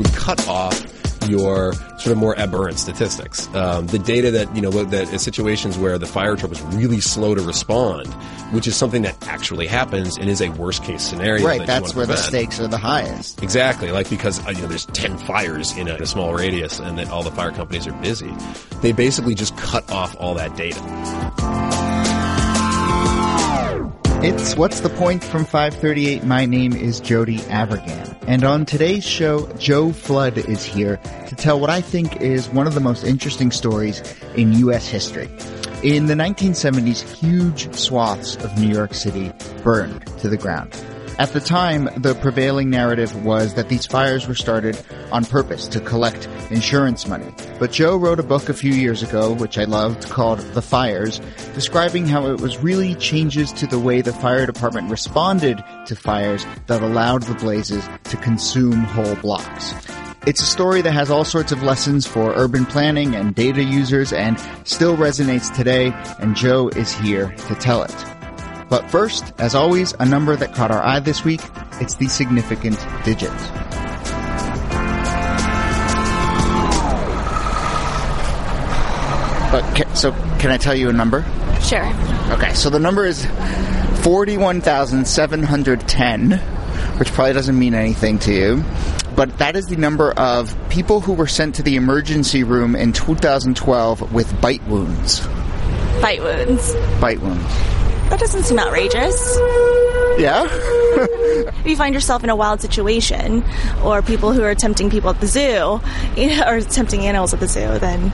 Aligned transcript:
would 0.00 0.12
cut 0.14 0.46
off 0.48 0.86
your 1.28 1.74
sort 1.74 2.06
of 2.06 2.16
more 2.16 2.38
aberrant 2.38 2.78
statistics. 2.78 3.46
Um, 3.54 3.86
the 3.88 3.98
data 3.98 4.30
that, 4.30 4.54
you 4.56 4.62
know, 4.62 4.70
that 4.70 5.12
in 5.12 5.18
situations 5.18 5.76
where 5.76 5.98
the 5.98 6.06
fire 6.06 6.34
truck 6.34 6.50
was 6.50 6.62
really 6.62 7.00
slow 7.00 7.34
to 7.34 7.42
respond, 7.42 8.06
which 8.52 8.66
is 8.66 8.74
something 8.74 9.02
that 9.02 9.28
actually 9.28 9.66
happens 9.66 10.16
and 10.16 10.30
is 10.30 10.40
a 10.40 10.48
worst 10.50 10.82
case 10.82 11.02
scenario. 11.02 11.46
Right, 11.46 11.58
that 11.58 11.82
that's 11.82 11.94
where 11.94 12.06
the 12.06 12.16
stakes 12.16 12.58
are 12.58 12.68
the 12.68 12.78
highest. 12.78 13.42
Exactly, 13.42 13.92
like 13.92 14.08
because 14.08 14.44
uh, 14.46 14.50
you 14.50 14.62
know 14.62 14.68
there's 14.68 14.86
ten 14.86 15.18
fires 15.18 15.76
in 15.76 15.88
a, 15.88 15.96
in 15.96 16.02
a 16.02 16.06
small 16.06 16.32
radius, 16.32 16.78
and 16.78 16.98
that 16.98 17.10
all 17.10 17.22
the 17.22 17.30
fire 17.30 17.52
companies 17.52 17.86
are 17.86 17.92
busy. 17.92 18.32
They 18.80 18.92
basically 18.92 19.34
just 19.34 19.56
cut 19.58 19.90
off 19.90 20.16
all 20.18 20.34
that 20.34 20.56
data. 20.56 20.80
It's 24.22 24.54
What's 24.54 24.80
the 24.80 24.90
Point 24.90 25.24
from 25.24 25.46
538. 25.46 26.24
My 26.24 26.44
name 26.44 26.74
is 26.74 27.00
Jody 27.00 27.38
Avirgan. 27.38 28.22
And 28.26 28.44
on 28.44 28.66
today's 28.66 29.02
show, 29.02 29.50
Joe 29.54 29.92
Flood 29.92 30.36
is 30.36 30.62
here 30.62 30.98
to 31.28 31.34
tell 31.34 31.58
what 31.58 31.70
I 31.70 31.80
think 31.80 32.20
is 32.20 32.50
one 32.50 32.66
of 32.66 32.74
the 32.74 32.80
most 32.80 33.02
interesting 33.02 33.50
stories 33.50 34.02
in 34.36 34.52
U.S. 34.52 34.86
history. 34.86 35.30
In 35.82 36.04
the 36.04 36.12
1970s, 36.12 37.00
huge 37.00 37.74
swaths 37.74 38.36
of 38.36 38.58
New 38.58 38.68
York 38.68 38.92
City 38.92 39.32
burned 39.62 40.06
to 40.18 40.28
the 40.28 40.36
ground. 40.36 40.70
At 41.20 41.34
the 41.34 41.40
time, 41.40 41.90
the 41.98 42.14
prevailing 42.14 42.70
narrative 42.70 43.26
was 43.26 43.52
that 43.52 43.68
these 43.68 43.84
fires 43.84 44.26
were 44.26 44.34
started 44.34 44.82
on 45.12 45.26
purpose 45.26 45.68
to 45.68 45.78
collect 45.78 46.26
insurance 46.50 47.06
money. 47.06 47.30
But 47.58 47.72
Joe 47.72 47.98
wrote 47.98 48.18
a 48.18 48.22
book 48.22 48.48
a 48.48 48.54
few 48.54 48.72
years 48.72 49.02
ago, 49.02 49.34
which 49.34 49.58
I 49.58 49.64
loved, 49.64 50.08
called 50.08 50.38
The 50.38 50.62
Fires, 50.62 51.20
describing 51.52 52.06
how 52.06 52.28
it 52.28 52.40
was 52.40 52.56
really 52.56 52.94
changes 52.94 53.52
to 53.52 53.66
the 53.66 53.78
way 53.78 54.00
the 54.00 54.14
fire 54.14 54.46
department 54.46 54.90
responded 54.90 55.62
to 55.84 55.94
fires 55.94 56.46
that 56.68 56.80
allowed 56.80 57.24
the 57.24 57.34
blazes 57.34 57.86
to 58.04 58.16
consume 58.16 58.80
whole 58.80 59.16
blocks. 59.16 59.74
It's 60.26 60.40
a 60.40 60.46
story 60.46 60.80
that 60.80 60.92
has 60.92 61.10
all 61.10 61.26
sorts 61.26 61.52
of 61.52 61.62
lessons 61.62 62.06
for 62.06 62.32
urban 62.34 62.64
planning 62.64 63.14
and 63.14 63.34
data 63.34 63.62
users 63.62 64.14
and 64.14 64.40
still 64.64 64.96
resonates 64.96 65.54
today, 65.54 65.92
and 66.18 66.34
Joe 66.34 66.68
is 66.68 66.94
here 66.94 67.28
to 67.46 67.54
tell 67.56 67.82
it. 67.82 68.19
But 68.70 68.88
first, 68.90 69.32
as 69.38 69.54
always, 69.56 69.92
a 69.98 70.06
number 70.06 70.36
that 70.36 70.54
caught 70.54 70.70
our 70.70 70.82
eye 70.82 71.00
this 71.00 71.24
week, 71.24 71.40
it's 71.80 71.94
the 71.94 72.06
significant 72.06 72.78
digit. 73.04 73.32
But 79.50 79.64
ca- 79.76 79.92
so, 79.94 80.12
can 80.38 80.52
I 80.52 80.56
tell 80.56 80.76
you 80.76 80.88
a 80.88 80.92
number? 80.92 81.24
Sure. 81.62 81.84
Okay, 82.30 82.54
so 82.54 82.70
the 82.70 82.78
number 82.78 83.04
is 83.04 83.26
41,710, 84.04 86.30
which 86.98 87.12
probably 87.12 87.32
doesn't 87.32 87.58
mean 87.58 87.74
anything 87.74 88.20
to 88.20 88.32
you. 88.32 88.62
But 89.16 89.38
that 89.38 89.56
is 89.56 89.66
the 89.66 89.76
number 89.76 90.12
of 90.12 90.54
people 90.70 91.00
who 91.00 91.14
were 91.14 91.26
sent 91.26 91.56
to 91.56 91.64
the 91.64 91.74
emergency 91.74 92.44
room 92.44 92.76
in 92.76 92.92
2012 92.92 94.12
with 94.12 94.40
bite 94.40 94.62
wounds. 94.68 95.26
Bite 96.00 96.22
wounds. 96.22 96.72
Bite 97.00 97.20
wounds. 97.20 97.52
That 98.10 98.18
doesn't 98.18 98.42
seem 98.42 98.58
outrageous. 98.58 99.36
Yeah? 100.18 100.46
If 100.46 101.66
you 101.66 101.76
find 101.76 101.94
yourself 101.94 102.22
in 102.24 102.30
a 102.30 102.36
wild 102.36 102.60
situation, 102.60 103.44
or 103.82 104.02
people 104.02 104.32
who 104.32 104.42
are 104.42 104.54
tempting 104.54 104.90
people 104.90 105.10
at 105.10 105.20
the 105.20 105.26
zoo, 105.26 105.80
you 106.16 106.26
know, 106.36 106.44
or 106.46 106.60
tempting 106.60 107.06
animals 107.06 107.32
at 107.32 107.40
the 107.40 107.48
zoo, 107.48 107.78
then 107.78 108.12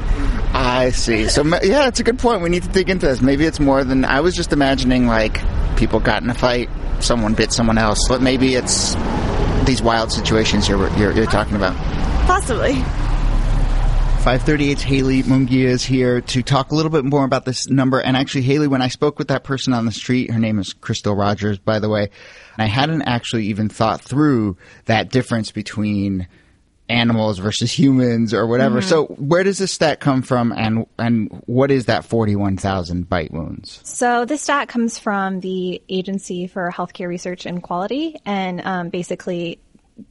I 0.53 0.91
see. 0.91 1.29
So, 1.29 1.43
yeah, 1.63 1.89
it's 1.89 1.99
a 2.01 2.05
good 2.05 2.19
point. 2.19 2.43
We 2.43 2.51
need 2.51 2.63
to 2.63 2.69
dig 2.69 2.91
into 2.91 3.07
this. 3.07 3.21
Maybe 3.21 3.45
it's 3.45 3.59
more 3.59 3.83
than 3.85 4.05
I 4.05 4.21
was 4.21 4.35
just 4.35 4.53
imagining, 4.53 5.07
like, 5.07 5.41
people 5.77 5.99
got 6.01 6.23
in 6.23 6.31
a 6.31 6.35
fight, 6.35 6.69
someone 7.01 7.35
bit 7.35 7.53
someone 7.53 7.79
else, 7.79 7.99
but 8.09 8.23
maybe 8.23 8.55
it's 8.55 8.95
these 9.65 9.83
wild 9.83 10.13
situations 10.13 10.69
you're, 10.69 10.89
you're, 10.97 11.13
you're 11.13 11.27
talking 11.27 11.57
about. 11.57 11.75
possibly. 12.27 12.75
538's 14.27 14.83
Hayley 14.83 15.23
Munguia 15.23 15.67
is 15.67 15.85
here 15.85 16.21
to 16.21 16.43
talk 16.43 16.73
a 16.73 16.75
little 16.75 16.91
bit 16.91 17.05
more 17.05 17.25
about 17.25 17.45
this 17.45 17.69
number. 17.69 18.01
And 18.01 18.17
actually, 18.17 18.43
Haley, 18.43 18.67
when 18.67 18.83
I 18.83 18.89
spoke 18.89 19.21
with 19.21 19.29
that 19.29 19.45
person 19.45 19.73
on 19.73 19.87
the 19.87 19.93
street, 19.93 20.33
her 20.33 20.41
name 20.41 20.59
is 20.59 20.73
Crystal 20.73 21.15
Rogers, 21.15 21.61
by 21.61 21.79
the 21.79 21.89
way, 21.89 22.11
and 22.59 22.65
I 22.65 22.67
hadn't 22.67 23.03
actually 23.03 23.47
even 23.47 23.69
thought 23.69 24.01
through 24.01 24.57
that 24.87 25.13
difference 25.13 25.53
between 25.53 26.27
animals 26.89 27.39
versus 27.39 27.71
humans 27.71 28.35
or 28.35 28.49
whatever. 28.49 28.83
So 28.83 29.05
where 29.05 29.45
does 29.45 29.59
this 29.59 29.71
stat 29.71 30.01
come 30.01 30.23
from 30.23 30.51
and, 30.51 30.87
and 30.99 31.31
what 31.47 31.71
is 31.71 31.85
that 31.85 32.05
41,000 32.05 33.09
bite 33.09 33.31
wounds? 33.31 33.81
So 33.85 34.25
this 34.25 34.43
stat 34.43 34.67
comes 34.67 34.99
from 34.99 35.39
the 35.39 35.81
Agency 35.89 36.49
for 36.49 36.73
Healthcare 36.73 37.07
Research 37.07 37.47
and 37.47 37.63
Quality, 37.63 38.17
and 38.25 38.61
um, 38.67 38.89
basically, 38.89 39.61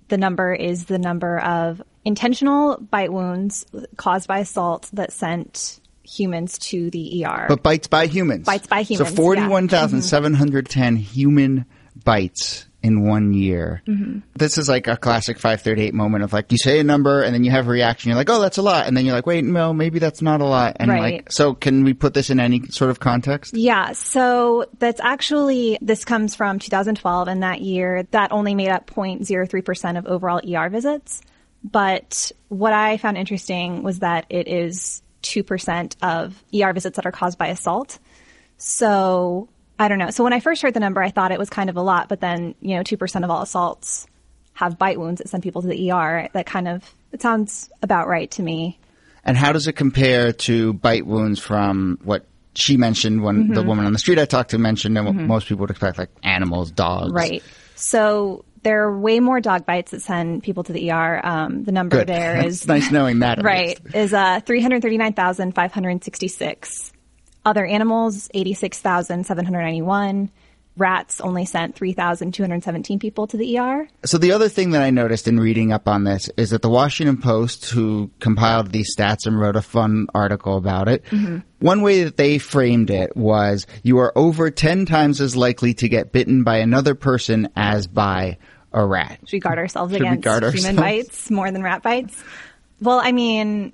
the 0.08 0.18
number 0.18 0.54
is 0.54 0.86
the 0.86 1.00
number 1.00 1.38
of 1.40 1.82
intentional 2.06 2.78
bite 2.78 3.12
wounds 3.12 3.66
caused 3.98 4.28
by 4.28 4.40
assault 4.40 4.90
that 4.94 5.12
sent 5.12 5.80
humans 6.04 6.58
to 6.60 6.90
the 6.92 7.26
ER. 7.26 7.46
But 7.50 7.64
bites 7.64 7.88
by 7.88 8.06
humans. 8.06 8.46
Bites 8.46 8.68
by 8.68 8.84
humans, 8.84 9.10
So 9.10 9.16
41,710 9.16 10.96
human 10.96 11.66
bites 12.04 12.68
in 12.84 13.02
one 13.02 13.34
year. 13.34 13.82
Mm-hmm. 13.88 14.20
This 14.36 14.60
is 14.60 14.70
like 14.70 14.88
a 14.88 14.96
classic 14.96 15.40
538 15.40 15.96
moment 15.96 16.24
of 16.24 16.34
like, 16.34 16.52
you 16.52 16.60
say 16.60 16.80
a 16.80 16.84
number 16.84 17.24
and 17.24 17.34
then 17.34 17.44
you 17.44 17.50
have 17.50 17.66
a 17.66 17.72
reaction. 17.72 18.10
You're 18.10 18.18
like, 18.18 18.30
oh, 18.30 18.40
that's 18.40 18.60
a 18.60 18.62
lot. 18.62 18.86
And 18.86 18.96
then 18.96 19.06
you're 19.06 19.16
like, 19.16 19.26
wait, 19.26 19.44
no, 19.44 19.74
maybe 19.74 19.98
that's 19.98 20.22
not 20.22 20.40
a 20.40 20.46
lot. 20.46 20.78
And 20.80 20.92
Right. 20.92 21.16
like, 21.16 21.32
so 21.32 21.56
can 21.56 21.84
we 21.84 21.96
put 21.96 22.14
this 22.14 22.30
in 22.30 22.40
any 22.40 22.62
sort 22.68 22.92
of 22.92 23.00
context? 23.00 23.56
Yeah, 23.58 23.94
so 23.94 24.66
that's 24.78 25.02
actually, 25.02 25.80
this 25.82 26.06
comes 26.06 26.36
from 26.36 26.60
2012, 26.60 27.28
and 27.28 27.42
that 27.42 27.62
year, 27.62 28.04
that 28.12 28.32
only 28.32 28.54
made 28.54 28.70
up 28.70 28.86
0.03% 28.86 29.98
of 29.98 30.06
overall 30.06 30.40
ER 30.48 30.70
visits. 30.70 31.22
But 31.72 32.32
what 32.50 32.74
I 32.74 32.98
found 32.98 33.18
interesting 33.18 33.82
was 33.82 34.00
that 34.00 34.28
it 34.30 34.48
is 34.48 35.02
2% 35.24 35.96
of 36.04 36.44
ER 36.54 36.74
visits 36.74 36.96
that 36.96 37.08
are 37.08 37.12
caused 37.12 37.40
by 37.40 37.48
assault. 37.48 37.98
So 38.58 39.50
I 39.80 39.88
don't 39.88 39.98
know. 39.98 40.12
So 40.12 40.24
when 40.24 40.32
I 40.32 40.40
first 40.40 40.62
heard 40.62 40.76
the 40.76 40.80
number, 40.80 41.02
I 41.02 41.10
thought 41.10 41.32
it 41.32 41.40
was 41.40 41.50
kind 41.50 41.72
of 41.72 41.76
a 41.76 41.82
lot, 41.82 42.08
but 42.08 42.22
then, 42.22 42.54
you 42.62 42.76
know, 42.76 42.84
2% 42.84 43.24
of 43.24 43.32
all 43.32 43.42
assaults 43.42 44.06
have 44.54 44.78
bite 44.78 45.00
wounds 45.00 45.20
that 45.20 45.28
send 45.28 45.42
people 45.42 45.64
to 45.64 45.68
the 45.68 45.92
ER. 45.92 46.30
That 46.34 46.46
kind 46.46 46.68
of, 46.68 46.84
it 47.12 47.22
sounds 47.22 47.72
about 47.82 48.08
right 48.08 48.30
to 48.32 48.44
me. 48.44 48.80
And 49.24 49.36
how 49.36 49.52
does 49.52 49.68
it 49.68 49.74
compare 49.74 50.34
to 50.34 50.74
bite 50.74 51.08
wounds 51.08 51.40
from 51.40 52.00
what 52.04 52.26
she 52.54 52.78
mentioned 52.78 53.24
when 53.24 53.48
the 53.50 53.56
Mm-hmm. 53.56 53.68
woman 53.68 53.86
on 53.86 53.92
the 53.92 54.00
street 54.00 54.20
I 54.20 54.26
talked 54.26 54.52
to 54.52 54.60
mentioned 54.60 54.98
and 54.98 55.08
what 55.08 55.16
most 55.16 55.48
people 55.48 55.62
would 55.62 55.72
expect, 55.72 55.98
like 55.98 56.12
animals, 56.22 56.70
dogs. 56.70 57.12
Right. 57.12 57.44
So 57.74 58.46
there 58.66 58.84
are 58.84 59.00
way 59.00 59.20
more 59.20 59.40
dog 59.40 59.66
bites 59.66 59.92
that 59.92 60.02
send 60.02 60.42
people 60.44 60.64
to 60.64 60.74
the 60.74 60.92
ER. 60.92 61.22
Um, 61.24 61.64
the 61.64 61.72
number 61.72 62.00
Good. 62.00 62.08
there 62.08 62.36
It's 62.46 62.64
is 62.64 62.68
nice 62.68 62.92
knowing 62.92 63.20
that. 63.20 63.42
right 63.44 63.82
least. 63.86 63.96
is 63.96 64.14
uh, 64.14 64.42
three 64.42 64.62
hundred 64.62 64.82
thirty 64.82 64.98
nine 64.98 65.14
thousand 65.14 65.54
five 65.54 65.72
hundred 65.72 66.04
sixty 66.04 66.28
six. 66.28 66.92
Other 67.46 67.64
animals 67.66 68.28
eighty 68.34 68.56
six 68.56 68.82
thousand 68.82 69.26
seven 69.26 69.46
hundred 69.46 69.62
ninety 69.62 69.84
one. 69.84 70.32
Rats 70.78 71.22
only 71.22 71.46
sent 71.46 71.76
three 71.76 71.94
thousand 71.94 72.34
two 72.34 72.42
hundred 72.44 72.64
seventeen 72.64 72.98
people 73.00 73.28
to 73.28 73.38
the 73.38 73.60
ER. 73.60 73.88
So 74.04 74.18
the 74.18 74.32
other 74.32 74.50
thing 74.50 74.72
that 74.72 74.82
I 74.82 74.90
noticed 74.90 75.28
in 75.28 75.40
reading 75.40 75.72
up 75.72 75.88
on 75.88 76.04
this 76.04 76.30
is 76.36 76.50
that 76.50 76.64
the 76.64 76.70
Washington 76.70 77.22
Post, 77.22 77.70
who 77.70 78.10
compiled 78.20 78.72
these 78.72 78.94
stats 78.98 79.26
and 79.28 79.40
wrote 79.40 79.56
a 79.56 79.62
fun 79.62 80.08
article 80.14 80.58
about 80.58 80.90
it, 80.90 81.06
one 81.60 81.82
way 81.82 82.04
that 82.04 82.18
they 82.18 82.40
framed 82.40 82.90
it 82.90 83.16
was 83.16 83.68
you 83.84 84.00
are 84.00 84.12
over 84.18 84.52
10 84.52 84.86
times 84.86 85.22
as 85.22 85.36
likely 85.36 85.74
to 85.76 85.88
get 85.88 86.12
bitten 86.12 86.44
by 86.44 86.58
another 86.58 86.94
person 86.96 87.48
as 87.56 87.88
by 87.88 88.38
a 88.76 88.86
rat. 88.86 89.20
Should 89.26 89.34
we 89.38 89.40
guard 89.40 89.58
ourselves 89.58 89.94
Should 89.94 90.02
against 90.02 90.22
guard 90.24 90.44
human 90.54 90.76
bites 90.76 91.32
more 91.32 91.50
than 91.50 91.64
rat 91.64 91.82
bites? 91.82 92.22
Well, 92.82 93.00
I 93.02 93.12
mean, 93.14 93.72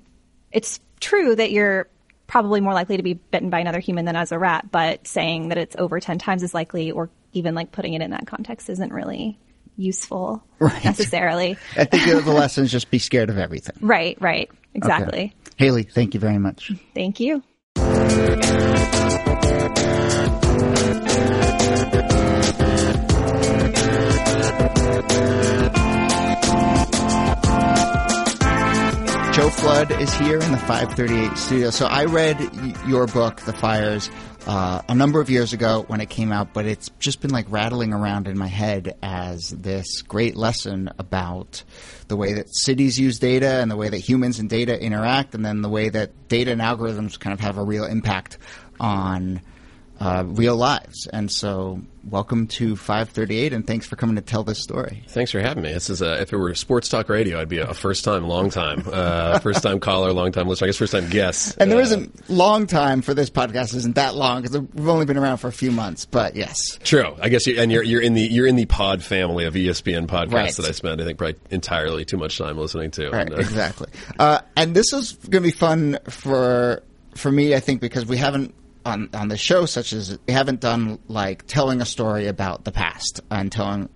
it's 0.52 0.80
true 1.00 1.34
that 1.34 1.50
you're 1.50 1.88
probably 2.28 2.60
more 2.60 2.72
likely 2.72 2.96
to 2.96 3.02
be 3.02 3.14
bitten 3.14 3.50
by 3.50 3.58
another 3.58 3.80
human 3.80 4.04
than 4.04 4.16
as 4.16 4.32
a 4.32 4.38
rat, 4.38 4.70
but 4.70 5.06
saying 5.06 5.48
that 5.48 5.58
it's 5.58 5.74
over 5.76 5.98
10 6.00 6.18
times 6.18 6.42
as 6.42 6.54
likely 6.54 6.92
or 6.92 7.10
even 7.32 7.54
like 7.54 7.72
putting 7.72 7.94
it 7.94 8.00
in 8.00 8.12
that 8.12 8.26
context 8.26 8.70
isn't 8.70 8.92
really 8.92 9.38
useful 9.76 10.44
Right. 10.60 10.84
necessarily. 10.84 11.58
I 11.76 11.84
think 11.84 12.24
the 12.24 12.32
lesson 12.32 12.64
is 12.64 12.70
just 12.70 12.90
be 12.90 12.98
scared 13.00 13.28
of 13.28 13.38
everything. 13.38 13.76
Right, 13.80 14.16
right. 14.20 14.50
Exactly. 14.74 15.18
Okay. 15.18 15.34
Hayley, 15.56 15.82
thank 15.82 16.14
you 16.14 16.20
very 16.20 16.38
much. 16.38 16.70
Thank 16.94 17.20
you. 17.20 17.42
Joe 29.32 29.48
Flood 29.48 29.90
is 29.92 30.12
here 30.14 30.38
in 30.38 30.52
the 30.52 30.58
538 30.58 31.38
studio. 31.38 31.70
So 31.70 31.86
I 31.86 32.04
read 32.04 32.38
your 32.86 33.06
book, 33.06 33.40
The 33.40 33.54
Fires, 33.54 34.10
uh, 34.46 34.82
a 34.88 34.94
number 34.94 35.20
of 35.20 35.30
years 35.30 35.52
ago 35.54 35.84
when 35.86 36.00
it 36.02 36.10
came 36.10 36.32
out, 36.32 36.52
but 36.52 36.66
it's 36.66 36.90
just 36.98 37.20
been 37.20 37.30
like 37.30 37.46
rattling 37.48 37.94
around 37.94 38.28
in 38.28 38.36
my 38.36 38.46
head 38.46 38.96
as 39.02 39.48
this 39.50 40.02
great 40.02 40.36
lesson 40.36 40.90
about 40.98 41.62
the 42.08 42.16
way 42.16 42.34
that 42.34 42.54
cities 42.54 42.98
use 42.98 43.18
data 43.18 43.60
and 43.62 43.70
the 43.70 43.76
way 43.76 43.88
that 43.88 43.98
humans 43.98 44.38
and 44.38 44.50
data 44.50 44.78
interact, 44.78 45.34
and 45.34 45.44
then 45.44 45.62
the 45.62 45.68
way 45.70 45.88
that 45.88 46.28
data 46.28 46.52
and 46.52 46.60
algorithms 46.60 47.18
kind 47.18 47.32
of 47.32 47.40
have 47.40 47.56
a 47.56 47.62
real 47.62 47.84
impact 47.84 48.36
on 48.80 49.40
uh, 50.02 50.24
real 50.26 50.56
lives. 50.56 51.06
And 51.12 51.30
so, 51.30 51.80
welcome 52.10 52.48
to 52.48 52.74
538, 52.74 53.52
and 53.52 53.64
thanks 53.64 53.86
for 53.86 53.94
coming 53.94 54.16
to 54.16 54.22
tell 54.22 54.42
this 54.42 54.58
story. 54.60 55.04
Thanks 55.08 55.30
for 55.30 55.38
having 55.38 55.62
me. 55.62 55.72
This 55.72 55.88
is 55.90 56.02
a, 56.02 56.20
if 56.20 56.32
it 56.32 56.36
were 56.36 56.52
sports 56.56 56.88
talk 56.88 57.08
radio, 57.08 57.40
I'd 57.40 57.48
be 57.48 57.58
a 57.58 57.72
first 57.72 58.04
time, 58.04 58.24
long 58.26 58.50
time, 58.50 58.82
uh, 58.92 59.38
first 59.40 59.62
time 59.62 59.78
caller, 59.78 60.12
long 60.12 60.32
time 60.32 60.48
listener. 60.48 60.66
I 60.66 60.68
guess 60.70 60.76
first 60.78 60.92
time 60.92 61.08
guest. 61.08 61.56
And 61.60 61.70
there 61.70 61.78
Uh, 61.78 61.82
isn't 61.82 62.28
long 62.30 62.66
time 62.66 63.00
for 63.02 63.14
this 63.14 63.30
podcast. 63.30 63.74
Isn't 63.76 63.94
that 63.94 64.16
long 64.16 64.42
because 64.42 64.58
we've 64.58 64.88
only 64.88 65.06
been 65.06 65.16
around 65.18 65.36
for 65.38 65.46
a 65.46 65.52
few 65.52 65.70
months. 65.70 66.04
But 66.04 66.34
yes, 66.34 66.56
True. 66.82 67.14
I 67.22 67.28
guess 67.28 67.46
you, 67.46 67.60
and 67.60 67.70
you're 67.70 67.84
you're 67.84 68.02
in 68.02 68.14
the 68.14 68.22
you're 68.22 68.48
in 68.48 68.56
the 68.56 68.66
pod 68.66 69.04
family 69.04 69.44
of 69.44 69.54
ESPN 69.54 70.08
podcasts 70.08 70.32
Right. 70.32 70.56
that 70.56 70.66
I 70.66 70.72
spend 70.72 71.00
I 71.00 71.04
think 71.04 71.18
probably 71.18 71.36
entirely 71.50 72.04
too 72.04 72.16
much 72.16 72.38
time 72.38 72.58
listening 72.58 72.90
to. 72.92 73.10
Right, 73.10 73.26
And, 73.26 73.34
uh, 73.34 73.38
exactly. 73.38 73.88
Uh, 74.18 74.40
and 74.56 74.74
this 74.74 74.92
is 74.92 75.12
going 75.12 75.42
to 75.44 75.48
be 75.48 75.52
fun 75.52 75.98
for 76.08 76.82
for 77.14 77.30
me, 77.30 77.54
I 77.54 77.60
think, 77.60 77.80
because 77.80 78.04
we 78.06 78.16
haven't 78.16 78.54
on 78.84 79.08
on 79.14 79.28
the 79.28 79.36
show, 79.36 79.66
such 79.66 79.92
as 79.92 80.18
we 80.26 80.32
haven't 80.32 80.60
done 80.60 80.98
like 81.08 81.46
telling 81.46 81.80
a 81.80 81.86
story 81.86 82.26
about 82.26 82.64
the 82.64 82.72
past 82.72 83.20
and 83.30 83.50
telling 83.50 83.88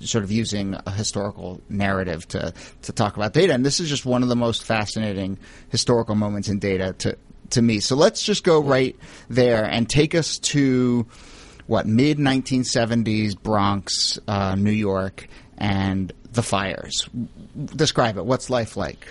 sort 0.00 0.24
of 0.24 0.30
using 0.30 0.76
a 0.86 0.90
historical 0.90 1.60
narrative 1.68 2.26
to 2.28 2.52
to 2.82 2.92
talk 2.92 3.16
about 3.16 3.32
data. 3.32 3.52
And 3.52 3.64
this 3.64 3.80
is 3.80 3.88
just 3.88 4.04
one 4.04 4.22
of 4.22 4.28
the 4.28 4.36
most 4.36 4.64
fascinating 4.64 5.38
historical 5.70 6.14
moments 6.14 6.48
in 6.48 6.58
data 6.58 6.94
to 6.98 7.16
to 7.50 7.62
me. 7.62 7.80
So 7.80 7.96
let's 7.96 8.22
just 8.22 8.44
go 8.44 8.60
right 8.60 8.96
there 9.28 9.64
and 9.64 9.88
take 9.88 10.14
us 10.14 10.38
to 10.38 11.06
what 11.66 11.86
mid 11.86 12.18
1970s 12.18 13.40
Bronx, 13.40 14.18
uh, 14.28 14.54
New 14.54 14.70
York, 14.70 15.28
and 15.58 16.12
the 16.32 16.42
fires. 16.42 17.08
Describe 17.64 18.16
it. 18.16 18.26
What's 18.26 18.50
life 18.50 18.76
like? 18.76 19.06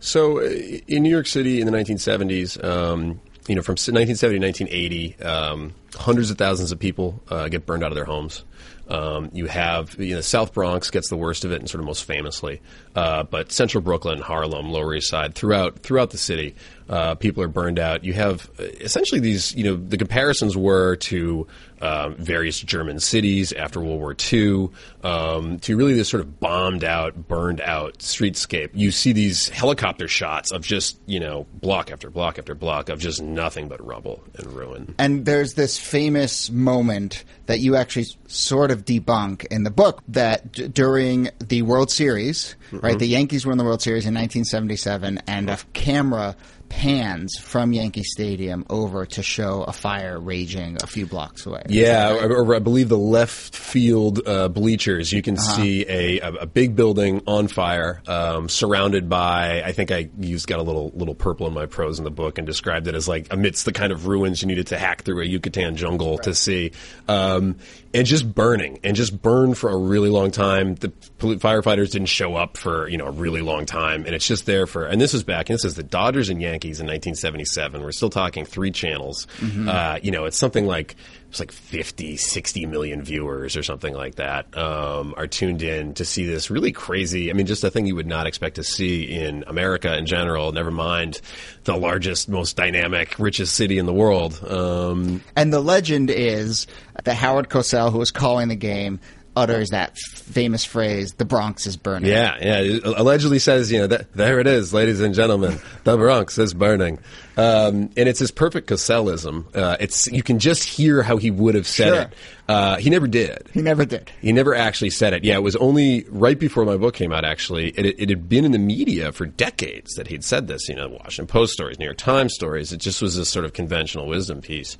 So, 0.00 0.40
uh, 0.40 0.50
in 0.86 1.02
New 1.02 1.08
York 1.08 1.26
City 1.26 1.60
in 1.60 1.66
the 1.66 1.72
1970s, 1.72 2.62
um, 2.62 3.20
you 3.46 3.54
know, 3.54 3.62
from 3.62 3.72
1970 3.72 4.38
to 4.38 4.46
1980, 4.46 5.22
um, 5.22 5.74
hundreds 5.96 6.30
of 6.30 6.38
thousands 6.38 6.72
of 6.72 6.78
people 6.78 7.22
uh, 7.28 7.48
get 7.48 7.66
burned 7.66 7.84
out 7.84 7.92
of 7.92 7.96
their 7.96 8.04
homes. 8.06 8.42
Um, 8.88 9.30
you 9.32 9.46
have, 9.46 9.98
you 9.98 10.14
know, 10.14 10.20
South 10.20 10.52
Bronx 10.52 10.90
gets 10.90 11.08
the 11.08 11.16
worst 11.16 11.44
of 11.44 11.52
it, 11.52 11.60
and 11.60 11.68
sort 11.68 11.80
of 11.80 11.86
most 11.86 12.04
famously, 12.04 12.60
uh, 12.94 13.22
but 13.22 13.50
Central 13.50 13.82
Brooklyn, 13.82 14.20
Harlem, 14.20 14.70
Lower 14.70 14.94
East 14.94 15.08
Side, 15.08 15.34
throughout 15.34 15.78
throughout 15.78 16.10
the 16.10 16.18
city, 16.18 16.54
uh, 16.88 17.14
people 17.14 17.42
are 17.42 17.48
burned 17.48 17.78
out. 17.78 18.04
You 18.04 18.12
have 18.12 18.50
uh, 18.58 18.64
essentially 18.64 19.20
these, 19.20 19.54
you 19.54 19.64
know, 19.64 19.76
the 19.76 19.96
comparisons 19.96 20.54
were 20.54 20.96
to 20.96 21.46
um, 21.84 22.14
various 22.14 22.58
German 22.60 22.98
cities 22.98 23.52
after 23.52 23.78
World 23.78 24.00
War 24.00 24.16
II, 24.32 24.70
um, 25.02 25.58
to 25.60 25.76
really 25.76 25.92
this 25.92 26.08
sort 26.08 26.22
of 26.22 26.40
bombed 26.40 26.82
out, 26.82 27.28
burned 27.28 27.60
out 27.60 27.98
streetscape. 27.98 28.70
You 28.72 28.90
see 28.90 29.12
these 29.12 29.50
helicopter 29.50 30.08
shots 30.08 30.50
of 30.50 30.62
just, 30.62 30.98
you 31.04 31.20
know, 31.20 31.46
block 31.60 31.90
after 31.90 32.08
block 32.08 32.38
after 32.38 32.54
block 32.54 32.88
of 32.88 32.98
just 32.98 33.20
nothing 33.22 33.68
but 33.68 33.84
rubble 33.84 34.24
and 34.38 34.50
ruin. 34.52 34.94
And 34.98 35.26
there's 35.26 35.54
this 35.54 35.78
famous 35.78 36.50
moment 36.50 37.24
that 37.46 37.60
you 37.60 37.76
actually 37.76 38.06
sort 38.28 38.70
of 38.70 38.86
debunk 38.86 39.44
in 39.50 39.64
the 39.64 39.70
book 39.70 40.02
that 40.08 40.52
d- 40.52 40.68
during 40.68 41.28
the 41.38 41.60
World 41.60 41.90
Series, 41.90 42.56
right? 42.72 42.98
The 42.98 43.08
Yankees 43.08 43.44
were 43.44 43.52
in 43.52 43.58
the 43.58 43.64
World 43.64 43.82
Series 43.82 44.04
in 44.06 44.14
1977, 44.14 45.20
and 45.26 45.50
a 45.50 45.58
camera 45.74 46.34
pans 46.76 47.36
from 47.40 47.72
Yankee 47.72 48.02
Stadium 48.02 48.66
over 48.68 49.06
to 49.06 49.22
show 49.22 49.62
a 49.62 49.72
fire 49.72 50.18
raging 50.18 50.76
a 50.82 50.86
few 50.86 51.06
blocks 51.06 51.46
away. 51.46 51.62
Yeah, 51.68 52.14
or, 52.14 52.42
or 52.44 52.54
I 52.54 52.58
believe 52.58 52.88
the 52.88 52.98
left 52.98 53.56
field 53.56 54.20
uh, 54.26 54.48
bleachers. 54.48 55.12
You 55.12 55.22
can 55.22 55.34
Uh-huh. 55.38 55.56
see 55.56 55.84
a, 55.88 56.20
a, 56.20 56.32
a 56.42 56.46
big 56.46 56.76
building 56.76 57.22
on 57.26 57.48
fire, 57.48 58.02
um, 58.06 58.48
surrounded 58.48 59.08
by. 59.08 59.62
I 59.64 59.72
think 59.72 59.90
I 59.90 60.08
used 60.18 60.46
got 60.46 60.58
a 60.58 60.62
little 60.62 60.92
little 60.94 61.14
purple 61.14 61.46
in 61.46 61.54
my 61.54 61.66
prose 61.66 61.98
in 61.98 62.04
the 62.04 62.10
book 62.10 62.38
and 62.38 62.46
described 62.46 62.86
it 62.88 62.94
as 62.94 63.08
like 63.08 63.26
amidst 63.32 63.64
the 63.64 63.72
kind 63.72 63.92
of 63.92 64.06
ruins 64.06 64.42
you 64.42 64.48
needed 64.48 64.66
to 64.68 64.78
hack 64.78 65.02
through 65.02 65.22
a 65.22 65.24
Yucatan 65.24 65.76
jungle 65.76 66.18
to 66.18 66.34
see, 66.34 66.72
um, 67.08 67.56
and 67.94 68.06
just 68.06 68.34
burning 68.34 68.80
and 68.82 68.96
just 68.96 69.22
burned 69.22 69.56
for 69.56 69.70
a 69.70 69.76
really 69.76 70.10
long 70.10 70.32
time. 70.32 70.74
The 70.74 70.88
firefighters 70.88 71.92
didn't 71.92 72.08
show 72.08 72.34
up 72.34 72.56
for 72.56 72.88
you 72.88 72.98
know 72.98 73.06
a 73.06 73.10
really 73.12 73.40
long 73.40 73.64
time, 73.64 74.04
and 74.04 74.14
it's 74.14 74.26
just 74.26 74.46
there 74.46 74.66
for. 74.66 74.84
And 74.84 75.00
this 75.00 75.12
was 75.12 75.22
back. 75.22 75.48
And 75.48 75.54
this 75.54 75.64
is 75.64 75.76
the 75.76 75.84
Dodgers 75.84 76.28
and 76.28 76.42
Yankees 76.42 76.80
in 76.80 76.86
1977. 76.86 77.82
We're 77.82 77.92
still 77.92 78.10
talking 78.10 78.44
three 78.44 78.72
channels. 78.72 79.26
Uh, 79.68 79.98
you 80.02 80.10
know, 80.10 80.24
it's 80.24 80.36
something 80.36 80.66
like 80.66 80.96
it's 81.34 81.40
like 81.40 81.50
50, 81.50 82.16
60 82.16 82.66
million 82.66 83.02
viewers 83.02 83.56
or 83.56 83.64
something 83.64 83.92
like 83.92 84.14
that 84.16 84.56
um, 84.56 85.14
are 85.16 85.26
tuned 85.26 85.62
in 85.62 85.92
to 85.94 86.04
see 86.04 86.24
this 86.26 86.48
really 86.48 86.70
crazy. 86.70 87.28
I 87.28 87.32
mean, 87.32 87.46
just 87.46 87.64
a 87.64 87.70
thing 87.72 87.86
you 87.86 87.96
would 87.96 88.06
not 88.06 88.28
expect 88.28 88.54
to 88.54 88.62
see 88.62 89.02
in 89.12 89.42
America 89.48 89.96
in 89.96 90.06
general. 90.06 90.52
Never 90.52 90.70
mind 90.70 91.20
the 91.64 91.76
largest, 91.76 92.28
most 92.28 92.56
dynamic, 92.56 93.18
richest 93.18 93.54
city 93.54 93.78
in 93.78 93.86
the 93.86 93.92
world. 93.92 94.40
Um, 94.48 95.22
And 95.34 95.52
the 95.52 95.58
legend 95.60 96.08
is 96.08 96.68
that 97.02 97.16
Howard 97.16 97.48
Cosell, 97.48 97.90
who 97.90 97.98
was 97.98 98.12
calling 98.12 98.46
the 98.46 98.54
game, 98.54 99.00
utters 99.34 99.70
that 99.70 99.98
famous 99.98 100.64
phrase, 100.64 101.14
"The 101.14 101.24
Bronx 101.24 101.66
is 101.66 101.76
burning." 101.76 102.08
Yeah, 102.10 102.36
yeah. 102.40 102.78
Allegedly 102.84 103.40
says, 103.40 103.72
you 103.72 103.80
know, 103.80 103.88
that, 103.88 104.12
there 104.12 104.38
it 104.38 104.46
is, 104.46 104.72
ladies 104.72 105.00
and 105.00 105.14
gentlemen, 105.16 105.58
the 105.82 105.96
Bronx 105.96 106.38
is 106.38 106.54
burning, 106.54 107.00
um, 107.36 107.90
and 107.96 108.08
it's 108.08 108.18
his 108.20 108.30
perfect 108.30 108.68
Cosellism. 108.68 109.46
Uh, 109.54 109.76
it's 109.80 110.06
you 110.08 110.22
can 110.22 110.38
just 110.38 110.64
hear 110.64 111.02
how 111.02 111.16
he 111.16 111.30
would 111.30 111.54
have 111.54 111.66
said 111.66 111.88
Sure. 111.88 112.00
it. 112.02 112.12
Uh, 112.46 112.76
he 112.76 112.90
never 112.90 113.06
did. 113.06 113.48
He 113.54 113.62
never 113.62 113.84
did. 113.84 114.10
He 114.20 114.30
never 114.32 114.54
actually 114.54 114.90
said 114.90 115.14
it. 115.14 115.24
Yeah, 115.24 115.36
it 115.36 115.42
was 115.42 115.56
only 115.56 116.04
right 116.10 116.38
before 116.38 116.64
my 116.64 116.76
book 116.76 116.94
came 116.94 117.12
out. 117.12 117.24
Actually, 117.24 117.70
it, 117.70 117.98
it 117.98 118.08
had 118.10 118.28
been 118.28 118.44
in 118.44 118.52
the 118.52 118.58
media 118.58 119.12
for 119.12 119.24
decades 119.26 119.94
that 119.94 120.06
he'd 120.08 120.22
said 120.24 120.46
this. 120.46 120.68
You 120.68 120.74
know, 120.74 120.88
Washington 120.88 121.26
Post 121.26 121.54
stories, 121.54 121.78
New 121.78 121.86
York 121.86 121.96
Times 121.96 122.34
stories. 122.34 122.72
It 122.72 122.78
just 122.78 123.00
was 123.00 123.16
this 123.16 123.30
sort 123.30 123.44
of 123.44 123.52
conventional 123.54 124.06
wisdom 124.06 124.40
piece. 124.42 124.76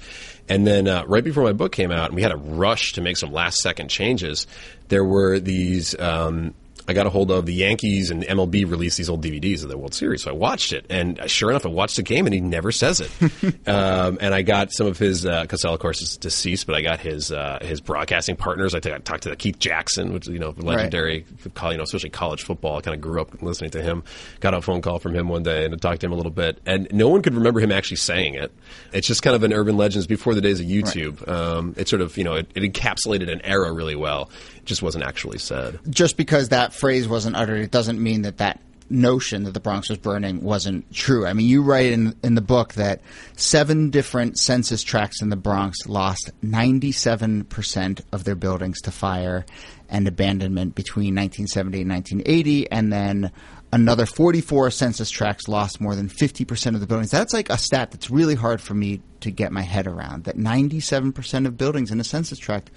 And 0.48 0.66
then 0.66 0.86
uh, 0.86 1.04
right 1.06 1.24
before 1.24 1.42
my 1.42 1.54
book 1.54 1.72
came 1.72 1.90
out, 1.90 2.06
and 2.06 2.14
we 2.14 2.22
had 2.22 2.32
a 2.32 2.36
rush 2.36 2.92
to 2.92 3.00
make 3.00 3.16
some 3.16 3.32
last 3.32 3.58
second 3.60 3.88
changes. 3.88 4.46
There 4.88 5.04
were 5.04 5.40
these. 5.40 5.98
Um, 5.98 6.54
I 6.86 6.92
got 6.92 7.06
a 7.06 7.10
hold 7.10 7.30
of 7.30 7.46
the 7.46 7.54
Yankees 7.54 8.10
and 8.10 8.22
MLB 8.22 8.68
released 8.68 8.96
these 8.98 9.08
old 9.08 9.24
DVDs 9.24 9.62
of 9.62 9.68
the 9.68 9.78
World 9.78 9.94
Series, 9.94 10.22
so 10.22 10.30
I 10.30 10.34
watched 10.34 10.72
it, 10.72 10.86
and 10.90 11.18
sure 11.30 11.50
enough, 11.50 11.64
I 11.64 11.70
watched 11.70 11.96
the 11.96 12.02
game, 12.02 12.26
and 12.26 12.34
he 12.34 12.40
never 12.40 12.72
says 12.72 13.00
it. 13.00 13.10
um, 13.68 14.18
and 14.20 14.34
I 14.34 14.42
got 14.42 14.72
some 14.72 14.86
of 14.86 14.98
his, 14.98 15.24
uh, 15.24 15.46
Cosell, 15.46 15.74
of 15.74 15.80
course, 15.80 16.02
is 16.02 16.16
deceased, 16.16 16.66
but 16.66 16.76
I 16.76 16.82
got 16.82 17.00
his 17.00 17.32
uh, 17.32 17.58
his 17.62 17.80
broadcasting 17.80 18.36
partners. 18.36 18.74
I, 18.74 18.80
talked 18.80 19.22
to 19.22 19.34
Keith 19.36 19.58
Jackson, 19.58 20.12
which 20.12 20.28
you 20.28 20.38
know, 20.38 20.54
legendary, 20.56 21.24
col- 21.54 21.72
you 21.72 21.78
know, 21.78 21.84
especially 21.84 22.10
college 22.10 22.42
football. 22.42 22.76
I 22.76 22.80
kind 22.82 22.94
of 22.94 23.00
grew 23.00 23.20
up 23.20 23.42
listening 23.42 23.70
to 23.70 23.82
him. 23.82 24.04
Got 24.40 24.54
a 24.54 24.60
phone 24.60 24.82
call 24.82 24.98
from 24.98 25.14
him 25.14 25.28
one 25.28 25.42
day, 25.42 25.64
and 25.64 25.72
I 25.72 25.76
talked 25.78 26.00
to 26.02 26.06
him 26.06 26.12
a 26.12 26.16
little 26.16 26.32
bit, 26.32 26.60
and 26.66 26.86
no 26.92 27.08
one 27.08 27.22
could 27.22 27.34
remember 27.34 27.60
him 27.60 27.72
actually 27.72 27.96
saying 27.96 28.34
it. 28.34 28.52
It's 28.92 29.06
just 29.06 29.22
kind 29.22 29.34
of 29.34 29.42
an 29.42 29.52
urban 29.52 29.76
legend 29.76 30.06
before 30.06 30.34
the 30.34 30.40
days 30.40 30.60
of 30.60 30.66
YouTube. 30.66 31.26
Um, 31.28 31.74
it 31.76 31.88
sort 31.88 32.02
of, 32.02 32.16
you 32.16 32.24
know, 32.24 32.34
it, 32.34 32.50
it 32.54 32.62
encapsulated 32.62 33.30
an 33.32 33.40
era 33.44 33.72
really 33.72 33.94
well. 33.94 34.30
It 34.56 34.64
just 34.64 34.82
wasn't 34.82 35.04
actually 35.04 35.38
said. 35.38 35.78
Just 35.88 36.16
because 36.16 36.50
that 36.50 36.73
phrase 36.74 37.08
wasn't 37.08 37.36
uttered, 37.36 37.60
it 37.60 37.70
doesn't 37.70 38.02
mean 38.02 38.22
that 38.22 38.38
that 38.38 38.60
notion 38.90 39.44
that 39.44 39.52
the 39.52 39.60
Bronx 39.60 39.88
was 39.88 39.98
burning 39.98 40.42
wasn't 40.42 40.90
true. 40.92 41.26
I 41.26 41.32
mean, 41.32 41.46
you 41.46 41.62
write 41.62 41.92
in 41.92 42.14
in 42.22 42.34
the 42.34 42.40
book 42.40 42.74
that 42.74 43.00
seven 43.36 43.90
different 43.90 44.38
census 44.38 44.82
tracts 44.82 45.22
in 45.22 45.30
the 45.30 45.36
Bronx 45.36 45.86
lost 45.86 46.30
97% 46.44 48.00
of 48.12 48.24
their 48.24 48.34
buildings 48.34 48.80
to 48.82 48.90
fire 48.90 49.46
and 49.88 50.06
abandonment 50.06 50.74
between 50.74 51.14
1970 51.14 51.82
and 51.82 51.90
1980 51.90 52.70
and 52.70 52.92
then 52.92 53.32
another 53.72 54.06
44 54.06 54.70
census 54.70 55.10
tracts 55.10 55.48
lost 55.48 55.80
more 55.80 55.94
than 55.94 56.08
50% 56.08 56.74
of 56.74 56.80
the 56.80 56.86
buildings. 56.86 57.10
That's 57.10 57.32
like 57.32 57.50
a 57.50 57.58
stat 57.58 57.90
that's 57.90 58.10
really 58.10 58.34
hard 58.34 58.60
for 58.60 58.74
me 58.74 59.00
to 59.20 59.30
get 59.30 59.52
my 59.52 59.62
head 59.62 59.86
around 59.86 60.24
that 60.24 60.36
97% 60.36 61.46
of 61.46 61.58
buildings 61.58 61.90
in 61.90 62.00
a 62.00 62.04
census 62.04 62.38
tract 62.38 62.70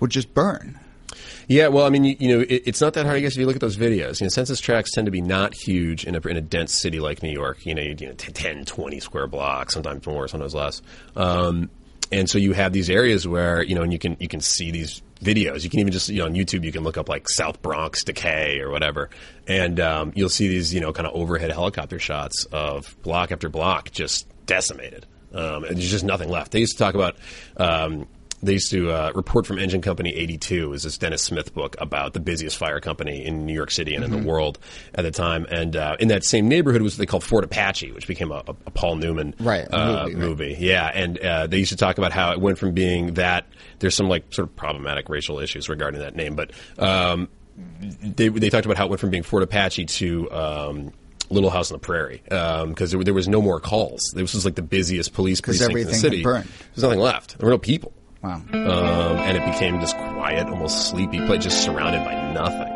would 0.00 0.10
just 0.10 0.32
burn. 0.34 0.78
Yeah, 1.48 1.68
well, 1.68 1.84
I 1.86 1.90
mean, 1.90 2.04
you, 2.04 2.16
you 2.18 2.28
know, 2.28 2.40
it, 2.40 2.62
it's 2.66 2.80
not 2.80 2.94
that 2.94 3.06
hard. 3.06 3.16
I 3.16 3.20
guess 3.20 3.32
if 3.32 3.38
you 3.38 3.46
look 3.46 3.56
at 3.56 3.60
those 3.60 3.76
videos, 3.76 4.20
you 4.20 4.26
know, 4.26 4.30
census 4.30 4.60
tracts 4.60 4.92
tend 4.92 5.06
to 5.06 5.10
be 5.10 5.20
not 5.20 5.54
huge 5.54 6.04
in 6.04 6.14
a, 6.14 6.20
in 6.28 6.36
a 6.36 6.40
dense 6.40 6.72
city 6.72 7.00
like 7.00 7.22
New 7.22 7.32
York. 7.32 7.64
You 7.64 7.74
know, 7.74 7.82
you, 7.82 7.96
you 7.98 8.06
know, 8.08 8.14
10, 8.14 8.64
20 8.64 9.00
square 9.00 9.26
blocks, 9.26 9.74
sometimes 9.74 10.06
more, 10.06 10.28
sometimes 10.28 10.54
less. 10.54 10.82
Um, 11.16 11.70
and 12.12 12.28
so 12.28 12.38
you 12.38 12.52
have 12.52 12.72
these 12.72 12.90
areas 12.90 13.26
where 13.26 13.62
you 13.62 13.74
know, 13.74 13.82
and 13.82 13.92
you 13.92 13.98
can 13.98 14.16
you 14.20 14.28
can 14.28 14.40
see 14.40 14.70
these 14.70 15.02
videos. 15.20 15.64
You 15.64 15.70
can 15.70 15.80
even 15.80 15.92
just 15.92 16.08
you 16.08 16.18
know 16.18 16.26
on 16.26 16.34
YouTube 16.34 16.64
you 16.64 16.72
can 16.72 16.84
look 16.84 16.96
up 16.96 17.08
like 17.08 17.28
South 17.28 17.60
Bronx 17.62 18.04
decay 18.04 18.60
or 18.60 18.70
whatever, 18.70 19.10
and 19.46 19.80
um, 19.80 20.12
you'll 20.14 20.28
see 20.28 20.48
these 20.48 20.72
you 20.72 20.80
know 20.80 20.92
kind 20.92 21.06
of 21.06 21.14
overhead 21.14 21.50
helicopter 21.50 21.98
shots 21.98 22.46
of 22.52 22.96
block 23.02 23.32
after 23.32 23.48
block 23.48 23.90
just 23.90 24.28
decimated. 24.46 25.06
Um, 25.32 25.64
and 25.64 25.76
there's 25.76 25.90
just 25.90 26.04
nothing 26.04 26.28
left. 26.28 26.52
They 26.52 26.60
used 26.60 26.76
to 26.76 26.78
talk 26.78 26.94
about. 26.94 27.16
Um, 27.56 28.06
they 28.44 28.54
used 28.54 28.70
to 28.70 28.90
uh, 28.90 29.12
report 29.14 29.46
from 29.46 29.58
Engine 29.58 29.80
Company 29.80 30.14
82 30.14 30.72
is 30.72 30.82
this 30.82 30.98
Dennis 30.98 31.22
Smith 31.22 31.54
book 31.54 31.76
about 31.80 32.12
the 32.12 32.20
busiest 32.20 32.56
fire 32.56 32.80
company 32.80 33.24
in 33.24 33.46
New 33.46 33.54
York 33.54 33.70
City 33.70 33.94
and 33.94 34.04
in 34.04 34.10
the 34.10 34.18
world 34.18 34.58
at 34.94 35.02
the 35.02 35.10
time. 35.10 35.46
And 35.50 35.74
uh, 35.76 35.96
in 35.98 36.08
that 36.08 36.24
same 36.24 36.48
neighborhood 36.48 36.82
was 36.82 36.94
what 36.94 36.98
they 36.98 37.06
called 37.06 37.24
Fort 37.24 37.44
Apache, 37.44 37.92
which 37.92 38.06
became 38.06 38.30
a, 38.30 38.42
a 38.46 38.70
Paul 38.70 38.96
Newman 38.96 39.34
Right, 39.40 39.66
uh, 39.72 40.08
movie, 40.08 40.48
right. 40.52 40.58
Yeah, 40.58 40.90
and 40.92 41.18
uh, 41.18 41.46
they 41.46 41.58
used 41.58 41.70
to 41.70 41.76
talk 41.76 41.98
about 41.98 42.12
how 42.12 42.32
it 42.32 42.40
went 42.40 42.58
from 42.58 42.72
being 42.72 43.14
that 43.14 43.46
there's 43.78 43.94
some 43.94 44.08
like 44.08 44.32
sort 44.32 44.48
of 44.48 44.56
problematic 44.56 45.08
racial 45.08 45.38
issues 45.38 45.68
regarding 45.68 46.00
that 46.00 46.14
name, 46.16 46.36
but 46.36 46.52
um, 46.78 47.28
they 48.02 48.28
they 48.28 48.50
talked 48.50 48.66
about 48.66 48.76
how 48.76 48.86
it 48.86 48.88
went 48.88 49.00
from 49.00 49.10
being 49.10 49.22
Fort 49.22 49.42
Apache 49.42 49.86
to 49.86 50.30
um, 50.32 50.92
Little 51.30 51.50
House 51.50 51.70
on 51.70 51.76
the 51.76 51.80
Prairie 51.80 52.22
because 52.24 52.90
there, 52.90 53.02
there 53.02 53.14
was 53.14 53.28
no 53.28 53.40
more 53.40 53.60
calls. 53.60 54.00
This 54.14 54.34
was 54.34 54.44
like 54.44 54.54
the 54.54 54.62
busiest 54.62 55.12
police 55.14 55.40
precinct 55.40 55.76
in 55.76 55.86
the 55.86 55.94
city. 55.94 56.22
burned. 56.22 56.48
There's 56.74 56.82
nothing 56.82 57.00
left. 57.00 57.38
There 57.38 57.46
were 57.46 57.52
no 57.52 57.58
people. 57.58 57.92
Wow. 58.24 58.40
Um, 58.54 59.18
and 59.18 59.36
it 59.36 59.44
became 59.44 59.80
this 59.80 59.92
quiet, 59.92 60.48
almost 60.48 60.88
sleepy 60.88 61.18
place, 61.26 61.42
just 61.42 61.62
surrounded 61.62 62.02
by 62.06 62.32
nothing. 62.32 62.70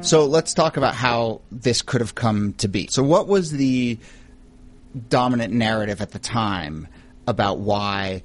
So 0.00 0.24
let's 0.24 0.54
talk 0.54 0.78
about 0.78 0.94
how 0.94 1.42
this 1.52 1.82
could 1.82 2.00
have 2.00 2.14
come 2.14 2.54
to 2.54 2.68
be. 2.68 2.88
So, 2.90 3.02
what 3.02 3.28
was 3.28 3.50
the 3.50 3.98
dominant 5.10 5.52
narrative 5.52 6.00
at 6.00 6.12
the 6.12 6.18
time 6.18 6.88
about 7.26 7.58
why 7.58 8.22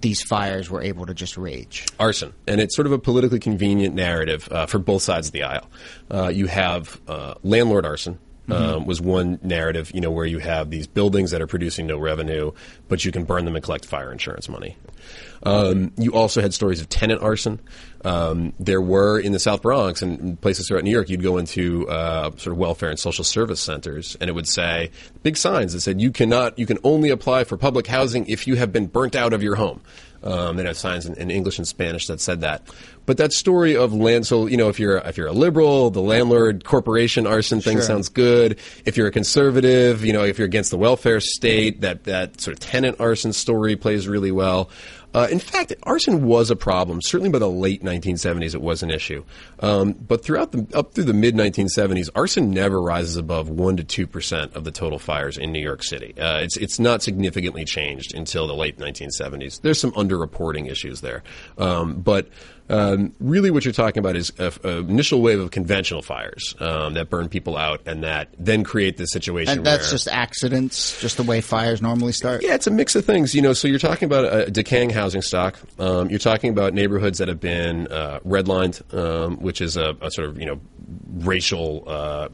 these 0.00 0.22
fires 0.22 0.70
were 0.70 0.82
able 0.82 1.06
to 1.06 1.14
just 1.14 1.36
rage? 1.36 1.86
arson, 1.98 2.32
and 2.46 2.60
it's 2.60 2.74
sort 2.74 2.86
of 2.86 2.92
a 2.92 2.98
politically 2.98 3.38
convenient 3.38 3.94
narrative 3.94 4.48
uh, 4.50 4.66
for 4.66 4.78
both 4.78 5.02
sides 5.02 5.28
of 5.28 5.32
the 5.32 5.42
aisle. 5.42 5.68
Uh, 6.10 6.28
you 6.28 6.46
have 6.46 7.00
uh, 7.08 7.34
landlord 7.42 7.84
arson. 7.86 8.18
Um, 8.48 8.86
was 8.86 9.00
one 9.00 9.40
narrative, 9.42 9.90
you 9.92 10.00
know, 10.00 10.12
where 10.12 10.24
you 10.24 10.38
have 10.38 10.70
these 10.70 10.86
buildings 10.86 11.32
that 11.32 11.42
are 11.42 11.48
producing 11.48 11.88
no 11.88 11.98
revenue, 11.98 12.52
but 12.86 13.04
you 13.04 13.10
can 13.10 13.24
burn 13.24 13.44
them 13.44 13.56
and 13.56 13.64
collect 13.64 13.84
fire 13.84 14.12
insurance 14.12 14.48
money. 14.48 14.76
Um, 15.42 15.92
you 15.96 16.12
also 16.12 16.40
had 16.40 16.54
stories 16.54 16.80
of 16.80 16.88
tenant 16.88 17.22
arson. 17.22 17.58
Um, 18.06 18.52
there 18.60 18.80
were 18.80 19.18
in 19.18 19.32
the 19.32 19.40
South 19.40 19.62
Bronx 19.62 20.00
and 20.00 20.40
places 20.40 20.68
throughout 20.68 20.84
New 20.84 20.92
York, 20.92 21.08
you'd 21.10 21.22
go 21.24 21.38
into 21.38 21.88
uh, 21.88 22.30
sort 22.36 22.52
of 22.52 22.56
welfare 22.58 22.88
and 22.88 22.98
social 22.98 23.24
service 23.24 23.60
centers, 23.60 24.16
and 24.20 24.30
it 24.30 24.32
would 24.32 24.46
say 24.46 24.92
big 25.24 25.36
signs 25.36 25.72
that 25.72 25.80
said 25.80 26.00
you 26.00 26.12
cannot, 26.12 26.56
you 26.56 26.66
can 26.66 26.78
only 26.84 27.10
apply 27.10 27.42
for 27.42 27.56
public 27.56 27.88
housing 27.88 28.24
if 28.28 28.46
you 28.46 28.54
have 28.54 28.72
been 28.72 28.86
burnt 28.86 29.16
out 29.16 29.32
of 29.32 29.42
your 29.42 29.56
home. 29.56 29.80
Um, 30.22 30.56
they'd 30.56 30.66
have 30.66 30.78
signs 30.78 31.06
in, 31.06 31.14
in 31.14 31.30
English 31.30 31.58
and 31.58 31.66
Spanish 31.68 32.06
that 32.06 32.20
said 32.20 32.40
that. 32.40 32.62
But 33.06 33.16
that 33.18 33.32
story 33.32 33.76
of 33.76 33.92
land, 33.92 34.26
so 34.26 34.46
you 34.46 34.56
know, 34.56 34.68
if 34.68 34.80
you're 34.80 34.96
if 34.98 35.16
you're 35.16 35.28
a 35.28 35.32
liberal, 35.32 35.90
the 35.90 36.00
landlord 36.00 36.64
corporation 36.64 37.26
arson 37.26 37.60
thing 37.60 37.76
Sure. 37.76 37.82
sounds 37.86 38.08
good. 38.08 38.58
If 38.84 38.96
you're 38.96 39.06
a 39.06 39.12
conservative, 39.12 40.04
you 40.04 40.12
know, 40.12 40.24
if 40.24 40.38
you're 40.38 40.46
against 40.46 40.70
the 40.70 40.78
welfare 40.78 41.20
state, 41.20 41.82
that 41.82 42.04
that 42.04 42.40
sort 42.40 42.54
of 42.54 42.60
tenant 42.60 42.96
arson 42.98 43.32
story 43.32 43.76
plays 43.76 44.08
really 44.08 44.32
well. 44.32 44.70
Uh, 45.16 45.26
in 45.30 45.38
fact, 45.38 45.72
arson 45.84 46.26
was 46.26 46.50
a 46.50 46.56
problem. 46.56 47.00
Certainly 47.00 47.30
by 47.30 47.38
the 47.38 47.48
late 47.48 47.82
1970s, 47.82 48.54
it 48.54 48.60
was 48.60 48.82
an 48.82 48.90
issue. 48.90 49.24
Um, 49.60 49.94
but 49.94 50.22
throughout 50.22 50.52
the 50.52 50.66
up 50.74 50.92
through 50.92 51.04
the 51.04 51.14
mid 51.14 51.34
1970s, 51.34 52.10
arson 52.14 52.50
never 52.50 52.82
rises 52.82 53.16
above 53.16 53.48
one 53.48 53.78
to 53.78 53.84
two 53.84 54.06
percent 54.06 54.54
of 54.54 54.64
the 54.64 54.70
total 54.70 54.98
fires 54.98 55.38
in 55.38 55.52
New 55.52 55.60
York 55.60 55.82
City. 55.82 56.12
Uh, 56.20 56.40
it's 56.40 56.58
it's 56.58 56.78
not 56.78 57.02
significantly 57.02 57.64
changed 57.64 58.14
until 58.14 58.46
the 58.46 58.54
late 58.54 58.78
1970s. 58.78 59.62
There's 59.62 59.80
some 59.80 59.92
underreporting 59.92 60.70
issues 60.70 61.00
there, 61.00 61.22
um, 61.56 62.02
but. 62.02 62.28
Um, 62.68 63.14
really, 63.20 63.50
what 63.50 63.64
you're 63.64 63.72
talking 63.72 64.00
about 64.00 64.16
is 64.16 64.32
an 64.38 64.88
initial 64.90 65.22
wave 65.22 65.40
of 65.40 65.50
conventional 65.50 66.02
fires 66.02 66.54
um, 66.60 66.94
that 66.94 67.10
burn 67.10 67.28
people 67.28 67.56
out, 67.56 67.80
and 67.86 68.02
that 68.02 68.28
then 68.38 68.64
create 68.64 68.96
this 68.96 69.10
situation. 69.10 69.58
And 69.58 69.66
that's 69.66 69.84
where, 69.84 69.92
just 69.92 70.08
accidents, 70.08 71.00
just 71.00 71.16
the 71.16 71.22
way 71.22 71.40
fires 71.40 71.80
normally 71.80 72.12
start. 72.12 72.42
yeah, 72.42 72.54
it's 72.54 72.66
a 72.66 72.70
mix 72.70 72.94
of 72.96 73.04
things. 73.04 73.34
You 73.34 73.42
know, 73.42 73.52
so 73.52 73.68
you're 73.68 73.78
talking 73.78 74.06
about 74.06 74.24
a 74.32 74.50
decaying 74.50 74.90
housing 74.90 75.22
stock. 75.22 75.58
Um, 75.78 76.10
you're 76.10 76.18
talking 76.18 76.50
about 76.50 76.74
neighborhoods 76.74 77.18
that 77.18 77.28
have 77.28 77.40
been 77.40 77.86
uh, 77.88 78.20
redlined, 78.26 78.82
um, 78.94 79.36
which 79.36 79.60
is 79.60 79.76
a, 79.76 79.96
a 80.00 80.10
sort 80.10 80.28
of 80.28 80.40
you 80.40 80.46
know 80.46 80.60
racial 81.18 81.84
uh, 81.86 82.28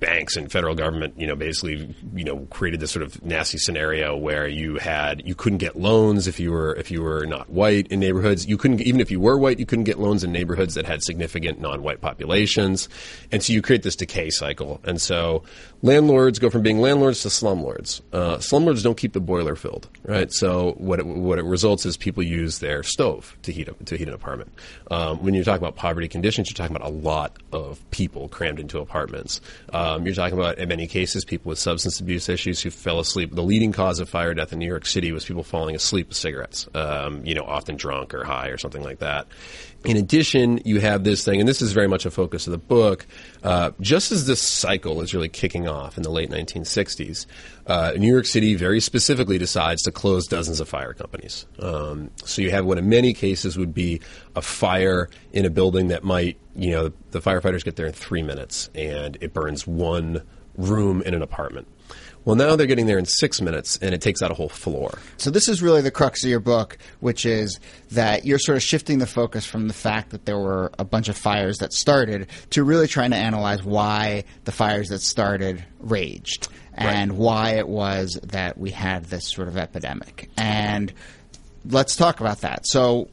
banks 0.00 0.36
and 0.36 0.50
federal 0.50 0.74
government. 0.74 1.14
You 1.18 1.26
know, 1.26 1.36
basically 1.36 1.94
you 2.14 2.24
know 2.24 2.46
created 2.50 2.80
this 2.80 2.90
sort 2.90 3.02
of 3.02 3.22
nasty 3.24 3.58
scenario 3.58 4.16
where 4.16 4.48
you 4.48 4.76
had 4.76 5.26
you 5.26 5.34
couldn't 5.34 5.58
get 5.58 5.76
loans 5.76 6.26
if 6.26 6.40
you 6.40 6.52
were 6.52 6.74
if 6.76 6.90
you 6.90 7.02
were 7.02 7.26
not 7.26 7.50
white 7.50 7.88
in 7.88 8.00
neighborhoods. 8.00 8.46
You 8.46 8.56
couldn't 8.56 8.80
even 8.80 9.00
if 9.00 9.10
you 9.10 9.20
were 9.20 9.38
white, 9.38 9.58
you 9.58 9.66
couldn't 9.74 9.82
get 9.82 9.98
loans 9.98 10.22
in 10.22 10.30
neighborhoods 10.30 10.74
that 10.74 10.86
had 10.86 11.02
significant 11.02 11.60
non-white 11.60 12.00
populations, 12.00 12.88
and 13.32 13.42
so 13.42 13.52
you 13.52 13.60
create 13.60 13.82
this 13.82 13.96
decay 13.96 14.30
cycle. 14.30 14.80
And 14.84 15.00
so 15.00 15.42
landlords 15.84 16.38
go 16.38 16.48
from 16.48 16.62
being 16.62 16.80
landlords 16.80 17.20
to 17.22 17.28
slumlords. 17.28 18.00
Uh, 18.10 18.38
slumlords 18.38 18.82
don't 18.82 18.96
keep 18.96 19.12
the 19.12 19.20
boiler 19.20 19.54
filled, 19.54 19.86
right? 20.04 20.32
So 20.32 20.72
what 20.78 20.98
it, 20.98 21.04
what 21.04 21.38
it 21.38 21.44
results 21.44 21.84
is 21.84 21.98
people 21.98 22.22
use 22.22 22.60
their 22.60 22.82
stove 22.82 23.36
to 23.42 23.52
heat 23.52 23.68
a, 23.68 23.72
to 23.84 23.98
heat 23.98 24.08
an 24.08 24.14
apartment. 24.14 24.50
Um, 24.90 25.22
when 25.22 25.34
you're 25.34 25.44
talking 25.44 25.62
about 25.62 25.76
poverty 25.76 26.08
conditions, 26.08 26.48
you're 26.48 26.56
talking 26.56 26.74
about 26.74 26.88
a 26.88 26.92
lot 26.92 27.36
of 27.52 27.78
people 27.90 28.28
crammed 28.28 28.58
into 28.58 28.78
apartments. 28.78 29.42
Um, 29.74 30.06
you're 30.06 30.14
talking 30.14 30.38
about 30.38 30.56
in 30.56 30.70
many 30.70 30.86
cases 30.86 31.22
people 31.22 31.50
with 31.50 31.58
substance 31.58 32.00
abuse 32.00 32.30
issues 32.30 32.62
who 32.62 32.70
fell 32.70 32.98
asleep. 32.98 33.34
The 33.34 33.42
leading 33.42 33.72
cause 33.72 34.00
of 34.00 34.08
fire 34.08 34.32
death 34.32 34.54
in 34.54 34.60
New 34.60 34.66
York 34.66 34.86
City 34.86 35.12
was 35.12 35.26
people 35.26 35.42
falling 35.42 35.76
asleep 35.76 36.08
with 36.08 36.16
cigarettes. 36.16 36.66
Um, 36.74 37.26
you 37.26 37.34
know, 37.34 37.44
often 37.44 37.76
drunk 37.76 38.14
or 38.14 38.24
high 38.24 38.48
or 38.48 38.56
something 38.56 38.82
like 38.82 39.00
that. 39.00 39.26
In 39.84 39.98
addition, 39.98 40.62
you 40.64 40.80
have 40.80 41.04
this 41.04 41.24
thing, 41.24 41.40
and 41.40 41.48
this 41.48 41.60
is 41.60 41.72
very 41.72 41.88
much 41.88 42.06
a 42.06 42.10
focus 42.10 42.46
of 42.46 42.52
the 42.52 42.58
book. 42.58 43.06
Uh, 43.42 43.72
just 43.80 44.12
as 44.12 44.26
this 44.26 44.40
cycle 44.40 45.02
is 45.02 45.12
really 45.12 45.28
kicking 45.28 45.68
off 45.68 45.98
in 45.98 46.02
the 46.02 46.10
late 46.10 46.30
1960s, 46.30 47.26
uh, 47.66 47.92
New 47.98 48.10
York 48.10 48.24
City 48.24 48.54
very 48.54 48.80
specifically 48.80 49.36
decides 49.36 49.82
to 49.82 49.92
close 49.92 50.26
dozens 50.26 50.58
of 50.58 50.68
fire 50.70 50.94
companies. 50.94 51.44
Um, 51.58 52.10
so 52.24 52.40
you 52.40 52.50
have 52.50 52.64
what 52.64 52.78
in 52.78 52.88
many 52.88 53.12
cases 53.12 53.58
would 53.58 53.74
be 53.74 54.00
a 54.34 54.40
fire 54.40 55.10
in 55.32 55.44
a 55.44 55.50
building 55.50 55.88
that 55.88 56.02
might, 56.02 56.38
you 56.56 56.70
know, 56.70 56.90
the 57.10 57.20
firefighters 57.20 57.62
get 57.62 57.76
there 57.76 57.86
in 57.86 57.92
three 57.92 58.22
minutes 58.22 58.70
and 58.74 59.18
it 59.20 59.34
burns 59.34 59.66
one 59.66 60.22
room 60.56 61.02
in 61.02 61.12
an 61.12 61.20
apartment. 61.20 61.68
Well, 62.24 62.36
now 62.36 62.56
they're 62.56 62.66
getting 62.66 62.86
there 62.86 62.98
in 62.98 63.04
six 63.04 63.40
minutes, 63.40 63.78
and 63.82 63.94
it 63.94 64.00
takes 64.00 64.22
out 64.22 64.30
a 64.30 64.34
whole 64.34 64.48
floor. 64.48 64.98
So 65.18 65.30
this 65.30 65.48
is 65.48 65.60
really 65.60 65.82
the 65.82 65.90
crux 65.90 66.24
of 66.24 66.30
your 66.30 66.40
book, 66.40 66.78
which 67.00 67.26
is 67.26 67.60
that 67.90 68.24
you're 68.24 68.38
sort 68.38 68.56
of 68.56 68.62
shifting 68.62 68.98
the 68.98 69.06
focus 69.06 69.44
from 69.44 69.68
the 69.68 69.74
fact 69.74 70.10
that 70.10 70.24
there 70.24 70.38
were 70.38 70.72
a 70.78 70.84
bunch 70.84 71.08
of 71.08 71.16
fires 71.16 71.58
that 71.58 71.72
started 71.72 72.28
to 72.50 72.64
really 72.64 72.88
trying 72.88 73.10
to 73.10 73.16
analyze 73.16 73.62
why 73.62 74.24
the 74.44 74.52
fires 74.52 74.88
that 74.88 75.00
started 75.00 75.64
raged 75.80 76.48
and 76.76 77.16
why 77.16 77.50
it 77.50 77.68
was 77.68 78.18
that 78.24 78.58
we 78.58 78.70
had 78.70 79.04
this 79.04 79.30
sort 79.30 79.48
of 79.48 79.56
epidemic. 79.56 80.30
And 80.36 80.92
let's 81.68 81.94
talk 81.94 82.20
about 82.20 82.40
that. 82.40 82.66
So 82.66 83.08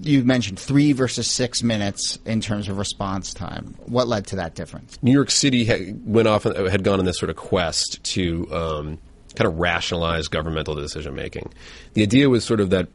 you 0.00 0.24
mentioned 0.24 0.58
three 0.58 0.92
versus 0.92 1.30
six 1.30 1.62
minutes 1.62 2.18
in 2.24 2.40
terms 2.40 2.68
of 2.68 2.78
response 2.78 3.32
time. 3.32 3.74
What 3.86 4.08
led 4.08 4.26
to 4.28 4.36
that 4.36 4.54
difference? 4.54 4.98
New 5.02 5.12
York 5.12 5.30
City 5.30 5.64
had, 5.64 6.00
went 6.04 6.28
off 6.28 6.44
had 6.44 6.82
gone 6.82 6.98
on 6.98 7.04
this 7.04 7.18
sort 7.18 7.30
of 7.30 7.36
quest 7.36 8.02
to 8.14 8.52
um, 8.52 8.98
kind 9.34 9.46
of 9.46 9.58
rationalize 9.58 10.28
governmental 10.28 10.74
decision 10.74 11.14
making. 11.14 11.52
The 11.94 12.02
idea 12.02 12.28
was 12.28 12.44
sort 12.44 12.60
of 12.60 12.70
that 12.70 12.88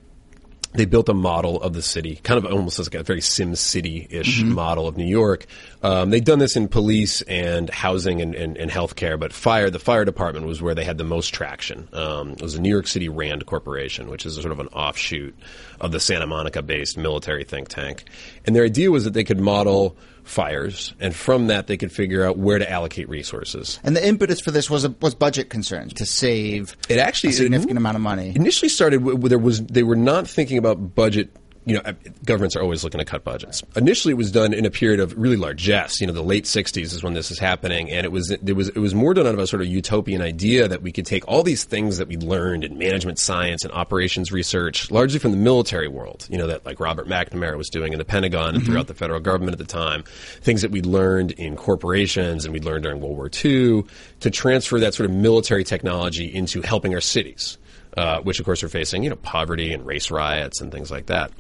they 0.74 0.86
built 0.86 1.10
a 1.10 1.13
model 1.13 1.62
of 1.62 1.74
the 1.74 1.82
city, 1.82 2.20
kind 2.24 2.44
of 2.44 2.51
almost 2.51 2.80
like 2.80 2.96
a 2.96 3.03
very 3.03 3.22
Sim 3.22 3.56
City 3.56 4.08
ish 4.10 4.42
model 4.44 4.88
of 4.88 4.98
New 4.98 5.06
York. 5.06 5.46
Um, 5.82 6.10
they'd 6.10 6.24
done 6.24 6.39
this 6.39 6.56
in 6.56 6.68
police 6.68 7.22
and 7.24 7.70
housing 7.70 8.22
and, 8.22 8.34
and, 8.34 8.58
and 8.58 8.72
healthcare, 8.72 9.20
but 9.20 9.34
fire, 9.34 9.70
the 9.70 9.80
fire 9.80 10.06
department 10.06 10.48
was 10.48 10.62
where 10.62 10.74
they 10.74 10.84
had 10.84 10.98
the 10.98 11.03
most 11.03 11.34
traction. 11.34 11.88
Um, 11.94 12.32
it 12.32 12.42
was 12.42 12.56
the 12.56 12.62
New 12.62 12.70
York 12.70 12.88
City 12.88 13.10
Rand 13.10 13.46
Corporation, 13.46 14.10
which 14.10 14.25
is 14.25 14.38
a 14.38 14.42
sort 14.42 14.51
of 14.51 14.60
an 14.60 14.68
offshoot 14.68 15.36
of 15.80 15.92
the 15.92 16.00
Santa 16.00 16.25
Monica 16.25 16.62
based 16.62 16.98
military 16.98 17.44
think 17.44 17.70
tank. 17.70 18.06
And 18.46 18.56
their 18.56 18.63
idea 18.63 18.89
was 18.89 19.03
that 19.03 19.13
they 19.13 19.24
could 19.24 19.39
model 19.39 19.96
fires, 20.24 20.94
and 21.00 21.15
from 21.15 21.48
that 21.48 21.68
they 21.68 21.77
could 21.77 21.92
figure 21.92 22.25
out 22.25 22.38
where 22.38 22.60
to 22.60 22.70
allocate 22.70 23.10
resources. 23.10 23.80
And 23.84 23.96
the 23.96 24.06
impetus 24.06 24.39
for 24.39 24.51
this 24.51 24.70
was 24.70 24.86
a, 24.86 24.96
was 25.01 25.15
budget 25.15 25.50
concerns 25.50 25.94
to 25.94 26.06
save 26.06 26.75
It 26.89 27.00
actually 27.00 27.32
a 27.32 27.34
significant 27.34 27.77
amount 27.77 27.96
of 27.96 28.01
money. 28.01 28.34
initially 28.36 28.70
started 28.70 29.03
there 29.30 29.39
was 29.39 29.62
they 29.65 29.84
were 29.84 29.96
not 29.96 30.27
thinking 30.27 30.58
about 30.58 30.96
budget 30.96 31.30
you 31.65 31.75
know 31.75 31.93
governments 32.25 32.55
are 32.55 32.62
always 32.62 32.84
looking 32.84 33.00
to 33.00 33.05
cut 33.05 33.24
budgets. 33.24 33.63
Initially 33.75 34.13
it 34.13 34.17
was 34.17 34.32
done 34.32 34.53
in 34.53 34.65
a 34.65 34.72
period 34.72 35.00
of 35.00 35.17
really 35.17 35.38
largesse 35.38 36.01
you 36.01 36.08
know 36.08 36.13
the 36.13 36.24
late 36.24 36.46
60s 36.46 36.93
is 36.93 37.03
when 37.03 37.13
this 37.13 37.32
is 37.32 37.39
happening 37.39 37.89
and 37.89 38.05
it 38.05 38.12
was 38.12 38.36
there 38.41 38.55
was 38.55 38.70
it 38.70 38.77
was 38.77 38.93
more 38.93 39.13
done 39.13 39.27
out 39.27 39.34
of 39.34 39.39
a 39.39 39.48
sort 39.48 39.62
of 39.62 39.67
utopian 39.67 40.22
idea 40.22 40.67
that 40.67 40.82
we 40.82 40.91
could 40.91 41.05
take 41.05 41.27
all 41.27 41.43
these 41.43 41.63
things 41.63 41.98
that 41.98 42.08
we 42.08 42.17
learned 42.17 42.63
in 42.63 42.77
management 42.77 43.20
science 43.20 43.63
and 43.63 43.74
operations 43.74 44.32
research 44.32 44.91
largely 44.91 45.20
from 45.20 45.32
the 45.32 45.38
military 45.38 45.88
world 45.88 46.27
you 46.29 46.38
know 46.38 46.48
that 46.48 46.65
like 46.65 46.79
Robert 46.79 47.08
McNamara 47.08 47.58
was 47.58 47.70
doing 47.70 47.93
in 47.93 48.00
the 48.00 48.05
Pentagon 48.05 48.50
and 48.50 48.58
mm-hmm. 48.58 48.65
throughout 48.65 48.88
the 48.88 48.93
federal 48.93 49.20
government 49.20 49.53
at 49.53 49.60
the 49.60 49.65
time 49.65 50.03
things 50.41 50.62
that 50.62 50.72
we 50.72 50.82
learned 50.82 51.32
in 51.32 51.55
corporations 51.55 52.46
and 52.46 52.53
we 52.53 52.60
learned 52.60 52.84
during 52.84 53.00
World 53.00 53.17
War 53.17 53.27
II 53.27 53.84
to 54.20 54.29
transfer 54.29 54.79
that 54.79 54.93
sort 54.93 55.10
of 55.10 55.15
military 55.15 55.63
technology 55.63 56.34
into 56.34 56.62
helping 56.62 56.93
our 56.93 57.01
cities 57.01 57.58
uh, 57.98 58.20
which 58.22 58.40
of 58.40 58.46
course 58.46 58.64
are 58.64 58.70
facing 58.70 59.04
you 59.04 59.10
know 59.10 59.16
poverty 59.18 59.74
and 59.74 59.86
race 59.86 60.10
riots 60.12 60.62
and 60.62 60.72
things 60.72 60.90
like 60.92 61.08
that. 61.08 61.32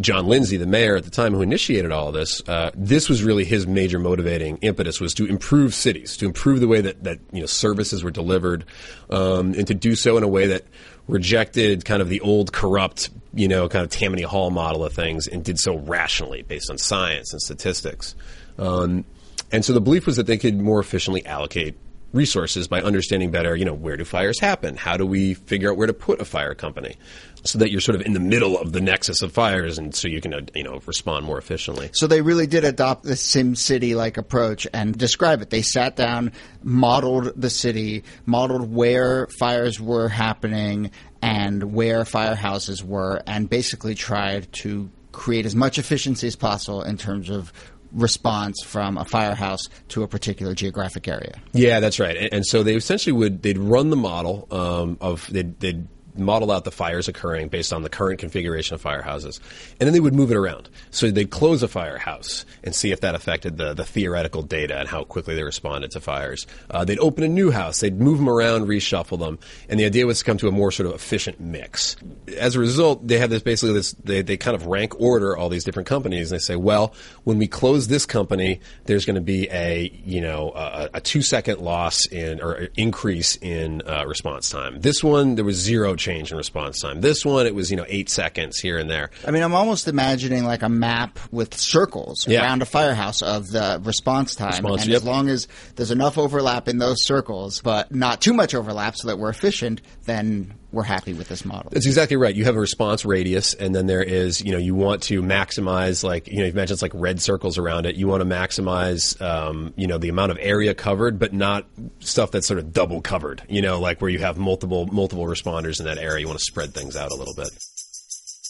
John 0.00 0.26
Lindsay, 0.26 0.56
the 0.56 0.66
mayor 0.66 0.96
at 0.96 1.04
the 1.04 1.10
time 1.10 1.32
who 1.34 1.42
initiated 1.42 1.90
all 1.92 2.12
this, 2.12 2.42
uh, 2.48 2.70
this 2.74 3.08
was 3.08 3.22
really 3.22 3.44
his 3.44 3.66
major 3.66 3.98
motivating 3.98 4.56
impetus 4.58 5.00
was 5.00 5.14
to 5.14 5.26
improve 5.26 5.74
cities, 5.74 6.16
to 6.18 6.26
improve 6.26 6.60
the 6.60 6.68
way 6.68 6.80
that, 6.80 7.02
that 7.04 7.18
you 7.32 7.40
know 7.40 7.46
services 7.46 8.04
were 8.04 8.10
delivered, 8.10 8.64
um, 9.10 9.54
and 9.54 9.66
to 9.66 9.74
do 9.74 9.94
so 9.94 10.16
in 10.16 10.22
a 10.22 10.28
way 10.28 10.46
that 10.46 10.64
rejected 11.08 11.84
kind 11.84 12.00
of 12.00 12.08
the 12.08 12.20
old 12.20 12.52
corrupt 12.52 13.10
you 13.34 13.48
know 13.48 13.68
kind 13.68 13.84
of 13.84 13.90
Tammany 13.90 14.22
Hall 14.22 14.50
model 14.50 14.84
of 14.84 14.92
things 14.92 15.26
and 15.26 15.44
did 15.44 15.58
so 15.58 15.78
rationally 15.78 16.42
based 16.42 16.70
on 16.70 16.78
science 16.78 17.32
and 17.32 17.42
statistics. 17.42 18.14
Um, 18.58 19.04
And 19.50 19.64
so 19.64 19.74
the 19.74 19.80
belief 19.82 20.06
was 20.06 20.16
that 20.16 20.26
they 20.26 20.38
could 20.38 20.58
more 20.60 20.80
efficiently 20.80 21.26
allocate 21.26 21.76
resources 22.12 22.68
by 22.68 22.82
understanding 22.82 23.30
better, 23.30 23.56
you 23.56 23.64
know, 23.64 23.74
where 23.74 23.96
do 23.96 24.04
fires 24.04 24.38
happen? 24.38 24.76
How 24.76 24.96
do 24.96 25.06
we 25.06 25.34
figure 25.34 25.70
out 25.70 25.76
where 25.76 25.86
to 25.86 25.94
put 25.94 26.20
a 26.20 26.24
fire 26.24 26.54
company? 26.54 26.96
So 27.44 27.58
that 27.58 27.70
you're 27.70 27.80
sort 27.80 27.96
of 27.96 28.06
in 28.06 28.12
the 28.12 28.20
middle 28.20 28.56
of 28.56 28.72
the 28.72 28.80
nexus 28.80 29.22
of 29.22 29.32
fires 29.32 29.78
and 29.78 29.94
so 29.94 30.06
you 30.06 30.20
can, 30.20 30.32
uh, 30.32 30.40
you 30.54 30.62
know, 30.62 30.80
respond 30.86 31.26
more 31.26 31.38
efficiently. 31.38 31.90
So 31.92 32.06
they 32.06 32.20
really 32.20 32.46
did 32.46 32.64
adopt 32.64 33.02
the 33.02 33.16
Sim 33.16 33.56
City 33.56 33.94
like 33.94 34.16
approach 34.16 34.66
and 34.72 34.96
describe 34.96 35.42
it. 35.42 35.50
They 35.50 35.62
sat 35.62 35.96
down, 35.96 36.32
modeled 36.62 37.32
the 37.34 37.50
city, 37.50 38.04
modeled 38.26 38.72
where 38.72 39.26
fires 39.38 39.80
were 39.80 40.08
happening 40.08 40.92
and 41.20 41.72
where 41.72 42.02
firehouses 42.02 42.82
were, 42.82 43.22
and 43.26 43.48
basically 43.48 43.94
tried 43.94 44.52
to 44.52 44.90
create 45.12 45.46
as 45.46 45.54
much 45.54 45.78
efficiency 45.78 46.26
as 46.26 46.36
possible 46.36 46.82
in 46.82 46.96
terms 46.96 47.30
of 47.30 47.52
response 47.92 48.62
from 48.62 48.98
a 48.98 49.04
firehouse 49.04 49.68
to 49.88 50.02
a 50.02 50.08
particular 50.08 50.54
geographic 50.54 51.08
area. 51.08 51.34
Yeah, 51.52 51.80
that's 51.80 52.00
right. 52.00 52.16
And, 52.16 52.32
and 52.32 52.46
so 52.46 52.62
they 52.62 52.74
essentially 52.74 53.12
would 53.12 53.42
they'd 53.42 53.58
run 53.58 53.90
the 53.90 53.96
model 53.96 54.48
um, 54.50 54.96
of 55.00 55.26
they'd, 55.30 55.58
they'd 55.60 55.86
model 56.16 56.50
out 56.50 56.64
the 56.64 56.70
fires 56.70 57.08
occurring 57.08 57.48
based 57.48 57.72
on 57.72 57.82
the 57.82 57.88
current 57.88 58.18
configuration 58.20 58.74
of 58.74 58.82
firehouses, 58.82 59.40
and 59.80 59.86
then 59.86 59.92
they 59.92 60.00
would 60.00 60.14
move 60.14 60.30
it 60.30 60.36
around. 60.36 60.68
So 60.90 61.10
they'd 61.10 61.30
close 61.30 61.62
a 61.62 61.68
firehouse 61.68 62.44
and 62.64 62.74
see 62.74 62.92
if 62.92 63.00
that 63.00 63.14
affected 63.14 63.56
the, 63.56 63.74
the 63.74 63.84
theoretical 63.84 64.42
data 64.42 64.78
and 64.78 64.88
how 64.88 65.04
quickly 65.04 65.34
they 65.34 65.42
responded 65.42 65.90
to 65.92 66.00
fires. 66.00 66.46
Uh, 66.70 66.84
they'd 66.84 66.98
open 66.98 67.24
a 67.24 67.28
new 67.28 67.50
house, 67.50 67.80
they'd 67.80 68.00
move 68.00 68.18
them 68.18 68.28
around, 68.28 68.66
reshuffle 68.66 69.18
them, 69.18 69.38
and 69.68 69.78
the 69.78 69.84
idea 69.84 70.06
was 70.06 70.18
to 70.18 70.24
come 70.24 70.36
to 70.38 70.48
a 70.48 70.52
more 70.52 70.70
sort 70.70 70.88
of 70.88 70.94
efficient 70.94 71.40
mix. 71.40 71.96
As 72.38 72.56
a 72.56 72.60
result, 72.60 73.06
they 73.06 73.18
have 73.18 73.30
this 73.30 73.42
basically 73.42 73.74
this 73.74 73.92
they, 74.04 74.22
they 74.22 74.36
kind 74.36 74.54
of 74.54 74.66
rank 74.66 75.00
order 75.00 75.36
all 75.36 75.48
these 75.48 75.64
different 75.64 75.88
companies, 75.88 76.30
and 76.30 76.40
they 76.40 76.42
say, 76.42 76.56
well, 76.56 76.94
when 77.24 77.38
we 77.38 77.46
close 77.46 77.88
this 77.88 78.06
company, 78.06 78.60
there's 78.84 79.04
going 79.04 79.14
to 79.14 79.20
be 79.20 79.48
a 79.50 79.90
you 80.04 80.20
know 80.20 80.52
a, 80.54 80.90
a 80.94 81.00
two 81.00 81.22
second 81.22 81.60
loss 81.60 82.06
in 82.06 82.40
or 82.40 82.68
increase 82.76 83.36
in 83.36 83.82
uh, 83.88 84.04
response 84.06 84.50
time. 84.50 84.80
This 84.80 85.02
one 85.02 85.34
there 85.34 85.44
was 85.44 85.56
zero 85.56 85.96
change 86.02 86.30
in 86.32 86.36
response 86.36 86.80
time. 86.80 87.00
This 87.00 87.24
one, 87.24 87.46
it 87.46 87.54
was 87.54 87.70
you 87.70 87.76
know 87.76 87.86
eight 87.88 88.10
seconds 88.10 88.58
here 88.58 88.78
and 88.78 88.90
there. 88.90 89.10
I 89.26 89.30
mean, 89.30 89.42
I'm 89.42 89.54
almost 89.54 89.88
imagining 89.88 90.44
like 90.44 90.62
a 90.62 90.68
map 90.68 91.18
with 91.30 91.54
circles 91.56 92.26
Yeah. 92.28 92.42
around 92.42 92.60
a 92.60 92.66
firehouse 92.66 93.22
of 93.22 93.50
the 93.50 93.80
response 93.82 94.34
time, 94.34 94.50
Response, 94.50 94.82
and 94.82 94.90
yep. 94.90 94.96
as 95.02 95.04
long 95.04 95.28
as 95.28 95.48
there's 95.76 95.90
enough 95.90 96.18
overlap 96.18 96.68
in 96.68 96.78
those 96.78 97.04
circles, 97.04 97.60
but 97.62 97.94
not 97.94 98.20
too 98.20 98.32
much 98.34 98.54
overlap, 98.54 98.96
so 98.96 99.08
that 99.08 99.18
we're 99.18 99.30
efficient, 99.30 99.80
then 100.04 100.54
we're 100.72 100.82
happy 100.82 101.12
with 101.12 101.28
this 101.28 101.44
model. 101.44 101.70
That's 101.70 101.86
exactly 101.86 102.16
right. 102.16 102.34
You 102.34 102.44
have 102.44 102.56
a 102.56 102.60
response 102.60 103.04
radius, 103.04 103.54
and 103.54 103.74
then 103.74 103.86
there 103.86 104.02
is, 104.02 104.42
you 104.42 104.52
know, 104.52 104.58
you 104.58 104.74
want 104.74 105.02
to 105.04 105.22
maximize, 105.22 106.02
like, 106.02 106.28
you 106.28 106.38
know, 106.38 106.46
you've 106.46 106.54
mentioned 106.54 106.76
it's 106.76 106.82
like 106.82 106.92
red 106.94 107.20
circles 107.20 107.58
around 107.58 107.86
it. 107.86 107.96
You 107.96 108.08
want 108.08 108.22
to 108.22 108.28
maximize, 108.28 109.20
um, 109.20 109.74
you 109.76 109.86
know, 109.86 109.98
the 109.98 110.08
amount 110.08 110.32
of 110.32 110.38
area 110.40 110.74
covered, 110.74 111.18
but 111.18 111.32
not 111.32 111.66
stuff 112.00 112.30
that's 112.30 112.46
sort 112.46 112.58
of 112.58 112.72
double 112.72 113.02
covered. 113.02 113.42
You 113.48 113.62
know, 113.62 113.80
like 113.80 114.00
where 114.00 114.10
you 114.10 114.20
have 114.20 114.38
multiple 114.38 114.86
multiple 114.86 115.26
responders 115.26 115.78
in 115.78 115.86
that 115.86 115.98
area. 115.98 116.20
You 116.20 116.26
want 116.26 116.38
to 116.38 116.44
spread 116.44 116.72
things 116.72 116.96
out 116.96 117.10
a 117.10 117.14
little 117.14 117.34
bit. 117.34 117.50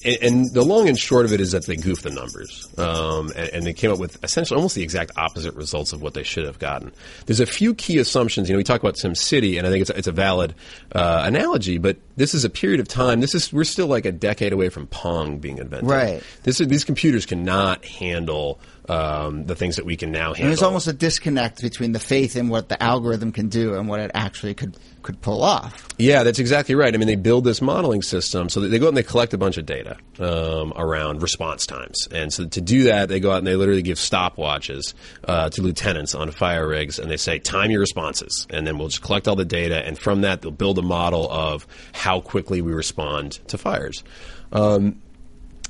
And, 0.05 0.19
and 0.23 0.53
the 0.53 0.63
long 0.63 0.89
and 0.89 0.99
short 0.99 1.25
of 1.25 1.33
it 1.33 1.41
is 1.41 1.53
that 1.53 1.67
they 1.67 1.77
goofed 1.77 2.03
the 2.03 2.11
numbers, 2.11 2.69
um, 2.79 3.33
and, 3.37 3.49
and 3.49 3.67
they 3.67 3.73
came 3.73 3.91
up 3.91 3.99
with 3.99 4.23
essentially 4.25 4.57
almost 4.57 4.75
the 4.75 4.83
exact 4.83 5.13
opposite 5.17 5.55
results 5.55 5.93
of 5.93 6.03
what 6.03 6.15
they 6.15 6.23
should 6.23 6.45
have 6.45 6.59
gotten. 6.59 6.93
There's 7.27 7.41
a 7.41 7.47
few 7.47 7.75
key 7.75 7.99
assumptions. 7.99 8.49
You 8.49 8.55
know, 8.55 8.59
we 8.59 8.65
talk 8.65 8.81
about 8.81 8.95
SimCity, 8.97 9.59
and 9.59 9.67
I 9.67 9.71
think 9.71 9.83
it's, 9.83 9.91
it's 9.91 10.09
a 10.09 10.13
valid 10.13 10.55
uh, 10.95 11.23
analogy, 11.25 11.79
but 11.79 11.97
this 12.17 12.35
is 12.35 12.45
a 12.45 12.51
period 12.51 12.81
of 12.81 12.89
time. 12.89 13.21
This 13.21 13.35
is 13.35 13.53
we're 13.53 13.65
still 13.65 13.87
like 13.87 14.05
a 14.05 14.13
decade 14.13 14.53
away 14.53 14.69
from 14.69 14.87
Pong 14.87 15.39
being 15.39 15.59
invented. 15.59 15.89
Right. 15.89 16.23
This 16.43 16.61
is, 16.61 16.69
these 16.69 16.85
computers 16.85 17.27
cannot 17.27 17.85
handle 17.85 18.61
um, 18.93 19.45
the 19.47 19.55
things 19.55 19.77
that 19.77 19.87
we 19.87 19.97
can 19.97 20.13
now 20.13 20.35
handle. 20.35 20.43
And 20.43 20.49
there's 20.49 20.63
almost 20.63 20.87
a 20.87 20.93
disconnect 20.93 21.63
between 21.63 21.93
the 21.93 21.99
faith 21.99 22.37
in 22.37 22.49
what 22.49 22.69
the 22.69 22.81
algorithm 22.83 23.33
can 23.33 23.49
do 23.49 23.75
and 23.75 23.89
what 23.89 24.01
it 24.01 24.11
actually 24.15 24.55
could 24.55 24.77
could 25.03 25.21
pull 25.21 25.43
off. 25.43 25.89
Yeah, 25.99 26.23
that's 26.23 26.39
exactly 26.39 26.77
right. 26.77 26.95
I 26.95 26.97
mean, 26.97 27.09
they 27.09 27.17
build 27.17 27.43
this 27.43 27.61
modeling 27.61 28.03
system, 28.03 28.49
so 28.49 28.61
that 28.61 28.69
they 28.69 28.79
go 28.79 28.85
out 28.85 28.89
and 28.91 28.97
they 28.97 29.03
collect 29.03 29.35
a 29.35 29.39
bunch 29.39 29.57
of 29.57 29.67
data 29.67 29.97
um, 30.21 30.73
around 30.77 31.23
response 31.23 31.67
times, 31.67 32.07
and 32.13 32.33
so 32.33 32.47
to 32.47 32.61
do 32.61 32.85
that, 32.85 33.09
they 33.09 33.19
go 33.19 33.33
out 33.33 33.39
and 33.39 33.47
they 33.47 33.57
literally 33.57 33.83
give 33.83 33.99
stopwatches 33.99 34.95
uh, 35.27 35.49
to 35.51 35.63
lieutenants 35.63 36.15
on 36.15 36.31
fire 36.31 36.69
rigs, 36.69 36.99
and 36.99 37.11
they 37.11 37.17
say, 37.17 37.39
"Time 37.39 37.71
your 37.71 37.81
responses," 37.81 38.47
and 38.51 38.67
then 38.67 38.79
we'll 38.79 38.89
just 38.89 39.03
collect 39.03 39.27
all 39.27 39.37
the 39.37 39.45
data, 39.45 39.85
and 39.85 39.99
from 39.99 40.21
that, 40.21 40.43
they'll 40.43 40.51
build 40.53 40.79
a 40.79 40.83
model 40.83 41.31
of 41.31 41.67
how 41.93 42.21
quickly 42.21 42.61
we 42.61 42.73
respond 42.73 43.41
to 43.49 43.59
fires. 43.59 44.05
Um, 44.53 45.01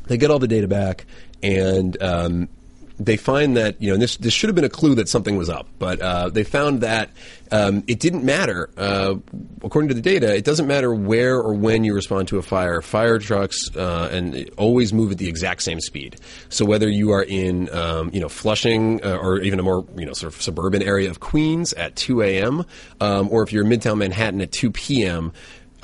they 0.08 0.18
get 0.18 0.30
all 0.30 0.40
the 0.40 0.48
data 0.48 0.68
back, 0.68 1.06
and 1.42 2.00
um, 2.02 2.48
they 2.98 3.16
find 3.16 3.56
that 3.56 3.80
you 3.80 3.90
know 3.90 3.96
this 3.96 4.16
this 4.16 4.32
should 4.32 4.48
have 4.48 4.54
been 4.54 4.64
a 4.64 4.70
clue 4.70 4.94
that 4.96 5.08
something 5.08 5.36
was 5.36 5.48
up, 5.48 5.66
but 5.78 6.00
uh, 6.00 6.28
they 6.28 6.44
found 6.44 6.80
that 6.82 7.10
um, 7.50 7.84
it 7.86 8.00
didn't 8.00 8.24
matter. 8.24 8.70
Uh, 8.76 9.16
according 9.62 9.88
to 9.88 9.94
the 9.94 10.00
data, 10.00 10.34
it 10.34 10.44
doesn't 10.44 10.66
matter 10.66 10.94
where 10.94 11.36
or 11.36 11.54
when 11.54 11.84
you 11.84 11.94
respond 11.94 12.28
to 12.28 12.38
a 12.38 12.42
fire. 12.42 12.80
Fire 12.82 13.18
trucks 13.18 13.74
uh, 13.76 14.08
and 14.12 14.50
always 14.56 14.92
move 14.92 15.12
at 15.12 15.18
the 15.18 15.28
exact 15.28 15.62
same 15.62 15.80
speed. 15.80 16.16
So 16.48 16.64
whether 16.64 16.88
you 16.88 17.10
are 17.12 17.22
in 17.22 17.72
um, 17.74 18.10
you 18.12 18.20
know 18.20 18.28
Flushing 18.28 19.04
uh, 19.04 19.16
or 19.16 19.40
even 19.40 19.58
a 19.58 19.62
more 19.62 19.86
you 19.96 20.06
know 20.06 20.12
sort 20.12 20.34
of 20.34 20.40
suburban 20.40 20.82
area 20.82 21.10
of 21.10 21.20
Queens 21.20 21.72
at 21.74 21.96
2 21.96 22.22
a.m. 22.22 22.64
Um, 23.00 23.28
or 23.30 23.42
if 23.42 23.52
you're 23.52 23.64
in 23.64 23.70
Midtown 23.70 23.98
Manhattan 23.98 24.40
at 24.40 24.52
2 24.52 24.70
p.m. 24.70 25.32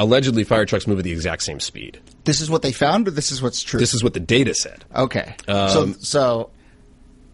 Allegedly, 0.00 0.44
fire 0.44 0.64
trucks 0.64 0.86
move 0.86 0.98
at 0.98 1.04
the 1.04 1.10
exact 1.10 1.42
same 1.42 1.58
speed. 1.58 2.00
This 2.24 2.40
is 2.40 2.48
what 2.48 2.62
they 2.62 2.70
found, 2.70 3.08
or 3.08 3.10
this 3.10 3.32
is 3.32 3.42
what's 3.42 3.62
true. 3.62 3.80
This 3.80 3.94
is 3.94 4.04
what 4.04 4.14
the 4.14 4.20
data 4.20 4.54
said. 4.54 4.84
Okay. 4.94 5.34
Um, 5.48 5.68
so 5.70 5.92
so 6.00 6.50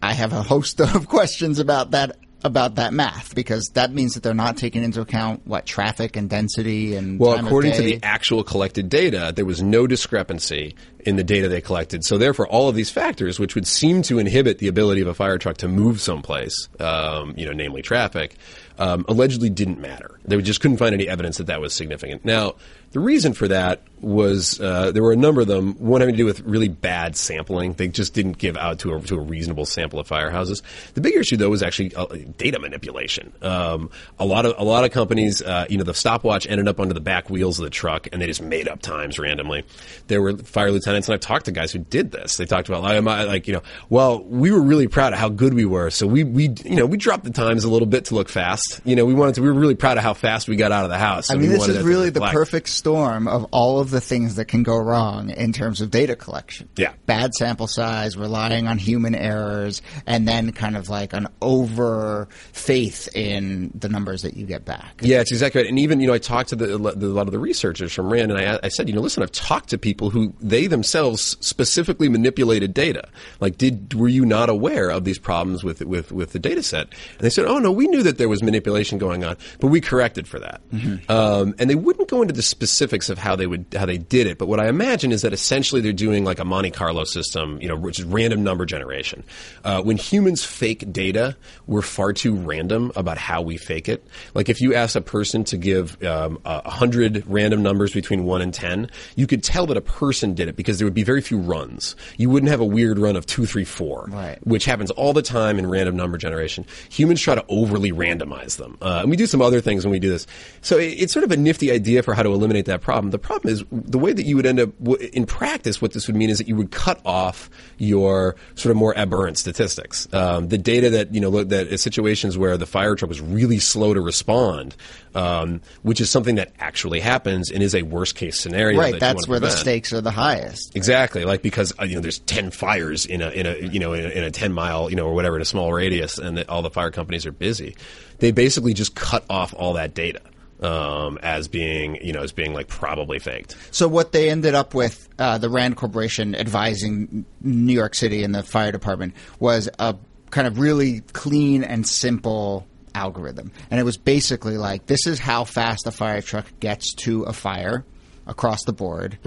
I 0.05 0.13
have 0.13 0.33
a 0.33 0.43
host 0.43 0.79
of 0.81 1.07
questions 1.09 1.57
about 1.57 1.91
that 1.91 2.17
about 2.43 2.75
that 2.75 2.93
math 2.93 3.33
because 3.33 3.69
that 3.69 3.91
means 3.91 4.13
that 4.13 4.21
they're 4.21 4.35
not 4.35 4.55
taking 4.55 4.83
into 4.83 5.01
account 5.01 5.41
what 5.47 5.65
traffic 5.65 6.15
and 6.15 6.29
density 6.29 6.95
and 6.95 7.19
Well, 7.19 7.43
according 7.43 7.73
to 7.73 7.81
the 7.81 7.99
actual 8.03 8.43
collected 8.43 8.87
data, 8.87 9.33
there 9.35 9.45
was 9.45 9.63
no 9.63 9.87
discrepancy 9.87 10.75
in 10.99 11.15
the 11.15 11.23
data 11.23 11.49
they 11.49 11.59
collected. 11.59 12.05
So, 12.05 12.19
therefore, 12.19 12.47
all 12.47 12.69
of 12.69 12.75
these 12.75 12.91
factors, 12.91 13.39
which 13.39 13.55
would 13.55 13.65
seem 13.65 14.03
to 14.03 14.19
inhibit 14.19 14.59
the 14.59 14.67
ability 14.67 15.01
of 15.01 15.07
a 15.07 15.15
fire 15.15 15.39
truck 15.39 15.57
to 15.57 15.67
move 15.67 15.99
someplace, 15.99 16.69
um, 16.79 17.33
you 17.35 17.47
know, 17.47 17.53
namely 17.53 17.81
traffic, 17.81 18.35
um, 18.77 19.05
allegedly 19.07 19.49
didn't 19.49 19.79
matter. 19.79 20.19
They 20.25 20.39
just 20.41 20.61
couldn't 20.61 20.77
find 20.77 20.93
any 20.93 21.07
evidence 21.09 21.37
that 21.37 21.47
that 21.47 21.61
was 21.61 21.73
significant. 21.73 22.25
Now, 22.25 22.55
the 22.91 22.99
reason 22.99 23.33
for 23.33 23.47
that 23.47 23.81
was 24.05 24.61
uh, 24.61 24.91
there 24.91 25.01
were 25.01 25.11
a 25.11 25.17
number 25.17 25.41
of 25.41 25.47
them. 25.47 25.73
One 25.79 25.99
having 25.99 26.13
to 26.13 26.17
do 26.17 26.25
with 26.25 26.41
really 26.41 26.67
bad 26.67 27.15
sampling. 27.15 27.73
They 27.73 27.87
just 27.87 28.13
didn't 28.13 28.37
give 28.37 28.55
out 28.55 28.79
to 28.79 28.93
a, 28.93 29.01
to 29.01 29.15
a 29.15 29.19
reasonable 29.19 29.65
sample 29.65 29.99
of 29.99 30.07
firehouses. 30.07 30.61
The 30.93 31.01
bigger 31.01 31.19
issue, 31.19 31.37
though, 31.37 31.49
was 31.49 31.63
actually 31.63 31.95
uh, 31.95 32.05
data 32.37 32.59
manipulation. 32.59 33.33
Um, 33.41 33.89
a 34.19 34.25
lot 34.25 34.45
of 34.45 34.53
a 34.59 34.63
lot 34.63 34.85
of 34.85 34.91
companies, 34.91 35.41
uh, 35.41 35.65
you 35.69 35.77
know, 35.79 35.83
the 35.83 35.95
stopwatch 35.95 36.45
ended 36.47 36.67
up 36.67 36.79
under 36.79 36.93
the 36.93 37.01
back 37.01 37.31
wheels 37.31 37.57
of 37.57 37.63
the 37.63 37.71
truck, 37.71 38.07
and 38.11 38.21
they 38.21 38.27
just 38.27 38.43
made 38.43 38.67
up 38.67 38.81
times 38.81 39.17
randomly. 39.17 39.65
There 40.07 40.21
were 40.21 40.37
fire 40.37 40.71
lieutenants, 40.71 41.07
and 41.07 41.15
I've 41.15 41.21
talked 41.21 41.45
to 41.45 41.51
guys 41.51 41.71
who 41.71 41.79
did 41.79 42.11
this. 42.11 42.37
They 42.37 42.45
talked 42.45 42.69
about 42.69 42.83
like, 42.83 43.03
like 43.03 43.47
you 43.47 43.55
know, 43.55 43.63
well, 43.89 44.23
we 44.23 44.51
were 44.51 44.61
really 44.61 44.87
proud 44.87 45.13
of 45.13 45.19
how 45.19 45.29
good 45.29 45.55
we 45.55 45.65
were, 45.65 45.89
so 45.89 46.05
we 46.05 46.23
we 46.23 46.53
you 46.63 46.75
know 46.75 46.85
we 46.85 46.97
dropped 46.97 47.23
the 47.23 47.31
times 47.31 47.63
a 47.63 47.69
little 47.69 47.87
bit 47.87 48.05
to 48.05 48.15
look 48.15 48.29
fast. 48.29 48.81
You 48.85 48.95
know, 48.95 49.05
we 49.05 49.15
wanted 49.15 49.35
to. 49.35 49.41
We 49.41 49.47
were 49.47 49.59
really 49.59 49.75
proud 49.75 49.97
of 49.97 50.03
how 50.03 50.13
fast 50.13 50.47
we 50.47 50.57
got 50.57 50.71
out 50.71 50.83
of 50.83 50.91
the 50.91 50.99
house. 50.99 51.27
so 51.27 51.33
I 51.33 51.37
mean, 51.37 51.49
this 51.49 51.67
is 51.67 51.83
really 51.83 52.11
the 52.11 52.21
perfect 52.21 52.69
storm 52.69 53.27
of 53.27 53.45
all 53.45 53.79
of 53.79 53.89
the 53.89 53.94
things 54.01 54.35
that 54.35 54.45
can 54.45 54.63
go 54.63 54.77
wrong 54.77 55.29
in 55.29 55.53
terms 55.53 55.81
of 55.81 55.91
data 55.91 56.15
collection. 56.15 56.69
Yeah. 56.75 56.93
Bad 57.05 57.33
sample 57.33 57.67
size, 57.67 58.17
relying 58.17 58.67
on 58.67 58.77
human 58.77 59.15
errors, 59.15 59.81
and 60.05 60.27
then 60.27 60.51
kind 60.51 60.77
of 60.77 60.89
like 60.89 61.13
an 61.13 61.27
over 61.41 62.27
faith 62.53 63.09
in 63.15 63.71
the 63.75 63.89
numbers 63.89 64.21
that 64.23 64.35
you 64.35 64.45
get 64.45 64.65
back. 64.65 64.99
Yeah, 65.01 65.21
it's 65.21 65.31
exactly 65.31 65.61
right. 65.61 65.69
And 65.69 65.79
even, 65.79 65.99
you 65.99 66.07
know, 66.07 66.13
I 66.13 66.17
talked 66.17 66.49
to 66.49 66.55
the, 66.55 66.77
the, 66.77 67.07
a 67.07 67.07
lot 67.07 67.27
of 67.27 67.31
the 67.31 67.39
researchers 67.39 67.93
from 67.93 68.11
RAND, 68.11 68.31
and 68.31 68.39
I, 68.39 68.59
I 68.63 68.69
said, 68.69 68.87
you 68.87 68.95
know, 68.95 69.01
listen, 69.01 69.23
I've 69.23 69.31
talked 69.31 69.69
to 69.69 69.77
people 69.77 70.09
who 70.09 70.33
they 70.39 70.67
themselves 70.67 71.37
specifically 71.39 72.09
manipulated 72.09 72.73
data. 72.73 73.07
Like, 73.39 73.57
did 73.57 73.93
were 73.93 74.07
you 74.07 74.25
not 74.25 74.49
aware 74.49 74.89
of 74.89 75.03
these 75.03 75.19
problems 75.19 75.63
with 75.63 75.81
with 75.81 76.11
with 76.11 76.31
the 76.31 76.39
data 76.39 76.63
set? 76.63 76.87
And 76.87 77.19
they 77.19 77.29
said, 77.29 77.45
oh 77.45 77.59
no, 77.59 77.71
we 77.71 77.87
knew 77.87 78.03
that 78.03 78.17
there 78.17 78.29
was 78.29 78.41
manipulation 78.43 78.97
going 78.97 79.23
on, 79.23 79.37
but 79.59 79.67
we 79.67 79.81
corrected 79.81 80.27
for 80.27 80.39
that. 80.39 80.61
Um, 81.09 81.55
and 81.59 81.69
they 81.69 81.75
wouldn't 81.75 82.09
go 82.09 82.21
into 82.21 82.33
the 82.33 82.41
specifics 82.41 83.09
of 83.09 83.17
how 83.17 83.35
they 83.35 83.47
would 83.47 83.74
how 83.75 83.85
they 83.85 83.97
did 83.97 84.27
it. 84.27 84.37
But 84.37 84.47
what 84.47 84.59
I 84.59 84.67
imagine 84.67 85.11
is 85.11 85.21
that 85.23 85.33
essentially 85.33 85.81
they're 85.81 85.93
doing 85.93 86.23
like 86.23 86.39
a 86.39 86.45
Monte 86.45 86.71
Carlo 86.71 87.03
system, 87.03 87.59
you 87.61 87.67
know, 87.67 87.75
which 87.75 87.99
is 87.99 88.05
random 88.05 88.43
number 88.43 88.65
generation. 88.65 89.23
Uh, 89.63 89.81
when 89.81 89.97
humans 89.97 90.43
fake 90.43 90.91
data, 90.91 91.35
we're 91.67 91.81
far 91.81 92.13
too 92.13 92.35
random 92.35 92.91
about 92.95 93.17
how 93.17 93.41
we 93.41 93.57
fake 93.57 93.89
it. 93.89 94.05
Like 94.33 94.49
if 94.49 94.61
you 94.61 94.73
ask 94.73 94.95
a 94.95 95.01
person 95.01 95.43
to 95.45 95.57
give 95.57 96.01
um, 96.03 96.39
a 96.45 96.69
hundred 96.69 97.23
random 97.27 97.63
numbers 97.63 97.93
between 97.93 98.25
one 98.25 98.41
and 98.41 98.53
ten, 98.53 98.89
you 99.15 99.27
could 99.27 99.43
tell 99.43 99.65
that 99.67 99.77
a 99.77 99.81
person 99.81 100.33
did 100.33 100.47
it 100.47 100.55
because 100.55 100.77
there 100.77 100.85
would 100.85 100.93
be 100.93 101.03
very 101.03 101.21
few 101.21 101.37
runs. 101.37 101.95
You 102.17 102.29
wouldn't 102.29 102.49
have 102.49 102.59
a 102.61 102.65
weird 102.65 102.99
run 102.99 103.15
of 103.15 103.25
two, 103.25 103.45
three, 103.45 103.65
four, 103.65 104.05
Right. 104.09 104.37
which 104.45 104.65
happens 104.65 104.91
all 104.91 105.13
the 105.13 105.21
time 105.21 105.59
in 105.59 105.69
random 105.69 105.95
number 105.95 106.17
generation. 106.17 106.65
Humans 106.89 107.21
try 107.21 107.35
to 107.35 107.45
overly 107.49 107.91
randomize 107.91 108.57
them, 108.57 108.77
uh, 108.81 108.99
and 109.01 109.09
we 109.09 109.15
do 109.17 109.25
some 109.25 109.41
other 109.41 109.61
things 109.61 109.85
when 109.85 109.91
we 109.91 109.99
do 109.99 110.09
this. 110.09 110.27
So 110.61 110.77
it, 110.77 110.85
it's 110.99 111.13
sort 111.13 111.23
of 111.23 111.31
a 111.31 111.37
nifty 111.37 111.71
idea 111.71 112.03
for 112.03 112.13
how 112.13 112.23
to 112.23 112.29
eliminate 112.31 112.65
that 112.65 112.81
problem. 112.81 113.11
The 113.11 113.19
problem 113.19 113.51
is 113.53 113.64
the 113.71 113.97
way 113.97 114.13
that 114.13 114.25
you 114.25 114.35
would 114.35 114.45
end 114.45 114.59
up 114.59 114.77
w- 114.79 115.09
in 115.13 115.25
practice. 115.25 115.81
What 115.81 115.93
this 115.93 116.07
would 116.07 116.15
mean 116.15 116.29
is 116.29 116.37
that 116.37 116.47
you 116.47 116.55
would 116.55 116.71
cut 116.71 116.99
off 117.05 117.49
your 117.77 118.35
sort 118.55 118.71
of 118.71 118.77
more 118.77 118.97
aberrant 118.97 119.37
statistics. 119.37 120.07
Um, 120.13 120.47
the 120.47 120.57
data 120.57 120.89
that 120.91 121.13
you 121.13 121.21
know 121.21 121.29
look- 121.29 121.49
that 121.49 121.67
in 121.67 121.77
situations 121.77 122.37
where 122.37 122.57
the 122.57 122.65
fire 122.65 122.95
truck 122.95 123.09
was 123.09 123.21
really 123.21 123.59
slow 123.59 123.93
to 123.93 124.01
respond, 124.01 124.75
um, 125.13 125.61
which 125.83 126.01
is 126.01 126.09
something 126.09 126.35
that 126.35 126.51
actually 126.59 126.99
happens 126.99 127.51
and 127.51 127.63
is 127.63 127.75
a 127.75 127.83
worst 127.83 128.15
case 128.15 128.39
scenario. 128.39 128.79
Right, 128.79 128.93
you 128.93 128.99
that's 128.99 129.27
where 129.27 129.39
the 129.39 129.49
stakes 129.49 129.93
are 129.93 130.01
the 130.01 130.11
highest. 130.11 130.75
Exactly, 130.75 131.25
like 131.25 131.41
because 131.41 131.73
uh, 131.79 131.83
you 131.85 131.95
know 131.95 132.01
there's 132.01 132.19
ten 132.19 132.51
fires 132.51 133.05
in 133.05 133.21
a 133.21 133.29
in 133.29 133.45
a 133.45 133.55
you 133.57 133.79
know 133.79 133.93
in 133.93 134.05
a, 134.05 134.09
in 134.09 134.23
a 134.23 134.31
ten 134.31 134.53
mile 134.53 134.89
you 134.89 134.95
know 134.95 135.05
or 135.07 135.13
whatever 135.13 135.35
in 135.35 135.41
a 135.41 135.45
small 135.45 135.73
radius, 135.73 136.17
and 136.17 136.37
that 136.37 136.49
all 136.49 136.61
the 136.61 136.69
fire 136.71 136.91
companies 136.91 137.25
are 137.25 137.31
busy. 137.31 137.75
They 138.19 138.31
basically 138.31 138.73
just 138.73 138.95
cut 138.95 139.25
off 139.29 139.53
all 139.57 139.73
that 139.73 139.93
data 139.93 140.21
um, 140.61 141.17
as 141.21 141.47
being 141.47 141.97
you 142.03 142.13
know 142.13 142.21
as 142.21 142.31
being 142.31 142.53
like 142.53 142.67
probably 142.67 143.19
faked. 143.19 143.55
So 143.71 143.87
what 143.87 144.11
they 144.11 144.29
ended 144.29 144.55
up 144.55 144.73
with, 144.73 145.09
uh, 145.19 145.37
the 145.37 145.49
Rand 145.49 145.77
Corporation 145.77 146.35
advising 146.35 147.25
New 147.41 147.73
York 147.73 147.95
City 147.95 148.23
and 148.23 148.33
the 148.33 148.43
fire 148.43 148.71
department 148.71 149.13
was 149.39 149.69
a 149.79 149.95
kind 150.31 150.47
of 150.47 150.59
really 150.59 151.01
clean 151.13 151.63
and 151.63 151.87
simple 151.87 152.67
algorithm, 152.93 153.51
and 153.69 153.79
it 153.79 153.83
was 153.83 153.97
basically 153.97 154.57
like 154.57 154.85
this 154.85 155.05
is 155.07 155.19
how 155.19 155.43
fast 155.43 155.85
a 155.87 155.91
fire 155.91 156.21
truck 156.21 156.45
gets 156.59 156.93
to 156.93 157.23
a 157.23 157.33
fire 157.33 157.85
across 158.27 158.63
the 158.65 158.73
board, 158.73 159.17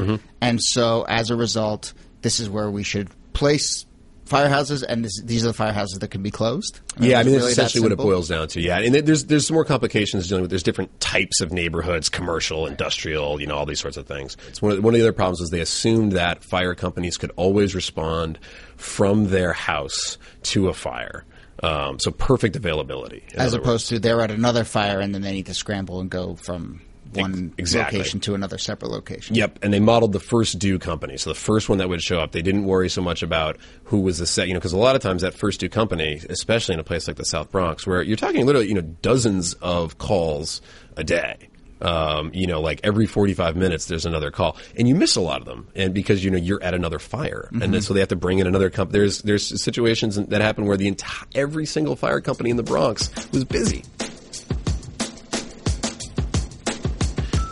and 0.40 0.60
so 0.62 1.04
as 1.08 1.30
a 1.30 1.36
result, 1.36 1.92
this 2.22 2.40
is 2.40 2.48
where 2.48 2.70
we 2.70 2.82
should 2.82 3.08
place 3.32 3.84
firehouses, 4.28 4.84
and 4.86 5.04
this, 5.04 5.20
these 5.22 5.44
are 5.44 5.52
the 5.52 5.58
firehouses 5.58 6.00
that 6.00 6.08
can 6.08 6.22
be 6.22 6.30
closed. 6.30 6.80
Yeah, 6.98 7.18
I 7.18 7.22
mean, 7.22 7.34
really 7.34 7.46
that's 7.46 7.56
that 7.56 7.62
essentially 7.62 7.82
what 7.82 7.92
it 7.92 7.96
boils 7.96 8.28
down 8.28 8.48
to. 8.48 8.60
Yeah, 8.60 8.78
and 8.78 8.94
there's 8.94 9.24
there's 9.24 9.46
some 9.46 9.54
more 9.54 9.64
complications 9.64 10.28
dealing 10.28 10.42
with. 10.42 10.50
There's 10.50 10.62
different 10.62 11.00
types 11.00 11.40
of 11.40 11.52
neighborhoods, 11.52 12.08
commercial, 12.08 12.66
industrial, 12.66 13.40
you 13.40 13.46
know, 13.46 13.56
all 13.56 13.66
these 13.66 13.80
sorts 13.80 13.96
of 13.96 14.06
things. 14.06 14.36
It's 14.48 14.60
one 14.60 14.72
of, 14.72 14.84
one 14.84 14.94
of 14.94 14.98
the 14.98 15.04
other 15.04 15.12
problems 15.12 15.40
is 15.40 15.50
they 15.50 15.60
assumed 15.60 16.12
that 16.12 16.44
fire 16.44 16.74
companies 16.74 17.16
could 17.16 17.32
always 17.36 17.74
respond 17.74 18.38
from 18.76 19.28
their 19.28 19.52
house 19.52 20.18
to 20.44 20.68
a 20.68 20.74
fire. 20.74 21.24
Um, 21.60 21.98
so 21.98 22.12
perfect 22.12 22.54
availability, 22.54 23.24
as 23.34 23.52
opposed 23.52 23.88
to 23.88 23.98
they're 23.98 24.20
at 24.20 24.30
another 24.30 24.62
fire 24.62 25.00
and 25.00 25.12
then 25.12 25.22
they 25.22 25.32
need 25.32 25.46
to 25.46 25.54
scramble 25.54 26.00
and 26.00 26.08
go 26.08 26.36
from 26.36 26.82
one 27.12 27.54
exactly. 27.58 27.98
location 27.98 28.20
to 28.20 28.34
another 28.34 28.58
separate 28.58 28.90
location. 28.90 29.36
Yep, 29.36 29.60
and 29.62 29.72
they 29.72 29.80
modeled 29.80 30.12
the 30.12 30.20
first 30.20 30.58
due 30.58 30.78
company. 30.78 31.16
So 31.16 31.30
the 31.30 31.38
first 31.38 31.68
one 31.68 31.78
that 31.78 31.88
would 31.88 32.02
show 32.02 32.20
up, 32.20 32.32
they 32.32 32.42
didn't 32.42 32.64
worry 32.64 32.88
so 32.88 33.02
much 33.02 33.22
about 33.22 33.56
who 33.84 34.00
was 34.00 34.18
the 34.18 34.26
set, 34.26 34.48
you 34.48 34.54
know, 34.54 34.60
because 34.60 34.72
a 34.72 34.78
lot 34.78 34.96
of 34.96 35.02
times 35.02 35.22
that 35.22 35.34
first 35.34 35.60
due 35.60 35.68
company, 35.68 36.20
especially 36.28 36.74
in 36.74 36.80
a 36.80 36.84
place 36.84 37.08
like 37.08 37.16
the 37.16 37.24
South 37.24 37.50
Bronx, 37.50 37.86
where 37.86 38.02
you're 38.02 38.16
talking 38.16 38.44
literally, 38.46 38.68
you 38.68 38.74
know, 38.74 38.82
dozens 38.82 39.54
of 39.54 39.98
calls 39.98 40.60
a 40.96 41.04
day. 41.04 41.48
Um, 41.80 42.32
you 42.34 42.48
know, 42.48 42.60
like 42.60 42.80
every 42.82 43.06
45 43.06 43.54
minutes, 43.54 43.86
there's 43.86 44.04
another 44.04 44.32
call, 44.32 44.56
and 44.76 44.88
you 44.88 44.96
miss 44.96 45.14
a 45.14 45.20
lot 45.20 45.40
of 45.40 45.46
them, 45.46 45.68
and 45.76 45.94
because 45.94 46.24
you 46.24 46.30
know 46.32 46.36
you're 46.36 46.60
at 46.60 46.74
another 46.74 46.98
fire, 46.98 47.48
and 47.52 47.72
then, 47.72 47.82
so 47.82 47.94
they 47.94 48.00
have 48.00 48.08
to 48.08 48.16
bring 48.16 48.40
in 48.40 48.48
another 48.48 48.68
company. 48.68 48.98
There's 48.98 49.22
there's 49.22 49.62
situations 49.62 50.16
that 50.16 50.40
happen 50.40 50.66
where 50.66 50.76
the 50.76 50.88
entire 50.88 51.28
every 51.36 51.66
single 51.66 51.94
fire 51.94 52.20
company 52.20 52.50
in 52.50 52.56
the 52.56 52.64
Bronx 52.64 53.10
was 53.30 53.44
busy. 53.44 53.84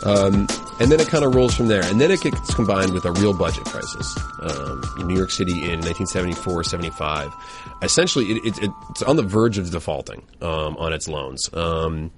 Um, 0.07 0.47
and 0.79 0.91
then 0.91 0.99
it 0.99 1.07
kind 1.07 1.25
of 1.25 1.35
rolls 1.35 1.53
from 1.55 1.67
there. 1.67 1.83
And 1.83 1.99
then 1.99 2.11
it 2.11 2.21
gets 2.21 2.53
combined 2.53 2.93
with 2.93 3.03
a 3.05 3.11
real 3.11 3.33
budget 3.33 3.65
crisis. 3.65 4.17
Um, 4.41 4.81
in 4.99 5.07
New 5.07 5.17
York 5.17 5.31
City 5.31 5.51
in 5.51 5.81
1974, 5.81 6.63
75, 6.63 7.33
essentially 7.81 8.31
it, 8.31 8.57
it, 8.63 8.71
it's 8.89 9.01
on 9.01 9.17
the 9.17 9.23
verge 9.23 9.57
of 9.57 9.69
defaulting 9.69 10.23
um, 10.41 10.77
on 10.77 10.93
its 10.93 11.07
loans. 11.07 11.49
Um, 11.53 12.11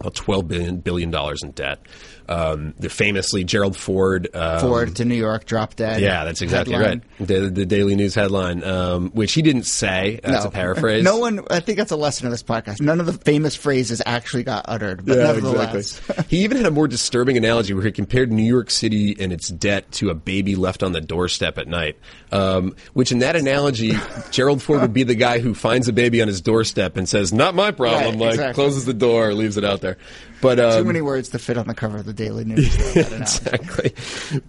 about 0.00 0.14
12 0.14 0.48
billion, 0.48 0.76
billion 0.78 1.10
dollars 1.10 1.42
in 1.42 1.52
debt. 1.52 1.80
Um, 2.28 2.74
the 2.78 2.88
famously 2.88 3.44
Gerald 3.44 3.76
Ford. 3.76 4.28
Um, 4.34 4.60
Ford 4.60 4.96
to 4.96 5.04
New 5.04 5.14
York, 5.14 5.44
drop 5.44 5.76
dead. 5.76 6.00
Yeah, 6.00 6.24
that's 6.24 6.40
exactly 6.42 6.74
headline. 6.74 7.02
right. 7.18 7.26
The, 7.28 7.50
the 7.50 7.66
Daily 7.66 7.96
News 7.96 8.14
headline, 8.14 8.64
um, 8.64 9.10
which 9.10 9.32
he 9.34 9.42
didn't 9.42 9.64
say. 9.64 10.20
That's 10.22 10.44
No. 10.44 10.48
a 10.48 10.52
paraphrase. 10.52 11.04
No 11.04 11.18
one. 11.18 11.40
I 11.50 11.60
think 11.60 11.78
that's 11.78 11.92
a 11.92 11.96
lesson 11.96 12.26
of 12.26 12.32
this 12.32 12.42
podcast. 12.42 12.80
None 12.80 13.00
of 13.00 13.06
the 13.06 13.12
famous 13.12 13.54
phrases 13.56 14.00
actually 14.06 14.42
got 14.42 14.64
uttered, 14.68 15.04
but 15.04 15.18
nevertheless, 15.18 16.00
he 16.28 16.38
even 16.44 16.56
had 16.56 16.66
a 16.66 16.70
more 16.70 16.88
disturbing 16.88 17.36
analogy 17.36 17.74
where 17.74 17.84
he 17.84 17.92
compared 17.92 18.32
New 18.32 18.42
York 18.42 18.70
City 18.70 19.16
and 19.20 19.32
its 19.32 19.48
debt 19.48 19.90
to 19.92 20.10
a 20.10 20.14
baby 20.14 20.56
left 20.56 20.82
on 20.82 20.92
the 20.92 21.00
doorstep 21.00 21.58
at 21.58 21.68
night. 21.68 21.96
Um, 22.32 22.74
which, 22.94 23.12
in 23.12 23.20
that 23.20 23.36
analogy, 23.36 23.92
Gerald 24.30 24.62
Ford 24.62 24.80
would 24.80 24.92
be 24.92 25.02
the 25.04 25.14
guy 25.14 25.38
who 25.38 25.54
finds 25.54 25.88
a 25.88 25.92
baby 25.92 26.20
on 26.22 26.28
his 26.28 26.40
doorstep 26.40 26.96
and 26.96 27.08
says, 27.08 27.32
"Not 27.32 27.54
my 27.54 27.70
problem." 27.70 28.14
Right, 28.14 28.18
like 28.20 28.30
exactly. 28.30 28.54
closes 28.54 28.84
the 28.86 28.94
door, 28.94 29.32
leaves 29.34 29.56
it 29.56 29.64
out 29.64 29.80
there. 29.82 29.98
But 30.44 30.60
um, 30.60 30.82
too 30.82 30.84
many 30.84 31.00
words 31.00 31.30
to 31.30 31.38
fit 31.38 31.56
on 31.56 31.66
the 31.66 31.74
cover 31.74 31.96
of 31.96 32.04
the 32.04 32.12
Daily 32.12 32.44
News. 32.44 32.74
Exactly. 33.14 33.92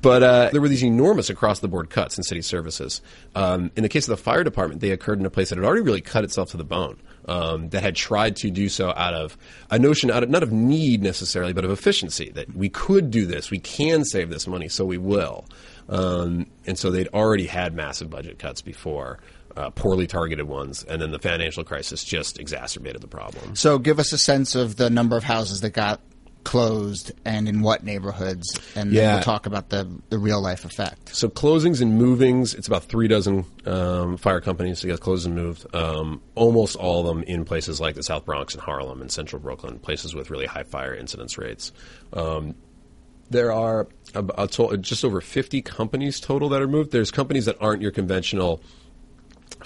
But 0.02 0.24
uh, 0.24 0.50
there 0.52 0.62
were 0.62 0.68
these 0.68 0.84
enormous 0.84 1.30
across 1.30 1.60
the 1.60 1.68
board 1.68 1.90
cuts 1.90 2.18
in 2.18 2.24
city 2.24 2.42
services. 2.42 3.02
Um, 3.34 3.72
in 3.76 3.84
the 3.84 3.90
case 3.90 4.08
of 4.08 4.18
the 4.18 4.22
fire 4.22 4.44
department, 4.44 4.82
they 4.82 4.92
occurred 4.92 5.20
in 5.20 5.26
a 5.26 5.30
place 5.30 5.50
that 5.50 5.58
had 5.58 5.66
already 5.66 5.82
really 5.82 6.02
cut 6.02 6.24
itself 6.24 6.52
to 6.52 6.58
the 6.58 6.64
bone. 6.64 7.00
Um, 7.28 7.70
that 7.70 7.82
had 7.82 7.96
tried 7.96 8.36
to 8.38 8.52
do 8.52 8.70
so 8.70 8.94
out 8.96 9.16
of 9.16 9.36
a 9.72 9.80
notion, 9.80 10.12
out 10.12 10.22
of 10.22 10.30
not 10.30 10.44
of 10.44 10.52
need 10.52 11.02
necessarily, 11.02 11.54
but 11.54 11.66
of 11.66 11.72
efficiency. 11.72 12.30
That 12.30 12.56
we 12.56 12.70
could 12.70 13.10
do 13.10 13.26
this, 13.26 13.50
we 13.50 13.58
can 13.58 14.06
save 14.06 14.30
this 14.30 14.46
money, 14.46 14.68
so 14.70 14.86
we 14.86 15.00
will. 15.00 15.46
Um, 15.90 16.46
and 16.68 16.78
so 16.78 16.92
they'd 16.92 17.08
already 17.10 17.48
had 17.48 17.74
massive 17.74 18.12
budget 18.12 18.38
cuts 18.38 18.62
before, 18.62 19.20
uh, 19.56 19.70
poorly 19.72 20.08
targeted 20.08 20.48
ones, 20.48 20.84
and 20.84 21.02
then 21.02 21.12
the 21.12 21.20
financial 21.20 21.64
crisis 21.64 22.04
just 22.04 22.40
exacerbated 22.40 23.02
the 23.02 23.08
problem. 23.08 23.56
So, 23.56 23.78
give 23.80 24.00
us 24.00 24.12
a 24.14 24.18
sense 24.18 24.56
of 24.56 24.76
the 24.76 24.90
number 24.90 25.16
of 25.18 25.24
houses 25.24 25.62
that 25.62 25.72
got 25.72 26.02
closed 26.44 27.12
and 27.26 27.50
in 27.50 27.62
what 27.62 27.84
neighborhoods, 27.84 28.60
and 28.76 28.92
then 28.92 28.96
Yeah. 28.96 29.14
we'll 29.16 29.24
talk 29.24 29.48
about 29.48 29.70
the 29.70 29.88
the 30.10 30.20
real 30.20 30.40
life 30.42 30.64
effect. 30.64 31.16
So 31.16 31.28
closings 31.28 31.82
and 31.82 31.98
movings, 31.98 32.54
it's 32.54 32.68
about 32.68 32.84
three 32.84 33.08
dozen 33.08 33.46
um, 33.66 34.18
fire 34.18 34.42
companies 34.42 34.82
that 34.82 34.88
got 34.88 35.00
closed 35.00 35.26
and 35.26 35.34
moved. 35.36 35.66
Um, 35.76 36.22
almost 36.36 36.76
all 36.76 37.00
of 37.02 37.08
them 37.08 37.24
in 37.24 37.46
places 37.46 37.82
like 37.82 37.96
the 37.96 38.04
South 38.04 38.26
Bronx 38.26 38.54
and 38.54 38.62
Harlem 38.62 39.02
and 39.02 39.12
Central 39.12 39.42
Brooklyn, 39.42 39.80
places 39.80 40.14
with 40.14 40.30
really 40.30 40.46
high 40.46 40.62
fire 40.64 40.94
incidence 40.94 41.38
rates. 41.40 41.72
Um, 42.14 42.54
there 43.32 43.52
are 43.52 43.88
about 44.14 44.52
just 44.82 45.04
over 45.04 45.20
50 45.22 45.64
companies 45.64 46.20
total 46.20 46.48
that 46.50 46.62
are 46.62 46.68
moved. 46.68 46.92
There's 46.92 47.10
companies 47.10 47.46
that 47.46 47.58
aren't 47.60 47.82
your 47.82 47.90
conventional 47.92 48.62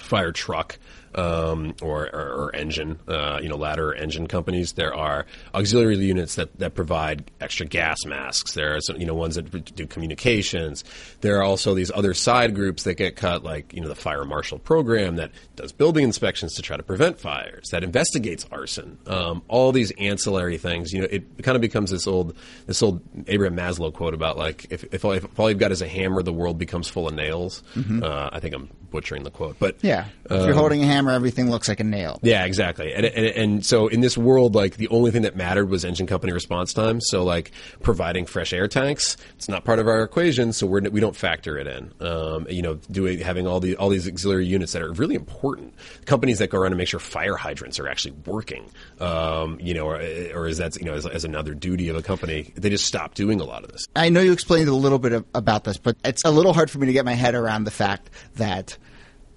fire 0.00 0.32
truck 0.32 0.78
um, 1.14 1.74
or, 1.82 2.04
or, 2.14 2.44
or 2.44 2.56
engine, 2.56 2.98
uh, 3.08 3.40
you 3.42 3.48
know, 3.48 3.56
ladder 3.56 3.90
or 3.90 3.94
engine 3.94 4.26
companies. 4.26 4.72
There 4.72 4.94
are 4.94 5.26
auxiliary 5.54 5.96
units 5.96 6.36
that, 6.36 6.56
that 6.58 6.74
provide 6.74 7.30
extra 7.40 7.66
gas 7.66 8.04
masks. 8.04 8.54
There 8.54 8.76
are 8.76 8.80
some, 8.80 8.96
you 8.96 9.06
know 9.06 9.14
ones 9.14 9.34
that 9.34 9.74
do 9.74 9.86
communications. 9.86 10.84
There 11.20 11.38
are 11.38 11.42
also 11.42 11.74
these 11.74 11.90
other 11.92 12.14
side 12.14 12.54
groups 12.54 12.84
that 12.84 12.94
get 12.94 13.16
cut, 13.16 13.42
like 13.42 13.72
you 13.72 13.80
know 13.80 13.88
the 13.88 13.94
fire 13.94 14.24
marshal 14.24 14.58
program 14.58 15.16
that 15.16 15.32
does 15.56 15.72
building 15.72 16.04
inspections 16.04 16.54
to 16.54 16.62
try 16.62 16.76
to 16.76 16.82
prevent 16.82 17.18
fires, 17.18 17.68
that 17.70 17.82
investigates 17.82 18.46
arson. 18.52 18.98
Um, 19.06 19.42
all 19.48 19.72
these 19.72 19.90
ancillary 19.92 20.58
things. 20.58 20.92
You 20.92 21.02
know, 21.02 21.08
it 21.10 21.42
kind 21.42 21.56
of 21.56 21.62
becomes 21.62 21.90
this 21.90 22.06
old 22.06 22.36
this 22.66 22.82
old 22.82 23.02
Abraham 23.26 23.56
Maslow 23.56 23.92
quote 23.92 24.14
about 24.14 24.38
like 24.38 24.66
if 24.70 24.84
if 24.92 25.04
all, 25.04 25.12
if 25.12 25.40
all 25.40 25.48
you've 25.48 25.58
got 25.58 25.72
is 25.72 25.82
a 25.82 25.88
hammer, 25.88 26.22
the 26.22 26.32
world 26.32 26.58
becomes 26.58 26.88
full 26.88 27.08
of 27.08 27.14
nails. 27.14 27.62
Uh, 28.02 28.30
I 28.32 28.40
think 28.40 28.54
I'm 28.54 28.70
butchering 28.90 29.22
the 29.22 29.30
quote, 29.30 29.56
but 29.58 29.76
Yeah, 29.82 30.06
if 30.28 30.44
you're 30.46 30.54
holding 30.54 30.82
a 30.82 30.86
hammer, 30.86 31.12
everything 31.12 31.50
looks 31.50 31.68
like 31.68 31.80
a 31.80 31.84
nail. 31.84 32.18
yeah, 32.22 32.44
exactly. 32.44 32.92
And, 32.92 33.06
and 33.06 33.26
and 33.26 33.66
so 33.66 33.88
in 33.88 34.00
this 34.00 34.16
world, 34.18 34.54
like 34.54 34.76
the 34.76 34.88
only 34.88 35.10
thing 35.10 35.22
that 35.22 35.36
mattered 35.36 35.68
was 35.70 35.84
engine 35.84 36.06
company 36.06 36.32
response 36.32 36.72
time. 36.72 37.00
So 37.00 37.24
like 37.24 37.52
providing 37.82 38.26
fresh 38.26 38.52
air 38.52 38.68
tanks, 38.68 39.16
it's 39.36 39.48
not 39.48 39.64
part 39.64 39.78
of 39.78 39.88
our 39.88 40.02
equation, 40.02 40.52
so 40.52 40.66
we're, 40.66 40.80
we 40.90 41.00
don't 41.00 41.16
factor 41.16 41.58
it 41.58 41.66
in. 41.66 41.92
Um, 42.00 42.46
you 42.50 42.62
know, 42.62 42.74
doing 42.90 43.18
having 43.20 43.46
all 43.46 43.60
the 43.60 43.76
all 43.76 43.88
these 43.88 44.06
auxiliary 44.08 44.46
units 44.46 44.72
that 44.72 44.82
are 44.82 44.92
really 44.92 45.14
important. 45.14 45.74
Companies 46.06 46.38
that 46.38 46.50
go 46.50 46.58
around 46.58 46.72
and 46.72 46.78
make 46.78 46.88
sure 46.88 47.00
fire 47.00 47.36
hydrants 47.36 47.78
are 47.78 47.88
actually 47.88 48.14
working. 48.26 48.70
Um, 48.98 49.58
you 49.60 49.74
know, 49.74 49.86
or, 49.86 49.96
or 50.34 50.46
is 50.46 50.58
that 50.58 50.76
you 50.76 50.84
know 50.84 50.94
as, 50.94 51.06
as 51.06 51.24
another 51.24 51.54
duty 51.54 51.88
of 51.88 51.96
a 51.96 52.02
company? 52.02 52.52
They 52.56 52.70
just 52.70 52.84
stop 52.86 53.14
doing 53.14 53.40
a 53.40 53.44
lot 53.44 53.64
of 53.64 53.72
this. 53.72 53.86
I 53.96 54.08
know 54.08 54.20
you 54.20 54.32
explained 54.32 54.68
a 54.68 54.74
little 54.74 54.98
bit 54.98 55.12
of, 55.12 55.24
about 55.34 55.64
this, 55.64 55.76
but 55.78 55.96
it's 56.04 56.24
a 56.24 56.30
little 56.30 56.52
hard 56.52 56.70
for 56.70 56.78
me 56.78 56.86
to 56.86 56.92
get 56.92 57.04
my 57.04 57.14
head 57.14 57.34
around 57.34 57.64
the 57.64 57.70
fact 57.70 58.10
that 58.36 58.76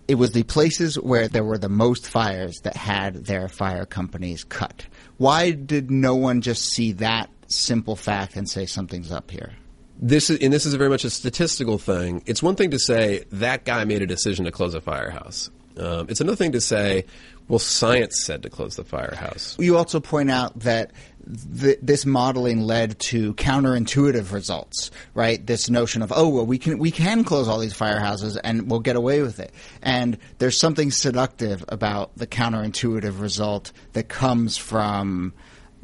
it 0.08 0.16
was 0.16 0.32
the 0.32 0.44
places 0.44 1.00
where 1.00 1.28
there 1.28 1.44
were 1.44 1.58
the 1.58 1.70
most 1.70 2.08
fires 2.08 2.60
that 2.62 2.76
had 2.76 3.26
their 3.26 3.48
fire 3.48 3.86
companies 3.86 4.44
cut. 4.44 4.86
Why 5.18 5.52
did 5.52 5.92
no 5.92 6.16
one 6.16 6.42
just 6.42 6.66
see 6.66 6.92
that 6.94 7.30
simple 7.48 7.96
fact 7.96 8.36
and 8.36 8.50
say 8.50 8.66
something's 8.66 9.12
up 9.12 9.32
here? 9.32 9.54
this 10.04 10.30
is 10.30 10.40
and 10.40 10.52
this 10.52 10.66
is 10.66 10.74
very 10.74 10.90
much 10.90 11.06
a 11.06 11.10
statistical 11.10 11.78
thing. 11.78 12.24
It's 12.26 12.44
one 12.44 12.56
thing 12.56 12.72
to 12.72 12.80
say 12.80 13.24
that 13.32 13.64
guy 13.64 13.86
made 13.86 14.02
a 14.02 14.06
decision 14.06 14.46
to 14.46 14.52
close 14.52 14.74
a 14.74 14.82
firehouse. 14.82 15.50
Um, 15.78 16.08
it's 16.10 16.22
another 16.22 16.36
thing 16.36 16.52
to 16.52 16.62
say 16.62 17.06
Well, 17.48 17.60
science 17.60 18.24
said 18.24 18.44
to 18.44 18.50
close 18.50 18.76
the 18.76 18.84
firehouse. 18.84 19.58
You 19.60 19.78
also 19.78 20.00
point 20.00 20.32
out 20.32 20.58
that 20.60 20.92
th- 21.60 21.80
this 21.82 22.06
modeling 22.06 22.62
led 22.62 23.00
to 23.00 23.34
counterintuitive 23.36 24.32
results, 24.32 24.92
right? 25.14 25.46
This 25.46 25.70
notion 25.70 26.02
of 26.02 26.14
oh 26.16 26.30
well 26.30 26.46
we 26.46 26.58
can 26.58 26.80
we 26.80 26.92
can 26.92 27.24
close 27.24 27.48
all 27.48 27.60
these 27.60 27.74
firehouses 27.74 28.38
and 28.44 28.70
we'll 28.70 28.80
get 28.80 28.96
away 28.96 29.22
with 29.22 29.40
it. 29.40 29.54
And 29.82 30.18
there's 30.40 30.60
something 30.60 30.92
seductive 30.92 31.66
about 31.68 32.16
the 32.18 32.28
counterintuitive 32.28 33.20
result 33.20 33.72
that 33.94 34.08
comes 34.08 34.58
from 34.58 35.34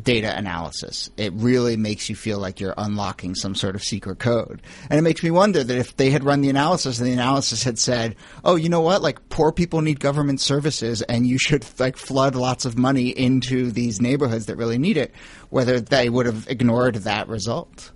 data 0.02 0.36
analysis. 0.36 1.10
It 1.18 1.34
really 1.34 1.78
makes 1.78 2.10
you 2.10 2.16
feel 2.16 2.40
like 2.40 2.60
you're 2.60 2.74
unlocking 2.78 3.36
some 3.36 3.56
sort 3.56 3.76
of 3.76 3.84
secret 3.84 4.20
code. 4.20 4.62
And 4.90 4.98
it 4.98 5.02
makes 5.02 5.24
me 5.24 5.32
wonder 5.32 5.64
that 5.64 5.78
if 5.78 5.98
they 5.98 6.10
had 6.10 6.24
run 6.24 6.42
the 6.42 6.50
analysis 6.50 7.00
and 7.00 7.08
the 7.08 7.14
analysis 7.14 7.64
had 7.64 7.78
said, 7.78 8.16
"Oh, 8.44 8.56
you 8.56 8.70
know 8.70 8.82
what? 8.82 9.02
Like 9.02 9.30
poor 9.30 9.52
people 9.52 9.82
need 9.82 10.00
government 10.00 10.42
services 10.42 11.02
and 11.04 11.28
you 11.28 11.38
should 11.38 11.66
like 11.80 11.98
flood 11.98 12.36
lots 12.36 12.66
of 12.66 12.78
money 12.78 13.10
into 13.10 13.72
these 13.72 14.02
neighborhoods 14.02 14.46
that 14.48 14.58
really 14.58 14.78
need 14.78 14.98
it," 14.98 15.14
whether 15.50 15.80
they 15.80 16.10
would 16.10 16.26
have 16.26 16.48
ignored 16.50 16.96
that 16.96 17.28
result. 17.28 17.92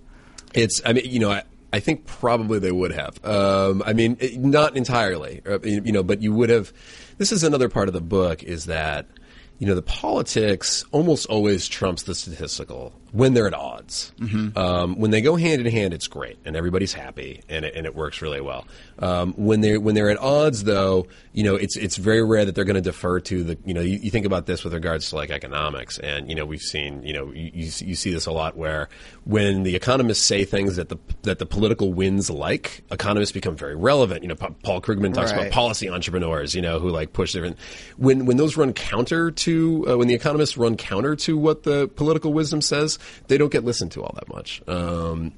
It's 0.54 0.80
I 0.84 0.92
mean, 0.92 1.04
you 1.06 1.20
know, 1.20 1.30
I, 1.30 1.42
I 1.72 1.80
think 1.80 2.06
probably 2.06 2.60
they 2.60 2.70
would 2.70 2.92
have. 2.92 3.24
Um, 3.24 3.82
I 3.84 3.94
mean, 3.94 4.16
not 4.36 4.76
entirely, 4.76 5.42
uh, 5.44 5.58
you 5.62 5.90
know, 5.90 6.04
but 6.04 6.22
you 6.22 6.32
would 6.32 6.48
have. 6.48 6.72
This 7.18 7.32
is 7.32 7.42
another 7.42 7.68
part 7.68 7.88
of 7.88 7.94
the 7.94 8.00
book 8.00 8.44
is 8.44 8.66
that 8.66 9.08
you 9.58 9.66
know 9.66 9.74
the 9.74 9.82
politics 9.82 10.84
almost 10.92 11.26
always 11.26 11.68
trumps 11.68 12.02
the 12.04 12.14
statistical 12.14 12.92
when 13.14 13.32
they're 13.32 13.46
at 13.46 13.54
odds. 13.54 14.12
Um, 14.56 14.98
when 14.98 15.10
they 15.12 15.20
go 15.20 15.36
hand 15.36 15.64
in 15.64 15.72
hand, 15.72 15.94
it's 15.94 16.08
great 16.08 16.36
and 16.44 16.56
everybody's 16.56 16.92
happy 16.92 17.42
and 17.48 17.64
it, 17.64 17.74
and 17.76 17.86
it 17.86 17.94
works 17.94 18.20
really 18.20 18.40
well. 18.40 18.66
Um, 18.98 19.32
when 19.34 19.60
they 19.60 19.78
when 19.78 19.94
they're 19.94 20.10
at 20.10 20.18
odds, 20.18 20.64
though, 20.64 21.06
you 21.32 21.44
know, 21.44 21.54
it's 21.54 21.76
it's 21.76 21.96
very 21.96 22.22
rare 22.24 22.44
that 22.44 22.54
they're 22.56 22.64
going 22.64 22.74
to 22.74 22.80
defer 22.80 23.20
to 23.20 23.44
the 23.44 23.58
you 23.64 23.72
know 23.72 23.80
you, 23.80 23.98
you 23.98 24.10
think 24.10 24.26
about 24.26 24.46
this 24.46 24.64
with 24.64 24.74
regards 24.74 25.10
to 25.10 25.16
like 25.16 25.30
economics 25.30 25.98
and 25.98 26.28
you 26.28 26.34
know 26.34 26.44
we've 26.44 26.60
seen 26.60 27.02
you 27.04 27.12
know 27.12 27.30
you, 27.32 27.50
you, 27.54 27.70
see- 27.70 27.86
you 27.86 27.94
see 27.94 28.12
this 28.12 28.26
a 28.26 28.32
lot 28.32 28.56
where 28.56 28.88
when 29.24 29.62
the 29.62 29.76
economists 29.76 30.24
say 30.24 30.44
things 30.44 30.74
that 30.76 30.88
the 30.88 30.96
that 31.22 31.38
the 31.38 31.46
political 31.46 31.92
winds 31.92 32.28
like, 32.30 32.82
economists 32.90 33.32
become 33.32 33.54
very 33.56 33.76
relevant. 33.76 34.22
You 34.22 34.28
know, 34.28 34.34
Pa- 34.34 34.50
Paul 34.64 34.80
Krugman 34.80 35.14
talks 35.14 35.30
Right. 35.32 35.42
about 35.42 35.52
policy 35.52 35.88
entrepreneurs, 35.88 36.54
you 36.54 36.62
know, 36.62 36.78
who 36.80 36.90
like 36.90 37.12
push 37.12 37.32
different. 37.32 37.58
When 37.96 38.26
when 38.26 38.36
those 38.38 38.56
run 38.56 38.72
counter 38.72 39.30
to 39.30 39.84
uh, 39.88 39.98
when 39.98 40.08
the 40.08 40.14
economists 40.14 40.56
run 40.56 40.76
counter 40.76 41.14
to 41.16 41.38
what 41.38 41.62
the 41.62 41.88
political 41.88 42.32
wisdom 42.32 42.60
says, 42.60 42.98
they 43.28 43.38
don't 43.38 43.52
get 43.52 43.64
listened 43.64 43.92
to 43.92 44.02
all 44.02 44.12
that 44.14 44.28
much. 44.28 44.62
Um, 44.68 45.32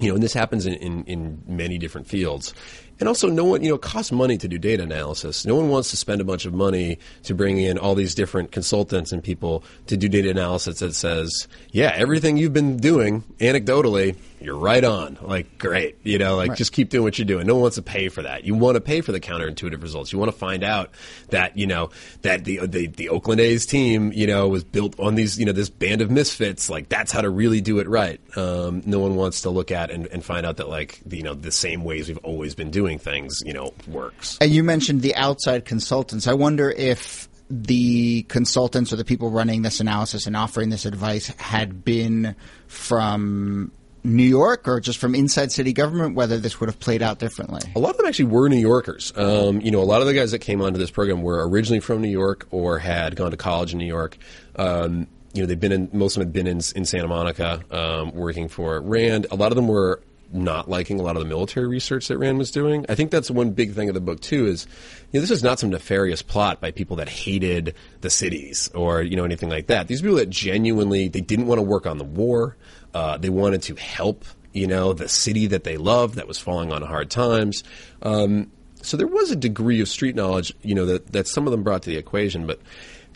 you 0.00 0.08
know, 0.08 0.14
and 0.14 0.22
this 0.22 0.32
happens 0.32 0.66
in, 0.66 0.74
in, 0.74 1.04
in 1.04 1.42
many 1.46 1.78
different 1.78 2.06
fields. 2.06 2.54
And 2.98 3.08
also, 3.08 3.28
no 3.28 3.44
one, 3.44 3.62
you 3.62 3.68
know, 3.68 3.76
it 3.76 3.82
costs 3.82 4.12
money 4.12 4.36
to 4.38 4.48
do 4.48 4.58
data 4.58 4.82
analysis. 4.82 5.44
No 5.46 5.54
one 5.54 5.68
wants 5.68 5.90
to 5.90 5.96
spend 5.96 6.20
a 6.20 6.24
bunch 6.24 6.44
of 6.44 6.54
money 6.54 6.98
to 7.24 7.34
bring 7.34 7.58
in 7.58 7.78
all 7.78 7.94
these 7.94 8.14
different 8.14 8.52
consultants 8.52 9.12
and 9.12 9.22
people 9.22 9.64
to 9.86 9.96
do 9.96 10.08
data 10.08 10.30
analysis 10.30 10.80
that 10.80 10.94
says, 10.94 11.48
yeah, 11.70 11.92
everything 11.94 12.36
you've 12.36 12.52
been 12.52 12.76
doing 12.76 13.22
anecdotally, 13.38 14.16
you're 14.44 14.56
right 14.56 14.84
on. 14.84 15.18
Like, 15.20 15.58
great. 15.58 15.98
You 16.02 16.18
know, 16.18 16.36
like 16.36 16.56
just 16.56 16.72
keep 16.72 16.90
doing 16.90 17.04
what 17.04 17.18
you're 17.18 17.26
doing. 17.26 17.46
No 17.46 17.54
one 17.54 17.62
wants 17.62 17.76
to 17.76 17.82
pay 17.82 18.08
for 18.08 18.22
that. 18.22 18.44
You 18.44 18.54
want 18.54 18.76
to 18.76 18.80
pay 18.80 19.00
for 19.00 19.12
the 19.12 19.20
counterintuitive 19.20 19.82
results. 19.82 20.12
You 20.12 20.18
want 20.18 20.30
to 20.30 20.36
find 20.36 20.64
out 20.64 20.90
that, 21.30 21.56
you 21.56 21.66
know, 21.66 21.90
that 22.22 22.44
the, 22.44 22.66
the, 22.66 22.86
the 22.86 23.08
Oakland 23.08 23.40
A's 23.40 23.66
team, 23.66 24.12
you 24.12 24.26
know, 24.26 24.48
was 24.48 24.64
built 24.64 24.98
on 24.98 25.14
these, 25.14 25.38
you 25.38 25.44
know, 25.44 25.52
this 25.52 25.70
band 25.70 26.00
of 26.00 26.10
misfits. 26.10 26.68
Like, 26.68 26.88
that's 26.88 27.12
how 27.12 27.20
to 27.20 27.30
really 27.30 27.60
do 27.60 27.78
it 27.78 27.88
right. 27.88 28.20
Um, 28.36 28.82
no 28.86 28.98
one 28.98 29.16
wants 29.16 29.42
to 29.42 29.50
look 29.50 29.70
at 29.70 29.90
and, 29.90 30.06
and 30.08 30.24
find 30.24 30.46
out 30.46 30.56
that, 30.58 30.68
like, 30.68 31.00
the, 31.06 31.16
you 31.16 31.22
know, 31.22 31.34
the 31.34 31.52
same 31.52 31.84
ways 31.84 32.08
we've 32.08 32.18
always 32.18 32.54
been 32.54 32.70
doing 32.70 32.98
things, 32.98 33.40
you 33.44 33.52
know, 33.52 33.72
works. 33.88 34.38
And 34.40 34.50
you 34.50 34.62
mentioned 34.62 35.02
the 35.02 35.14
outside 35.16 35.64
consultants. 35.64 36.26
I 36.26 36.34
wonder 36.34 36.70
if 36.70 37.28
the 37.50 38.22
consultants 38.24 38.94
or 38.94 38.96
the 38.96 39.04
people 39.04 39.30
running 39.30 39.60
this 39.60 39.80
analysis 39.80 40.26
and 40.26 40.34
offering 40.34 40.70
this 40.70 40.86
advice 40.86 41.26
had 41.36 41.84
been 41.84 42.34
from 42.66 43.70
New 44.04 44.24
York 44.24 44.66
or 44.66 44.80
just 44.80 44.98
from 44.98 45.14
inside 45.14 45.52
city 45.52 45.72
government, 45.72 46.14
whether 46.14 46.38
this 46.38 46.58
would 46.60 46.68
have 46.68 46.78
played 46.80 47.02
out 47.02 47.18
differently. 47.18 47.60
A 47.76 47.78
lot 47.78 47.90
of 47.90 47.96
them 47.98 48.06
actually 48.06 48.26
were 48.26 48.48
New 48.48 48.56
Yorkers. 48.56 49.12
Um, 49.16 49.60
you 49.60 49.70
know, 49.70 49.80
a 49.80 49.84
lot 49.84 50.00
of 50.00 50.06
the 50.06 50.14
guys 50.14 50.32
that 50.32 50.40
came 50.40 50.60
onto 50.60 50.78
this 50.78 50.90
program 50.90 51.22
were 51.22 51.48
originally 51.48 51.80
from 51.80 52.02
New 52.02 52.08
York 52.08 52.46
or 52.50 52.78
had 52.78 53.16
gone 53.16 53.30
to 53.30 53.36
college 53.36 53.72
in 53.72 53.78
New 53.78 53.86
York. 53.86 54.18
Um, 54.56 55.06
you 55.34 55.42
know, 55.42 55.46
they've 55.46 55.58
been 55.58 55.72
in, 55.72 55.88
most 55.92 56.16
of 56.16 56.20
them 56.20 56.28
had 56.28 56.32
been 56.32 56.46
in, 56.46 56.60
in 56.74 56.84
Santa 56.84 57.08
Monica 57.08 57.62
um, 57.70 58.12
working 58.12 58.48
for 58.48 58.80
Rand. 58.80 59.26
A 59.30 59.36
lot 59.36 59.52
of 59.52 59.56
them 59.56 59.68
were 59.68 60.02
not 60.32 60.68
liking 60.68 60.98
a 60.98 61.02
lot 61.02 61.16
of 61.16 61.22
the 61.22 61.28
military 61.28 61.66
research 61.66 62.08
that 62.08 62.18
Rand 62.18 62.38
was 62.38 62.50
doing. 62.50 62.86
I 62.88 62.94
think 62.94 63.10
that's 63.10 63.30
one 63.30 63.50
big 63.50 63.74
thing 63.74 63.88
of 63.88 63.94
the 63.94 64.00
book 64.00 64.20
too 64.20 64.46
is, 64.46 64.66
you 65.10 65.18
know, 65.18 65.20
this 65.20 65.30
is 65.30 65.42
not 65.42 65.58
some 65.58 65.70
nefarious 65.70 66.22
plot 66.22 66.60
by 66.60 66.70
people 66.70 66.96
that 66.96 67.08
hated 67.08 67.74
the 68.00 68.10
cities 68.10 68.70
or, 68.74 69.02
you 69.02 69.16
know, 69.16 69.24
anything 69.24 69.48
like 69.48 69.66
that. 69.66 69.88
These 69.88 70.02
people 70.02 70.16
that 70.16 70.30
genuinely, 70.30 71.08
they 71.08 71.20
didn't 71.20 71.46
want 71.46 71.58
to 71.58 71.62
work 71.62 71.86
on 71.86 71.98
the 71.98 72.04
war. 72.04 72.56
Uh, 72.94 73.18
they 73.18 73.30
wanted 73.30 73.62
to 73.62 73.74
help, 73.74 74.24
you 74.52 74.66
know, 74.66 74.92
the 74.92 75.08
city 75.08 75.46
that 75.48 75.64
they 75.64 75.76
loved 75.76 76.16
that 76.16 76.28
was 76.28 76.38
falling 76.38 76.72
on 76.72 76.82
hard 76.82 77.10
times. 77.10 77.62
Um, 78.02 78.50
so 78.82 78.96
there 78.96 79.06
was 79.06 79.30
a 79.30 79.36
degree 79.36 79.80
of 79.80 79.88
street 79.88 80.16
knowledge, 80.16 80.52
you 80.62 80.74
know, 80.74 80.86
that, 80.86 81.12
that 81.12 81.28
some 81.28 81.46
of 81.46 81.52
them 81.52 81.62
brought 81.62 81.82
to 81.82 81.90
the 81.90 81.96
equation, 81.96 82.46
but 82.46 82.60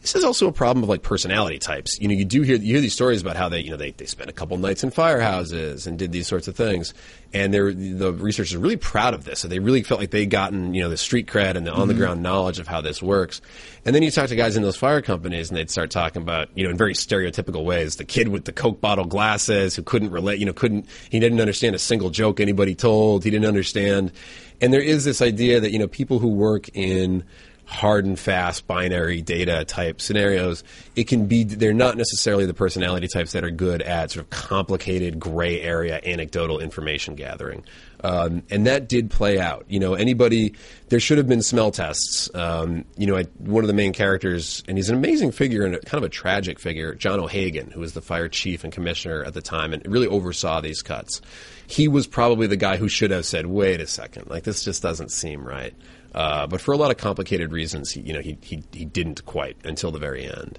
this 0.06 0.14
is 0.14 0.24
also 0.24 0.46
a 0.46 0.52
problem 0.52 0.84
of 0.84 0.88
like 0.88 1.02
personality 1.02 1.58
types. 1.58 1.98
You 2.00 2.06
know, 2.06 2.14
you 2.14 2.24
do 2.24 2.42
hear 2.42 2.54
you 2.54 2.74
hear 2.74 2.80
these 2.80 2.94
stories 2.94 3.22
about 3.22 3.36
how 3.36 3.48
they 3.48 3.58
you 3.58 3.70
know 3.70 3.76
they, 3.76 3.90
they 3.90 4.06
spent 4.06 4.30
a 4.30 4.32
couple 4.32 4.56
nights 4.56 4.84
in 4.84 4.92
firehouses 4.92 5.88
and 5.88 5.98
did 5.98 6.12
these 6.12 6.28
sorts 6.28 6.46
of 6.46 6.54
things, 6.54 6.94
and 7.34 7.52
they're 7.52 7.72
the 7.72 8.12
researchers 8.12 8.54
are 8.54 8.60
really 8.60 8.76
proud 8.76 9.14
of 9.14 9.24
this. 9.24 9.40
So 9.40 9.48
they 9.48 9.58
really 9.58 9.82
felt 9.82 9.98
like 9.98 10.12
they 10.12 10.24
gotten 10.24 10.74
you 10.74 10.82
know 10.82 10.88
the 10.88 10.96
street 10.96 11.26
cred 11.26 11.56
and 11.56 11.66
the 11.66 11.72
on 11.72 11.88
the 11.88 11.94
mm-hmm. 11.94 12.02
ground 12.02 12.22
knowledge 12.22 12.60
of 12.60 12.68
how 12.68 12.80
this 12.80 13.02
works. 13.02 13.40
And 13.84 13.96
then 13.96 14.04
you 14.04 14.12
talk 14.12 14.28
to 14.28 14.36
guys 14.36 14.56
in 14.56 14.62
those 14.62 14.76
fire 14.76 15.02
companies, 15.02 15.50
and 15.50 15.56
they'd 15.56 15.70
start 15.70 15.90
talking 15.90 16.22
about 16.22 16.50
you 16.54 16.62
know 16.62 16.70
in 16.70 16.76
very 16.76 16.94
stereotypical 16.94 17.64
ways 17.64 17.96
the 17.96 18.04
kid 18.04 18.28
with 18.28 18.44
the 18.44 18.52
coke 18.52 18.80
bottle 18.80 19.06
glasses 19.06 19.74
who 19.74 19.82
couldn't 19.82 20.10
relate, 20.10 20.38
you 20.38 20.46
know, 20.46 20.52
couldn't 20.52 20.86
he 21.10 21.18
didn't 21.18 21.40
understand 21.40 21.74
a 21.74 21.80
single 21.80 22.10
joke 22.10 22.38
anybody 22.38 22.76
told. 22.76 23.24
He 23.24 23.30
didn't 23.30 23.46
understand, 23.46 24.12
and 24.60 24.72
there 24.72 24.80
is 24.80 25.04
this 25.04 25.20
idea 25.20 25.58
that 25.58 25.72
you 25.72 25.80
know 25.80 25.88
people 25.88 26.20
who 26.20 26.28
work 26.28 26.68
in 26.74 27.24
hard 27.66 28.05
and 28.05 28.18
fast 28.18 28.66
binary 28.66 29.20
data 29.20 29.64
type 29.64 30.00
scenarios, 30.00 30.64
it 30.94 31.09
can 31.09 31.26
be 31.26 31.44
they're 31.44 31.74
not 31.74 31.96
necessarily 31.96 32.46
the 32.46 32.55
personality 32.55 33.09
types 33.09 33.33
that 33.33 33.44
are 33.44 33.50
good 33.50 33.83
at 33.83 34.12
sort 34.12 34.24
of 34.24 34.31
complicated 34.31 35.18
gray 35.18 35.61
area 35.61 36.00
anecdotal 36.05 36.61
information 36.61 37.16
gathering. 37.16 37.64
Um, 38.05 38.42
and 38.50 38.66
that 38.66 38.88
did 38.88 39.11
play 39.11 39.40
out. 39.40 39.64
You 39.68 39.81
know, 39.81 39.94
anybody 39.94 40.55
there 40.88 41.00
should 41.00 41.18
have 41.18 41.26
been 41.26 41.42
smell 41.42 41.72
tests. 41.72 42.33
Um, 42.35 42.85
you 42.96 43.07
know, 43.07 43.16
I, 43.16 43.24
one 43.38 43.64
of 43.64 43.68
the 43.68 43.74
main 43.74 43.92
characters, 43.92 44.62
and 44.68 44.79
he's 44.79 44.88
an 44.88 44.96
amazing 44.96 45.33
figure 45.33 45.64
and 45.64 45.74
a, 45.74 45.81
kind 45.81 46.05
of 46.05 46.07
a 46.07 46.12
tragic 46.12 46.61
figure, 46.61 46.94
John 46.94 47.18
O'Hagan, 47.18 47.70
who 47.70 47.81
was 47.81 47.94
the 47.94 48.02
fire 48.02 48.29
chief 48.29 48.62
and 48.62 48.72
commissioner 48.72 49.24
at 49.24 49.35
the 49.35 49.42
time, 49.42 49.72
and 49.72 49.85
really 49.87 50.07
oversaw 50.07 50.61
these 50.61 50.83
cuts. 50.83 51.20
He 51.66 51.88
was 51.88 52.07
probably 52.07 52.46
the 52.46 52.57
guy 52.57 52.76
who 52.76 52.88
should 52.88 53.11
have 53.11 53.26
said, 53.26 53.46
"Wait 53.46 53.81
a 53.81 53.87
second, 53.88 54.31
like 54.31 54.44
this 54.44 54.62
just 54.62 54.83
doesn't 54.83 55.11
seem 55.11 55.44
right." 55.44 55.74
Uh, 56.16 56.46
but 56.46 56.61
for 56.61 56.72
a 56.72 56.76
lot 56.79 56.90
of 56.90 56.96
complicated 56.96 57.52
reasons, 57.52 57.92
he, 57.92 58.00
you 58.00 58.12
know, 58.12 58.20
he, 58.20 58.38
he 58.40 58.62
he 58.72 58.85
didn't 58.87 59.24
quite 59.26 59.57
until 59.64 59.90
the 59.90 59.98
very 59.98 60.24
end. 60.24 60.59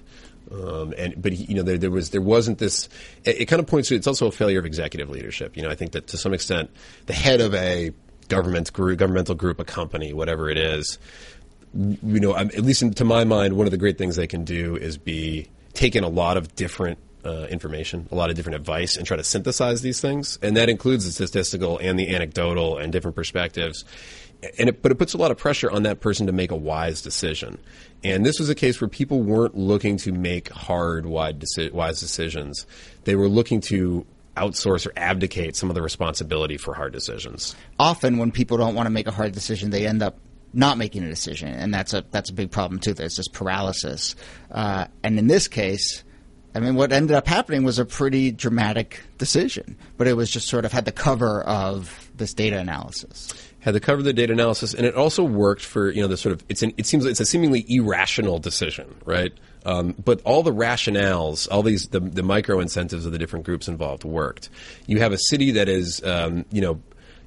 Um, 0.50 0.94
and 0.96 1.20
but 1.20 1.32
he, 1.32 1.44
you 1.44 1.54
know, 1.54 1.62
there, 1.62 1.76
there 1.76 1.90
was 1.90 2.10
there 2.10 2.22
wasn't 2.22 2.58
this. 2.58 2.88
It, 3.24 3.42
it 3.42 3.44
kind 3.46 3.60
of 3.60 3.66
points 3.66 3.88
to 3.88 3.96
it's 3.96 4.06
also 4.06 4.28
a 4.28 4.32
failure 4.32 4.60
of 4.60 4.66
executive 4.66 5.10
leadership. 5.10 5.56
You 5.56 5.64
know, 5.64 5.68
I 5.68 5.74
think 5.74 5.92
that 5.92 6.06
to 6.08 6.16
some 6.16 6.32
extent, 6.32 6.70
the 7.06 7.12
head 7.12 7.40
of 7.40 7.54
a 7.54 7.92
government 8.28 8.72
group, 8.72 8.98
governmental 8.98 9.34
group, 9.34 9.58
a 9.58 9.64
company, 9.64 10.12
whatever 10.12 10.48
it 10.48 10.58
is, 10.58 10.98
you 11.74 12.20
know, 12.20 12.36
um, 12.36 12.50
at 12.56 12.62
least 12.62 12.82
in, 12.82 12.94
to 12.94 13.04
my 13.04 13.24
mind, 13.24 13.56
one 13.56 13.66
of 13.66 13.70
the 13.70 13.78
great 13.78 13.98
things 13.98 14.16
they 14.16 14.26
can 14.26 14.44
do 14.44 14.76
is 14.76 14.96
be 14.96 15.48
take 15.74 15.96
in 15.96 16.04
a 16.04 16.08
lot 16.08 16.36
of 16.36 16.54
different 16.54 16.98
uh, 17.24 17.46
information, 17.50 18.08
a 18.10 18.14
lot 18.14 18.30
of 18.30 18.36
different 18.36 18.56
advice, 18.56 18.96
and 18.96 19.06
try 19.06 19.16
to 19.16 19.24
synthesize 19.24 19.82
these 19.82 20.00
things. 20.00 20.38
And 20.40 20.56
that 20.56 20.68
includes 20.68 21.04
the 21.04 21.12
statistical 21.12 21.78
and 21.78 21.98
the 21.98 22.14
anecdotal 22.14 22.78
and 22.78 22.92
different 22.92 23.16
perspectives. 23.16 23.84
And 24.58 24.68
it, 24.68 24.82
but 24.82 24.92
it 24.92 24.96
puts 24.96 25.14
a 25.14 25.18
lot 25.18 25.30
of 25.32 25.36
pressure 25.36 25.70
on 25.70 25.82
that 25.82 26.00
person 26.00 26.26
to 26.26 26.32
make 26.32 26.52
a 26.52 26.56
wise 26.56 27.02
decision. 27.02 27.58
And 28.04 28.24
this 28.24 28.38
was 28.38 28.48
a 28.48 28.54
case 28.54 28.80
where 28.80 28.88
people 28.88 29.22
weren't 29.22 29.56
looking 29.56 29.96
to 29.98 30.12
make 30.12 30.50
hard, 30.50 31.04
deci- 31.04 31.72
wise 31.72 31.98
decisions. 31.98 32.66
They 33.04 33.16
were 33.16 33.28
looking 33.28 33.60
to 33.62 34.06
outsource 34.36 34.86
or 34.86 34.92
abdicate 34.96 35.56
some 35.56 35.68
of 35.68 35.74
the 35.74 35.82
responsibility 35.82 36.56
for 36.56 36.74
hard 36.74 36.92
decisions. 36.92 37.56
Often, 37.78 38.18
when 38.18 38.30
people 38.30 38.56
don't 38.56 38.74
want 38.74 38.86
to 38.86 38.90
make 38.90 39.08
a 39.08 39.10
hard 39.10 39.32
decision, 39.32 39.70
they 39.70 39.86
end 39.86 40.02
up 40.02 40.18
not 40.52 40.78
making 40.78 41.02
a 41.02 41.08
decision, 41.08 41.48
and 41.48 41.74
that's 41.74 41.92
a 41.92 42.04
that's 42.10 42.30
a 42.30 42.32
big 42.32 42.50
problem 42.50 42.80
too. 42.80 42.94
There's 42.94 43.16
this 43.16 43.28
paralysis, 43.28 44.14
uh, 44.50 44.86
and 45.02 45.18
in 45.18 45.26
this 45.26 45.48
case, 45.48 46.04
I 46.54 46.60
mean, 46.60 46.74
what 46.74 46.92
ended 46.92 47.16
up 47.16 47.26
happening 47.26 47.64
was 47.64 47.78
a 47.78 47.84
pretty 47.84 48.32
dramatic 48.32 49.00
decision, 49.18 49.76
but 49.96 50.06
it 50.06 50.14
was 50.14 50.30
just 50.30 50.48
sort 50.48 50.64
of 50.64 50.72
had 50.72 50.84
the 50.84 50.92
cover 50.92 51.42
of 51.42 52.10
this 52.16 52.32
data 52.32 52.58
analysis. 52.58 53.32
Had 53.60 53.74
the 53.74 53.80
cover 53.80 53.98
of 53.98 54.04
the 54.04 54.12
data 54.12 54.32
analysis, 54.32 54.74
and 54.74 54.86
it 54.86 54.94
also 54.94 55.24
worked 55.24 55.64
for 55.64 55.90
you 55.90 56.00
know 56.00 56.08
the 56.08 56.16
sort 56.16 56.32
of 56.32 56.44
it's 56.48 56.62
an, 56.62 56.72
it 56.76 56.86
seems 56.86 57.04
like 57.04 57.10
it's 57.12 57.20
a 57.20 57.26
seemingly 57.26 57.64
irrational 57.68 58.38
decision, 58.38 58.94
right? 59.04 59.32
Um, 59.66 59.94
but 60.02 60.20
all 60.22 60.42
the 60.42 60.52
rationales, 60.52 61.48
all 61.50 61.62
these 61.62 61.88
the, 61.88 62.00
the 62.00 62.22
micro 62.22 62.60
incentives 62.60 63.04
of 63.04 63.12
the 63.12 63.18
different 63.18 63.44
groups 63.44 63.68
involved 63.68 64.04
worked. 64.04 64.48
You 64.86 65.00
have 65.00 65.12
a 65.12 65.18
city 65.18 65.52
that 65.52 65.68
is 65.68 66.02
um, 66.04 66.44
you 66.50 66.60
know 66.60 66.80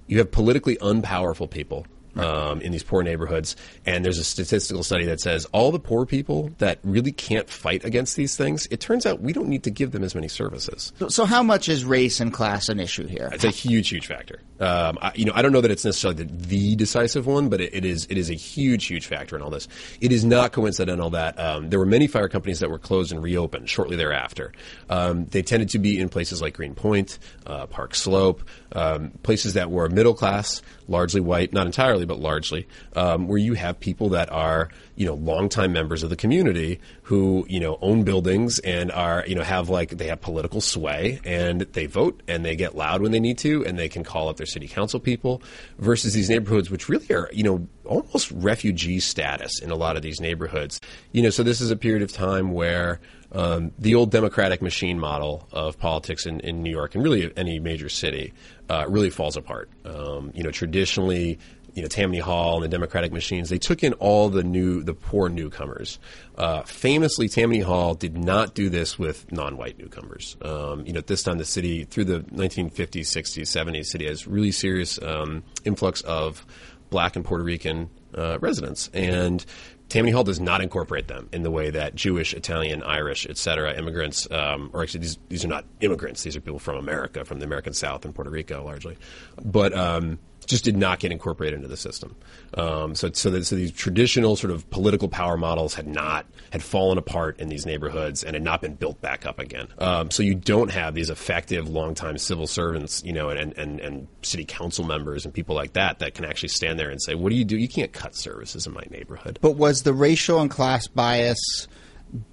you 0.07 0.17
have 0.19 0.31
politically 0.31 0.77
unpowerful 0.77 1.49
people 1.49 1.85
um, 2.15 2.61
in 2.61 2.71
these 2.71 2.83
poor 2.83 3.03
neighborhoods. 3.03 3.55
And 3.85 4.03
there's 4.03 4.17
a 4.17 4.23
statistical 4.23 4.83
study 4.83 5.05
that 5.05 5.19
says 5.19 5.45
all 5.45 5.71
the 5.71 5.79
poor 5.79 6.05
people 6.05 6.51
that 6.57 6.79
really 6.83 7.11
can't 7.11 7.49
fight 7.49 7.85
against 7.85 8.15
these 8.15 8.35
things, 8.35 8.67
it 8.71 8.79
turns 8.79 9.05
out 9.05 9.21
we 9.21 9.33
don't 9.33 9.47
need 9.47 9.63
to 9.63 9.71
give 9.71 9.91
them 9.91 10.03
as 10.03 10.15
many 10.15 10.27
services. 10.27 10.93
So, 10.99 11.09
so 11.09 11.25
how 11.25 11.43
much 11.43 11.69
is 11.69 11.85
race 11.85 12.19
and 12.19 12.33
class 12.33 12.69
an 12.69 12.79
issue 12.79 13.07
here? 13.07 13.29
It's 13.31 13.43
a 13.43 13.49
huge, 13.49 13.89
huge 13.89 14.07
factor. 14.07 14.41
Um, 14.59 14.99
I, 15.01 15.11
you 15.15 15.25
know, 15.25 15.33
I 15.35 15.41
don't 15.41 15.51
know 15.51 15.61
that 15.61 15.71
it's 15.71 15.85
necessarily 15.85 16.23
the, 16.23 16.47
the 16.47 16.75
decisive 16.75 17.25
one, 17.25 17.49
but 17.49 17.61
it, 17.61 17.73
it 17.73 17.85
is 17.85 18.05
it 18.09 18.17
is 18.17 18.29
a 18.29 18.35
huge, 18.35 18.85
huge 18.85 19.07
factor 19.07 19.35
in 19.35 19.41
all 19.41 19.49
this. 19.49 19.67
It 19.99 20.11
is 20.11 20.23
not 20.23 20.51
coincidental 20.51 21.09
that 21.11 21.39
um, 21.39 21.69
there 21.69 21.79
were 21.79 21.85
many 21.85 22.07
fire 22.07 22.27
companies 22.27 22.59
that 22.59 22.69
were 22.69 22.79
closed 22.79 23.11
and 23.11 23.23
reopened 23.23 23.69
shortly 23.69 23.95
thereafter. 23.95 24.53
Um, 24.89 25.25
they 25.25 25.41
tended 25.41 25.69
to 25.69 25.79
be 25.79 25.99
in 25.99 26.09
places 26.09 26.41
like 26.41 26.55
Greenpoint, 26.55 27.17
uh, 27.47 27.65
Park 27.67 27.95
Slope, 27.95 28.43
um, 28.73 29.11
places 29.23 29.55
that 29.55 29.71
were 29.71 29.89
middle 29.89 30.13
class, 30.13 30.61
largely 30.87 31.21
white, 31.21 31.53
not 31.53 31.65
entirely, 31.65 32.00
but 32.05 32.19
largely, 32.19 32.67
um, 32.95 33.27
where 33.27 33.37
you 33.37 33.53
have 33.53 33.79
people 33.79 34.09
that 34.09 34.31
are, 34.31 34.69
you 34.95 35.05
know, 35.05 35.15
longtime 35.15 35.73
members 35.73 36.03
of 36.03 36.09
the 36.09 36.15
community 36.15 36.79
who, 37.03 37.45
you 37.49 37.59
know, 37.59 37.77
own 37.81 38.03
buildings 38.03 38.59
and 38.59 38.91
are, 38.91 39.23
you 39.27 39.35
know, 39.35 39.43
have 39.43 39.69
like, 39.69 39.89
they 39.97 40.07
have 40.07 40.21
political 40.21 40.61
sway 40.61 41.19
and 41.25 41.61
they 41.61 41.85
vote 41.85 42.21
and 42.27 42.45
they 42.45 42.55
get 42.55 42.75
loud 42.75 43.01
when 43.01 43.11
they 43.11 43.19
need 43.19 43.37
to 43.37 43.65
and 43.65 43.77
they 43.77 43.89
can 43.89 44.03
call 44.03 44.29
up 44.29 44.37
their 44.37 44.45
city 44.45 44.67
council 44.67 44.99
people 44.99 45.41
versus 45.79 46.13
these 46.13 46.29
neighborhoods, 46.29 46.69
which 46.69 46.89
really 46.89 47.09
are, 47.11 47.29
you 47.33 47.43
know, 47.43 47.67
almost 47.85 48.31
refugee 48.31 48.99
status 48.99 49.59
in 49.59 49.71
a 49.71 49.75
lot 49.75 49.95
of 49.95 50.01
these 50.01 50.21
neighborhoods. 50.21 50.79
You 51.11 51.21
know, 51.21 51.29
so 51.29 51.43
this 51.43 51.61
is 51.61 51.71
a 51.71 51.75
period 51.75 52.03
of 52.03 52.11
time 52.11 52.51
where, 52.51 52.99
um, 53.33 53.71
the 53.79 53.95
old 53.95 54.11
democratic 54.11 54.61
machine 54.61 54.99
model 54.99 55.47
of 55.51 55.79
politics 55.79 56.25
in, 56.25 56.41
in 56.41 56.61
New 56.63 56.69
York 56.69 56.95
and 56.95 57.03
really 57.03 57.31
any 57.37 57.59
major 57.59 57.87
city 57.87 58.33
uh, 58.69 58.85
really 58.89 59.09
falls 59.09 59.37
apart. 59.37 59.69
Um, 59.85 60.31
you 60.35 60.43
know, 60.43 60.51
traditionally, 60.51 61.39
you 61.73 61.81
know, 61.81 61.87
Tammany 61.87 62.19
Hall 62.19 62.55
and 62.55 62.63
the 62.63 62.67
Democratic 62.67 63.11
machines, 63.11 63.49
they 63.49 63.57
took 63.57 63.83
in 63.83 63.93
all 63.93 64.29
the 64.29 64.43
new, 64.43 64.83
the 64.83 64.93
poor 64.93 65.29
newcomers. 65.29 65.99
Uh, 66.37 66.63
famously, 66.63 67.29
Tammany 67.29 67.61
Hall 67.61 67.93
did 67.93 68.17
not 68.17 68.53
do 68.53 68.69
this 68.69 68.99
with 68.99 69.31
non-white 69.31 69.77
newcomers. 69.77 70.37
Um, 70.41 70.85
you 70.85 70.93
know, 70.93 70.99
at 70.99 71.07
this 71.07 71.23
time, 71.23 71.37
the 71.37 71.45
city, 71.45 71.85
through 71.85 72.05
the 72.05 72.19
1950s, 72.19 73.01
60s, 73.01 73.43
70s, 73.43 73.85
city 73.85 74.05
has 74.07 74.27
really 74.27 74.51
serious 74.51 75.01
um, 75.01 75.43
influx 75.63 76.01
of 76.01 76.45
black 76.89 77.15
and 77.15 77.23
Puerto 77.23 77.43
Rican 77.43 77.89
uh, 78.15 78.37
residents. 78.39 78.89
And 78.93 79.45
Tammany 79.91 80.11
Hall 80.11 80.23
does 80.23 80.39
not 80.39 80.61
incorporate 80.61 81.07
them 81.07 81.27
in 81.33 81.43
the 81.43 81.51
way 81.51 81.69
that 81.69 81.95
Jewish, 81.95 82.33
Italian, 82.33 82.81
Irish, 82.83 83.27
et 83.29 83.37
cetera, 83.37 83.77
immigrants, 83.77 84.25
um, 84.31 84.69
or 84.73 84.83
actually 84.83 85.01
these, 85.01 85.17
these 85.27 85.43
are 85.43 85.49
not 85.49 85.65
immigrants, 85.81 86.23
these 86.23 86.35
are 86.35 86.41
people 86.41 86.59
from 86.59 86.77
America, 86.77 87.25
from 87.25 87.39
the 87.39 87.45
American 87.45 87.73
South 87.73 88.05
and 88.05 88.15
Puerto 88.15 88.29
Rico 88.29 88.63
largely. 88.63 88.97
But 89.43 89.73
um, 89.73 90.19
just 90.51 90.63
did 90.63 90.77
not 90.77 90.99
get 90.99 91.11
incorporated 91.11 91.55
into 91.55 91.67
the 91.67 91.77
system. 91.77 92.15
Um, 92.53 92.93
so, 92.93 93.09
so, 93.11 93.41
so 93.41 93.55
these 93.55 93.71
traditional 93.71 94.35
sort 94.35 94.51
of 94.51 94.69
political 94.69 95.09
power 95.09 95.37
models 95.37 95.73
had 95.73 95.87
not 95.87 96.27
had 96.51 96.61
fallen 96.61 96.97
apart 96.97 97.39
in 97.39 97.49
these 97.49 97.65
neighborhoods 97.65 98.23
and 98.23 98.35
had 98.35 98.43
not 98.43 98.61
been 98.61 98.75
built 98.75 99.01
back 99.01 99.25
up 99.25 99.39
again. 99.39 99.67
Um, 99.79 100.11
so 100.11 100.21
you 100.21 100.35
don't 100.35 100.69
have 100.69 100.93
these 100.93 101.09
effective, 101.09 101.67
longtime 101.67 102.17
civil 102.19 102.45
servants, 102.45 103.01
you 103.03 103.13
know, 103.13 103.29
and, 103.29 103.57
and, 103.57 103.79
and 103.79 104.07
city 104.21 104.45
council 104.45 104.85
members 104.85 105.25
and 105.25 105.33
people 105.33 105.55
like 105.55 105.73
that 105.73 105.99
that 105.99 106.13
can 106.13 106.25
actually 106.25 106.49
stand 106.49 106.77
there 106.77 106.89
and 106.89 107.01
say, 107.01 107.15
"What 107.15 107.29
do 107.29 107.35
you 107.35 107.45
do? 107.45 107.57
You 107.57 107.67
can't 107.67 107.91
cut 107.91 108.15
services 108.15 108.67
in 108.67 108.73
my 108.73 108.83
neighborhood." 108.91 109.39
But 109.41 109.55
was 109.55 109.83
the 109.83 109.93
racial 109.93 110.39
and 110.39 110.51
class 110.51 110.87
bias 110.87 111.67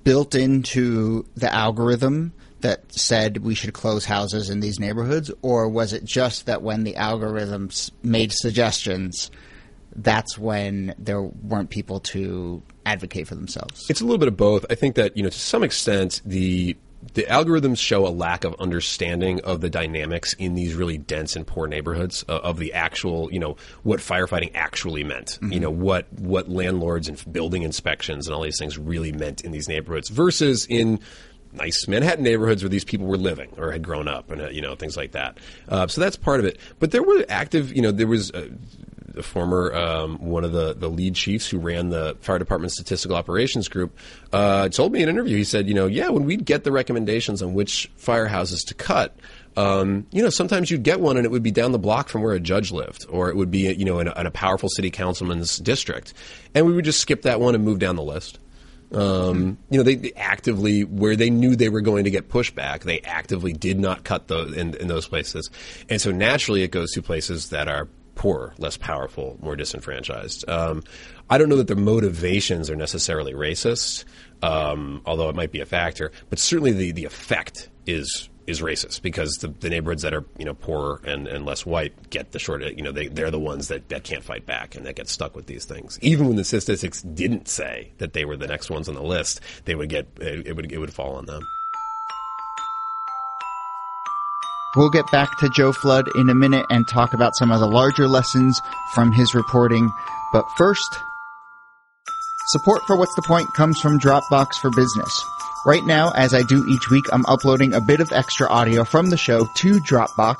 built 0.04 0.34
into 0.34 1.24
the 1.36 1.52
algorithm? 1.52 2.32
That 2.60 2.92
said 2.92 3.38
we 3.38 3.54
should 3.54 3.72
close 3.72 4.04
houses 4.04 4.50
in 4.50 4.60
these 4.60 4.78
neighborhoods, 4.80 5.30
or 5.42 5.68
was 5.68 5.92
it 5.92 6.04
just 6.04 6.46
that 6.46 6.62
when 6.62 6.84
the 6.84 6.94
algorithms 6.94 7.90
made 8.02 8.32
suggestions, 8.32 9.30
that's 9.94 10.38
when 10.38 10.94
there 10.98 11.22
weren't 11.22 11.70
people 11.70 12.00
to 12.00 12.62
advocate 12.84 13.28
for 13.28 13.34
themselves? 13.34 13.88
It's 13.88 14.00
a 14.00 14.04
little 14.04 14.18
bit 14.18 14.28
of 14.28 14.36
both. 14.36 14.66
I 14.70 14.74
think 14.74 14.96
that 14.96 15.16
you 15.16 15.22
know 15.22 15.30
to 15.30 15.38
some 15.38 15.62
extent 15.62 16.20
the 16.24 16.76
the 17.14 17.22
algorithms 17.24 17.78
show 17.78 18.06
a 18.06 18.10
lack 18.10 18.44
of 18.44 18.54
understanding 18.58 19.40
of 19.42 19.60
the 19.60 19.70
dynamics 19.70 20.34
in 20.34 20.54
these 20.54 20.74
really 20.74 20.98
dense 20.98 21.36
and 21.36 21.46
poor 21.46 21.66
neighborhoods 21.66 22.24
uh, 22.28 22.32
of 22.38 22.58
the 22.58 22.72
actual, 22.72 23.32
you 23.32 23.38
know, 23.38 23.56
what 23.82 24.00
firefighting 24.00 24.50
actually 24.54 25.04
meant. 25.04 25.38
Mm-hmm. 25.40 25.52
You 25.52 25.60
know, 25.60 25.70
what 25.70 26.12
what 26.14 26.48
landlords 26.48 27.08
and 27.08 27.32
building 27.32 27.62
inspections 27.62 28.26
and 28.26 28.34
all 28.34 28.42
these 28.42 28.58
things 28.58 28.76
really 28.78 29.12
meant 29.12 29.42
in 29.42 29.52
these 29.52 29.68
neighborhoods 29.68 30.08
versus 30.08 30.66
in 30.66 31.00
nice 31.52 31.86
Manhattan 31.88 32.24
neighborhoods 32.24 32.62
where 32.62 32.70
these 32.70 32.84
people 32.84 33.06
were 33.06 33.16
living 33.16 33.50
or 33.56 33.72
had 33.72 33.82
grown 33.82 34.08
up 34.08 34.30
and 34.30 34.42
uh, 34.42 34.48
you 34.48 34.60
know 34.60 34.74
things 34.74 34.96
like 34.96 35.12
that. 35.12 35.38
Uh, 35.68 35.86
so 35.86 36.00
that's 36.00 36.16
part 36.16 36.40
of 36.40 36.46
it. 36.46 36.58
But 36.78 36.90
there 36.90 37.02
were 37.02 37.24
active, 37.28 37.74
you 37.74 37.82
know, 37.82 37.90
there 37.90 38.06
was. 38.06 38.30
A, 38.30 38.50
a 39.16 39.22
former 39.22 39.74
um, 39.74 40.16
one 40.18 40.44
of 40.44 40.52
the, 40.52 40.74
the 40.74 40.88
lead 40.88 41.16
chiefs 41.16 41.48
who 41.48 41.58
ran 41.58 41.88
the 41.88 42.16
fire 42.20 42.38
department 42.38 42.72
statistical 42.72 43.16
operations 43.16 43.66
group 43.66 43.98
uh, 44.32 44.68
told 44.68 44.92
me 44.92 45.02
in 45.02 45.08
an 45.08 45.14
interview. 45.16 45.36
He 45.36 45.44
said, 45.44 45.66
you 45.66 45.74
know, 45.74 45.86
yeah, 45.86 46.08
when 46.08 46.24
we'd 46.24 46.44
get 46.44 46.62
the 46.62 46.70
recommendations 46.70 47.42
on 47.42 47.52
which 47.52 47.90
firehouses 47.98 48.64
to 48.66 48.74
cut, 48.74 49.16
um, 49.56 50.06
you 50.12 50.22
know, 50.22 50.30
sometimes 50.30 50.70
you'd 50.70 50.84
get 50.84 51.00
one 51.00 51.16
and 51.16 51.26
it 51.26 51.30
would 51.30 51.42
be 51.42 51.50
down 51.50 51.72
the 51.72 51.80
block 51.80 52.08
from 52.08 52.22
where 52.22 52.32
a 52.32 52.38
judge 52.38 52.70
lived, 52.70 53.06
or 53.08 53.28
it 53.28 53.36
would 53.36 53.50
be, 53.50 53.72
you 53.72 53.84
know, 53.84 53.98
in 53.98 54.06
a, 54.06 54.20
in 54.20 54.26
a 54.26 54.30
powerful 54.30 54.68
city 54.68 54.90
councilman's 54.90 55.56
district, 55.58 56.14
and 56.54 56.64
we 56.64 56.72
would 56.72 56.84
just 56.84 57.00
skip 57.00 57.22
that 57.22 57.40
one 57.40 57.56
and 57.56 57.64
move 57.64 57.80
down 57.80 57.96
the 57.96 58.02
list. 58.02 58.38
Um, 58.92 59.58
you 59.70 59.78
know, 59.78 59.84
they, 59.84 59.96
they, 59.96 60.12
actively, 60.16 60.82
where 60.84 61.14
they 61.14 61.30
knew 61.30 61.56
they 61.56 61.68
were 61.68 61.82
going 61.82 62.04
to 62.04 62.10
get 62.10 62.28
pushback, 62.28 62.84
they 62.84 63.00
actively 63.00 63.52
did 63.52 63.78
not 63.78 64.04
cut 64.04 64.28
those 64.28 64.56
in, 64.56 64.74
in 64.76 64.88
those 64.88 65.06
places. 65.06 65.50
And 65.88 66.00
so 66.00 66.10
naturally 66.10 66.62
it 66.62 66.70
goes 66.70 66.92
to 66.92 67.02
places 67.02 67.50
that 67.50 67.68
are 67.68 67.88
poorer, 68.14 68.52
less 68.58 68.76
powerful, 68.76 69.38
more 69.40 69.56
disenfranchised. 69.56 70.48
Um, 70.48 70.82
I 71.30 71.38
don't 71.38 71.48
know 71.48 71.56
that 71.56 71.66
their 71.66 71.76
motivations 71.76 72.70
are 72.70 72.76
necessarily 72.76 73.32
racist, 73.32 74.04
um, 74.42 75.02
although 75.06 75.28
it 75.28 75.36
might 75.36 75.52
be 75.52 75.60
a 75.60 75.66
factor, 75.66 76.10
but 76.30 76.38
certainly 76.38 76.72
the, 76.72 76.92
the 76.92 77.04
effect 77.04 77.68
is 77.86 78.27
is 78.48 78.60
racist 78.62 79.02
because 79.02 79.36
the, 79.36 79.48
the 79.60 79.68
neighborhoods 79.68 80.02
that 80.02 80.14
are 80.14 80.24
you 80.38 80.44
know 80.44 80.54
poorer 80.54 81.00
and, 81.04 81.28
and 81.28 81.44
less 81.44 81.66
white 81.66 82.10
get 82.10 82.32
the 82.32 82.38
short 82.38 82.62
you 82.62 82.82
know 82.82 82.90
they 82.90 83.06
they're 83.08 83.30
the 83.30 83.38
ones 83.38 83.68
that, 83.68 83.88
that 83.90 84.04
can't 84.04 84.24
fight 84.24 84.46
back 84.46 84.74
and 84.74 84.86
that 84.86 84.96
get 84.96 85.08
stuck 85.08 85.36
with 85.36 85.46
these 85.46 85.66
things 85.66 85.98
even 86.00 86.26
when 86.26 86.36
the 86.36 86.44
statistics 86.44 87.02
didn't 87.02 87.46
say 87.46 87.92
that 87.98 88.14
they 88.14 88.24
were 88.24 88.36
the 88.36 88.46
next 88.46 88.70
ones 88.70 88.88
on 88.88 88.94
the 88.94 89.02
list 89.02 89.40
they 89.66 89.74
would 89.74 89.90
get 89.90 90.08
it 90.18 90.56
would 90.56 90.72
it 90.72 90.78
would 90.78 90.92
fall 90.92 91.16
on 91.16 91.26
them. 91.26 91.42
We'll 94.76 94.90
get 94.90 95.10
back 95.10 95.38
to 95.38 95.48
Joe 95.48 95.72
Flood 95.72 96.06
in 96.14 96.28
a 96.28 96.34
minute 96.34 96.64
and 96.70 96.86
talk 96.86 97.14
about 97.14 97.34
some 97.36 97.50
of 97.50 97.58
the 97.60 97.66
larger 97.66 98.06
lessons 98.06 98.60
from 98.94 99.12
his 99.12 99.34
reporting. 99.34 99.90
But 100.32 100.44
first, 100.56 100.98
support 102.48 102.82
for 102.86 102.96
What's 102.96 103.14
the 103.14 103.22
Point 103.22 103.52
comes 103.54 103.80
from 103.80 103.98
Dropbox 103.98 104.54
for 104.60 104.70
Business. 104.70 105.24
Right 105.66 105.84
now, 105.84 106.12
as 106.12 106.34
I 106.34 106.42
do 106.44 106.64
each 106.68 106.88
week, 106.88 107.04
I'm 107.12 107.26
uploading 107.26 107.74
a 107.74 107.80
bit 107.80 108.00
of 108.00 108.12
extra 108.12 108.48
audio 108.48 108.84
from 108.84 109.10
the 109.10 109.16
show 109.16 109.44
to 109.56 109.80
Dropbox. 109.80 110.38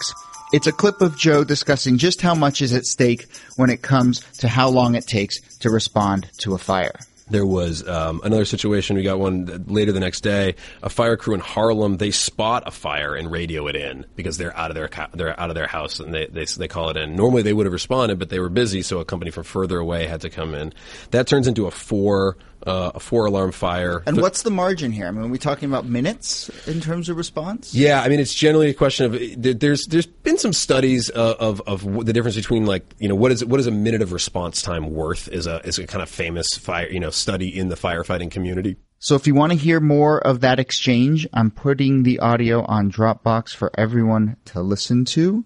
It's 0.52 0.68
a 0.68 0.72
clip 0.72 1.00
of 1.00 1.18
Joe 1.18 1.42
discussing 1.44 1.98
just 1.98 2.20
how 2.22 2.35
much 2.35 2.62
is 2.62 2.72
at 2.72 2.87
stake 2.87 3.26
when 3.57 3.68
it 3.68 3.83
comes 3.83 4.20
to 4.38 4.48
how 4.48 4.68
long 4.68 4.94
it 4.94 5.07
takes 5.07 5.40
to 5.59 5.70
respond 5.70 6.31
to 6.38 6.54
a 6.54 6.59
fire. 6.59 6.94
There 7.31 7.44
was 7.44 7.87
um, 7.87 8.22
another 8.24 8.44
situation. 8.44 8.96
We 8.96 9.02
got 9.02 9.18
one 9.18 9.64
later 9.66 9.92
the 9.92 10.00
next 10.00 10.22
day. 10.22 10.54
A 10.83 10.88
fire 10.88 11.16
crew 11.16 11.35
in 11.35 11.40
Harlem. 11.40 11.98
They 11.98 12.11
spot 12.11 12.62
a 12.66 12.70
fire 12.70 13.14
and 13.14 13.31
radio 13.31 13.66
it 13.66 13.76
in 13.76 14.07
because 14.16 14.38
they're 14.38 14.57
out 14.57 14.70
of 14.70 14.76
their 14.76 14.88
they're 15.12 15.38
out 15.38 15.50
of 15.50 15.54
their 15.54 15.66
house 15.66 16.00
and 16.00 16.14
they, 16.14 16.26
they 16.26 16.46
they 16.46 16.68
call 16.68 16.88
it 16.90 16.96
in. 16.96 17.16
Normally 17.16 17.42
they 17.42 17.52
would 17.52 17.66
have 17.66 17.72
responded, 17.72 18.18
but 18.18 18.31
they 18.31 18.38
were 18.38 18.48
busy, 18.48 18.81
so 18.81 19.00
a 19.00 19.04
company 19.04 19.31
from 19.31 19.44
further 19.44 19.78
away 19.78 20.07
had 20.07 20.22
to 20.22 20.31
come 20.31 20.54
in. 20.54 20.72
That 21.11 21.26
turns 21.26 21.46
into 21.46 21.66
a 21.66 21.70
four 21.70 22.38
uh, 22.66 22.92
a 22.94 23.01
four 23.01 23.27
alarm 23.27 23.53
fire. 23.53 24.03
And 24.07 24.21
what's 24.21 24.42
the 24.42 24.51
margin 24.51 24.92
here? 24.92 25.07
I 25.07 25.11
mean, 25.11 25.25
are 25.25 25.29
we 25.29 25.38
talking 25.38 25.68
about 25.68 25.87
minutes 25.87 26.49
in 26.66 26.81
terms 26.81 27.09
of 27.09 27.16
response? 27.16 27.75
Yeah, 27.75 28.03
I 28.03 28.09
mean, 28.09 28.21
it's 28.21 28.35
generally 28.35 28.71
a 28.71 28.75
question 28.75 29.07
of 29.07 29.61
there's 29.61 29.87
there's 29.87 30.07
been 30.07 30.38
some 30.38 30.53
studies 30.53 31.11
uh, 31.11 31.35
of 31.38 31.61
of 31.66 32.05
the 32.07 32.12
difference 32.12 32.37
between 32.37 32.66
like 32.66 32.94
you 32.99 33.09
know 33.09 33.14
what 33.14 33.33
is 33.33 33.44
what 33.44 33.61
is 33.61 33.66
a 33.66 33.73
minute 33.73 34.03
of 34.03 34.12
response 34.12 34.62
time 34.62 34.90
worth 34.90 35.29
is 35.29 35.47
a 35.47 35.61
is 35.66 35.79
a 35.79 35.87
kind 35.87 36.03
of 36.03 36.09
famous 36.09 36.49
fire 36.59 36.88
you 36.88 37.01
know 37.01 37.11
study 37.11 37.57
in 37.57 37.68
the 37.68 37.77
firefighting 37.77 38.31
community. 38.31 38.77
So 39.01 39.14
if 39.14 39.29
you 39.29 39.35
want 39.35 39.53
to 39.53 39.59
hear 39.59 39.79
more 39.79 40.18
of 40.18 40.40
that 40.40 40.59
exchange, 40.59 41.27
I'm 41.33 41.53
putting 41.53 42.03
the 42.03 42.18
audio 42.18 42.64
on 42.64 42.90
Dropbox 42.90 43.55
for 43.55 43.71
everyone 43.79 44.37
to 44.47 44.61
listen 44.61 45.05
to. 45.07 45.44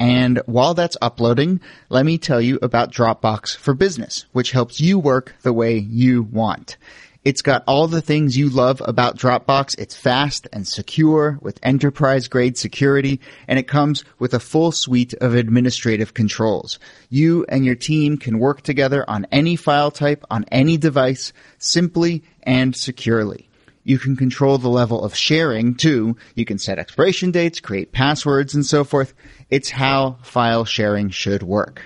And 0.00 0.40
while 0.46 0.72
that's 0.72 0.96
uploading, 1.02 1.60
let 1.90 2.06
me 2.06 2.16
tell 2.16 2.40
you 2.40 2.58
about 2.62 2.90
Dropbox 2.90 3.54
for 3.54 3.74
Business, 3.74 4.24
which 4.32 4.52
helps 4.52 4.80
you 4.80 4.98
work 4.98 5.36
the 5.42 5.52
way 5.52 5.76
you 5.76 6.22
want. 6.22 6.78
It's 7.22 7.42
got 7.42 7.64
all 7.66 7.86
the 7.86 8.00
things 8.00 8.34
you 8.34 8.48
love 8.48 8.80
about 8.82 9.18
Dropbox. 9.18 9.78
It's 9.78 9.94
fast 9.94 10.48
and 10.54 10.66
secure 10.66 11.38
with 11.42 11.60
enterprise 11.62 12.28
grade 12.28 12.56
security, 12.56 13.20
and 13.46 13.58
it 13.58 13.68
comes 13.68 14.02
with 14.18 14.32
a 14.32 14.40
full 14.40 14.72
suite 14.72 15.12
of 15.20 15.34
administrative 15.34 16.14
controls. 16.14 16.78
You 17.10 17.44
and 17.50 17.66
your 17.66 17.74
team 17.74 18.16
can 18.16 18.38
work 18.38 18.62
together 18.62 19.04
on 19.06 19.26
any 19.30 19.54
file 19.54 19.90
type 19.90 20.24
on 20.30 20.46
any 20.50 20.78
device 20.78 21.34
simply 21.58 22.22
and 22.42 22.74
securely. 22.74 23.49
You 23.82 23.98
can 23.98 24.16
control 24.16 24.58
the 24.58 24.68
level 24.68 25.02
of 25.04 25.14
sharing 25.14 25.74
too. 25.74 26.16
You 26.34 26.44
can 26.44 26.58
set 26.58 26.78
expiration 26.78 27.30
dates, 27.30 27.60
create 27.60 27.92
passwords, 27.92 28.54
and 28.54 28.64
so 28.64 28.84
forth. 28.84 29.14
It's 29.48 29.70
how 29.70 30.18
file 30.22 30.64
sharing 30.64 31.10
should 31.10 31.42
work. 31.42 31.82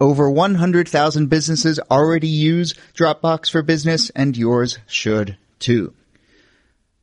Over 0.00 0.30
100,000 0.30 1.28
businesses 1.28 1.80
already 1.90 2.28
use 2.28 2.74
Dropbox 2.94 3.50
for 3.50 3.62
Business, 3.62 4.10
and 4.10 4.36
yours 4.36 4.78
should 4.86 5.36
too. 5.58 5.94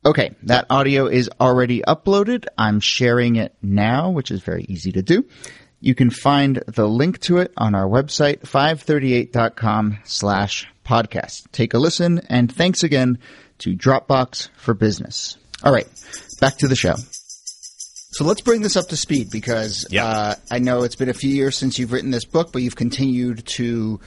Okay, 0.05 0.36
that 0.43 0.65
audio 0.69 1.07
is 1.07 1.30
already 1.39 1.82
uploaded. 1.82 2.45
I'm 2.57 2.80
sharing 2.80 3.38
it 3.38 3.55
now, 3.61 4.09
which 4.09 4.30
is 4.30 4.41
very 4.41 4.65
easy 4.67 4.91
to 4.91 5.01
do. 5.01 5.26
You 5.80 5.95
can 5.95 6.09
find 6.09 6.57
the 6.67 6.88
link 6.88 7.19
to 7.22 7.38
it 7.38 7.53
on 7.57 7.74
our 7.74 7.88
website, 7.88 8.41
538.com 8.41 9.97
slash 10.03 10.67
podcast. 10.86 11.51
Take 11.51 11.74
a 11.74 11.80
listen, 11.80 12.22
and 12.30 12.51
thanks 12.51 12.84
again 12.84 13.17
to 13.62 13.76
Dropbox 13.76 14.49
for 14.57 14.74
Business. 14.74 15.38
All 15.64 15.72
right, 15.74 15.88
back 16.39 16.57
to 16.57 16.68
the 16.68 16.76
show. 16.76 16.95
So 18.14 18.26
let's 18.26 18.41
bring 18.41 18.62
this 18.62 18.76
up 18.76 18.88
to 18.89 18.97
speed 18.97 19.30
because 19.32 19.86
Yeah. 19.89 20.05
uh, 20.05 20.36
I 20.51 20.59
know 20.59 20.84
it's 20.84 20.95
been 20.97 21.09
a 21.09 21.14
few 21.14 21.30
years 21.30 21.57
since 21.57 21.80
you've 21.80 21.91
written 21.93 22.12
this 22.12 22.26
book, 22.26 22.51
but 22.51 22.62
you've 22.62 22.76
continued 22.76 23.45
to 23.47 23.99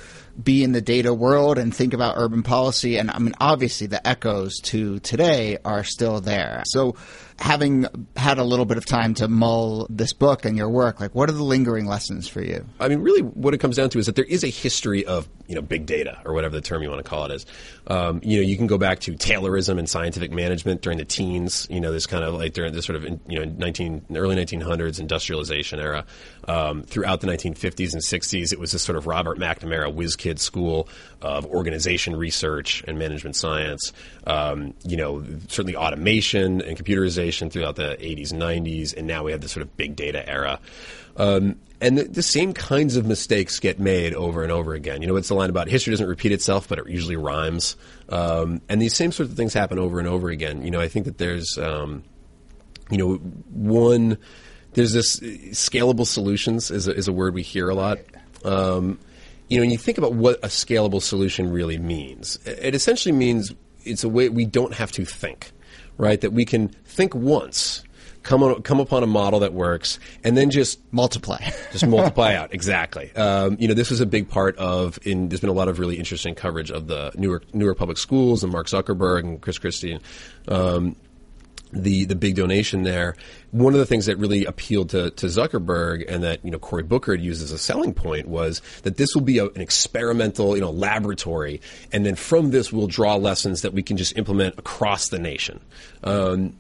be 0.42 0.64
in 0.64 0.72
the 0.72 0.80
data 0.80 1.12
world 1.12 1.58
and 1.58 1.74
think 1.74 1.94
about 1.94 2.14
urban 2.16 2.42
policy. 2.42 2.96
And 2.96 3.10
I 3.10 3.18
mean, 3.18 3.34
obviously, 3.40 3.86
the 3.86 4.06
echoes 4.06 4.58
to 4.64 4.98
today 5.00 5.58
are 5.64 5.84
still 5.84 6.20
there. 6.20 6.62
So, 6.66 6.96
having 7.38 7.86
had 8.16 8.38
a 8.38 8.44
little 8.44 8.64
bit 8.64 8.76
of 8.76 8.86
time 8.86 9.14
to 9.14 9.28
mull 9.28 9.86
this 9.90 10.12
book 10.12 10.44
and 10.44 10.56
your 10.56 10.68
work, 10.68 11.00
like, 11.00 11.14
what 11.14 11.28
are 11.28 11.32
the 11.32 11.42
lingering 11.42 11.86
lessons 11.86 12.28
for 12.28 12.40
you? 12.40 12.64
I 12.78 12.88
mean, 12.88 13.00
really, 13.00 13.22
what 13.22 13.54
it 13.54 13.58
comes 13.58 13.76
down 13.76 13.90
to 13.90 13.98
is 13.98 14.06
that 14.06 14.16
there 14.16 14.24
is 14.24 14.44
a 14.44 14.48
history 14.48 15.04
of 15.04 15.28
you 15.46 15.54
know 15.54 15.62
big 15.62 15.86
data 15.86 16.20
or 16.24 16.32
whatever 16.32 16.54
the 16.54 16.62
term 16.62 16.82
you 16.82 16.88
want 16.88 17.04
to 17.04 17.08
call 17.08 17.26
it 17.26 17.32
is. 17.32 17.46
Um, 17.86 18.20
you 18.22 18.38
know, 18.38 18.42
you 18.42 18.56
can 18.56 18.66
go 18.66 18.78
back 18.78 19.00
to 19.00 19.12
Taylorism 19.12 19.78
and 19.78 19.88
scientific 19.88 20.32
management 20.32 20.82
during 20.82 20.98
the 20.98 21.04
teens. 21.04 21.66
You 21.70 21.80
know, 21.80 21.92
this 21.92 22.06
kind 22.06 22.24
of 22.24 22.34
like 22.34 22.52
during 22.52 22.72
this 22.72 22.84
sort 22.84 22.96
of 22.96 23.04
you 23.04 23.38
know 23.38 23.44
nineteen 23.44 24.04
early 24.14 24.36
nineteen 24.36 24.60
hundreds 24.60 24.98
industrialization 24.98 25.80
era. 25.80 26.06
Um, 26.46 26.82
throughout 26.82 27.20
the 27.20 27.26
nineteen 27.26 27.54
fifties 27.54 27.94
and 27.94 28.02
sixties, 28.02 28.52
it 28.52 28.60
was 28.60 28.72
this 28.72 28.82
sort 28.82 28.96
of 28.96 29.06
Robert 29.06 29.38
McNamara 29.38 29.92
whiz 29.92 30.14
kid 30.16 30.38
school 30.38 30.88
of 31.22 31.46
organization 31.46 32.16
research 32.16 32.84
and 32.86 32.98
management 32.98 33.36
science. 33.36 33.92
Um, 34.26 34.74
you 34.84 34.96
know, 34.96 35.24
certainly 35.48 35.76
automation 35.76 36.60
and 36.60 36.76
computerization 36.76 37.50
throughout 37.50 37.76
the 37.76 37.96
eighties 38.04 38.32
and 38.32 38.40
nineties, 38.40 38.92
and 38.92 39.06
now 39.06 39.24
we 39.24 39.32
have 39.32 39.40
this 39.40 39.52
sort 39.52 39.62
of 39.62 39.76
big 39.76 39.96
data 39.96 40.28
era. 40.28 40.60
Um, 41.16 41.56
and 41.80 41.98
the, 41.98 42.04
the 42.04 42.22
same 42.22 42.52
kinds 42.52 42.96
of 42.96 43.06
mistakes 43.06 43.58
get 43.60 43.78
made 43.78 44.14
over 44.14 44.42
and 44.42 44.50
over 44.50 44.74
again. 44.74 45.02
You 45.02 45.08
know, 45.08 45.16
it's 45.16 45.28
the 45.28 45.34
line 45.34 45.50
about 45.50 45.68
history 45.68 45.92
doesn't 45.92 46.06
repeat 46.06 46.32
itself, 46.32 46.68
but 46.68 46.78
it 46.78 46.88
usually 46.88 47.16
rhymes. 47.16 47.76
Um, 48.08 48.62
and 48.68 48.80
these 48.80 48.96
same 48.96 49.12
sorts 49.12 49.30
of 49.30 49.36
things 49.36 49.52
happen 49.52 49.78
over 49.78 49.98
and 49.98 50.08
over 50.08 50.28
again. 50.30 50.64
You 50.64 50.70
know, 50.70 50.80
I 50.80 50.88
think 50.88 51.04
that 51.04 51.18
there's, 51.18 51.58
um, 51.58 52.02
you 52.90 52.98
know, 52.98 53.14
one, 53.14 54.18
there's 54.74 54.92
this 54.92 55.20
uh, 55.22 55.26
scalable 55.52 56.06
solutions 56.06 56.70
is 56.70 56.86
a, 56.88 56.94
is 56.94 57.08
a 57.08 57.12
word 57.12 57.34
we 57.34 57.42
hear 57.42 57.68
a 57.68 57.74
lot. 57.74 57.98
Um, 58.44 58.98
you 59.48 59.56
know, 59.58 59.62
when 59.62 59.70
you 59.70 59.78
think 59.78 59.98
about 59.98 60.12
what 60.14 60.36
a 60.42 60.48
scalable 60.48 61.02
solution 61.02 61.50
really 61.50 61.78
means, 61.78 62.38
it 62.46 62.74
essentially 62.74 63.12
means 63.12 63.52
it's 63.84 64.04
a 64.04 64.08
way 64.08 64.28
we 64.28 64.44
don't 64.44 64.74
have 64.74 64.90
to 64.92 65.04
think, 65.04 65.52
right? 65.98 66.20
That 66.20 66.32
we 66.32 66.44
can 66.44 66.68
think 66.68 67.14
once, 67.14 67.84
come 68.22 68.42
on, 68.42 68.62
come 68.62 68.80
upon 68.80 69.02
a 69.02 69.06
model 69.06 69.40
that 69.40 69.52
works, 69.52 69.98
and 70.24 70.36
then 70.36 70.50
just 70.50 70.80
Multiply. 70.92 71.38
just 71.72 71.86
multiply 71.86 72.34
out 72.36 72.54
exactly. 72.54 73.14
Um, 73.14 73.56
you 73.60 73.68
know, 73.68 73.74
this 73.74 73.90
was 73.90 74.00
a 74.00 74.06
big 74.06 74.28
part 74.28 74.56
of. 74.56 74.98
In 75.02 75.28
there's 75.28 75.40
been 75.40 75.50
a 75.50 75.54
lot 75.54 75.68
of 75.68 75.78
really 75.78 75.98
interesting 75.98 76.34
coverage 76.34 76.70
of 76.70 76.86
the 76.86 77.12
Newark 77.14 77.54
Newark 77.54 77.78
public 77.78 77.98
schools 77.98 78.42
and 78.42 78.52
Mark 78.52 78.66
Zuckerberg 78.66 79.20
and 79.20 79.40
Chris 79.40 79.58
Christie. 79.58 79.98
Um, 80.48 80.96
the 81.74 82.04
the 82.04 82.14
big 82.14 82.36
donation 82.36 82.82
there. 82.82 83.16
One 83.50 83.72
of 83.72 83.78
the 83.78 83.86
things 83.86 84.06
that 84.06 84.16
really 84.16 84.44
appealed 84.44 84.90
to, 84.90 85.10
to 85.10 85.26
Zuckerberg 85.26 86.04
and 86.08 86.22
that 86.22 86.44
you 86.44 86.50
know 86.50 86.58
Cory 86.58 86.82
Booker 86.82 87.12
had 87.12 87.22
used 87.22 87.42
as 87.42 87.52
a 87.52 87.58
selling 87.58 87.94
point 87.94 88.28
was 88.28 88.62
that 88.82 88.96
this 88.96 89.14
will 89.14 89.22
be 89.22 89.38
a, 89.38 89.46
an 89.46 89.60
experimental 89.60 90.54
you 90.56 90.60
know 90.60 90.70
laboratory, 90.70 91.60
and 91.92 92.04
then 92.04 92.14
from 92.14 92.50
this 92.50 92.72
we'll 92.72 92.86
draw 92.86 93.16
lessons 93.16 93.62
that 93.62 93.72
we 93.72 93.82
can 93.82 93.96
just 93.96 94.16
implement 94.16 94.58
across 94.58 95.08
the 95.08 95.18
nation. 95.18 95.60
Um, 96.02 96.56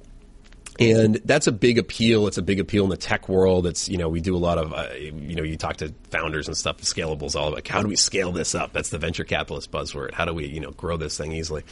and 0.78 1.16
that's 1.24 1.46
a 1.46 1.52
big 1.52 1.78
appeal. 1.78 2.26
It's 2.26 2.38
a 2.38 2.42
big 2.42 2.58
appeal 2.58 2.84
in 2.84 2.90
the 2.90 2.96
tech 2.96 3.28
world. 3.28 3.66
It's 3.66 3.88
you 3.88 3.96
know 3.96 4.08
we 4.08 4.20
do 4.20 4.36
a 4.36 4.38
lot 4.38 4.58
of 4.58 4.72
uh, 4.72 4.88
you 4.94 5.36
know 5.36 5.42
you 5.42 5.56
talk 5.56 5.76
to 5.78 5.94
founders 6.10 6.48
and 6.48 6.56
stuff. 6.56 6.78
Scalable 6.78 7.24
is 7.24 7.36
all 7.36 7.48
about 7.48 7.66
how 7.66 7.80
do 7.80 7.88
we 7.88 7.96
scale 7.96 8.32
this 8.32 8.54
up? 8.54 8.72
That's 8.72 8.90
the 8.90 8.98
venture 8.98 9.24
capitalist 9.24 9.70
buzzword. 9.70 10.12
How 10.12 10.24
do 10.24 10.34
we 10.34 10.46
you 10.46 10.60
know 10.60 10.72
grow 10.72 10.96
this 10.96 11.16
thing 11.16 11.32
easily? 11.32 11.62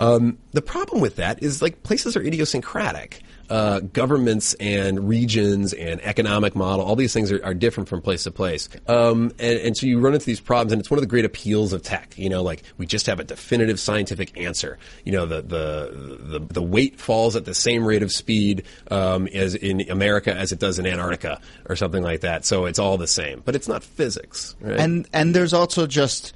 Um, 0.00 0.38
the 0.52 0.62
problem 0.62 1.00
with 1.00 1.16
that 1.16 1.42
is 1.42 1.60
like 1.62 1.82
places 1.82 2.16
are 2.16 2.22
idiosyncratic. 2.22 3.22
Uh, 3.50 3.80
governments 3.80 4.54
and 4.60 5.08
regions 5.08 5.72
and 5.72 6.00
economic 6.02 6.54
model, 6.54 6.84
all 6.84 6.94
these 6.94 7.12
things 7.12 7.32
are, 7.32 7.44
are 7.44 7.52
different 7.52 7.88
from 7.88 8.00
place 8.00 8.22
to 8.22 8.30
place. 8.30 8.68
Um, 8.86 9.32
and, 9.40 9.58
and 9.58 9.76
so 9.76 9.86
you 9.86 9.98
run 9.98 10.14
into 10.14 10.24
these 10.24 10.38
problems, 10.38 10.70
and 10.70 10.78
it's 10.78 10.88
one 10.88 10.98
of 10.98 11.02
the 11.02 11.08
great 11.08 11.24
appeals 11.24 11.72
of 11.72 11.82
tech. 11.82 12.16
You 12.16 12.28
know, 12.28 12.44
like 12.44 12.62
we 12.78 12.86
just 12.86 13.06
have 13.06 13.18
a 13.18 13.24
definitive 13.24 13.80
scientific 13.80 14.38
answer. 14.38 14.78
You 15.04 15.10
know, 15.10 15.26
the 15.26 15.42
the 15.42 16.38
the, 16.38 16.46
the 16.48 16.62
weight 16.62 17.00
falls 17.00 17.34
at 17.34 17.44
the 17.44 17.54
same 17.54 17.84
rate 17.84 18.04
of 18.04 18.12
speed 18.12 18.62
um, 18.88 19.26
as 19.26 19.56
in 19.56 19.90
America 19.90 20.32
as 20.32 20.52
it 20.52 20.60
does 20.60 20.78
in 20.78 20.86
Antarctica 20.86 21.40
or 21.68 21.74
something 21.74 22.04
like 22.04 22.20
that. 22.20 22.44
So 22.44 22.66
it's 22.66 22.78
all 22.78 22.98
the 22.98 23.08
same, 23.08 23.42
but 23.44 23.56
it's 23.56 23.66
not 23.66 23.82
physics, 23.82 24.54
right? 24.60 24.78
And 24.78 25.08
and 25.12 25.34
there's 25.34 25.52
also 25.52 25.88
just 25.88 26.32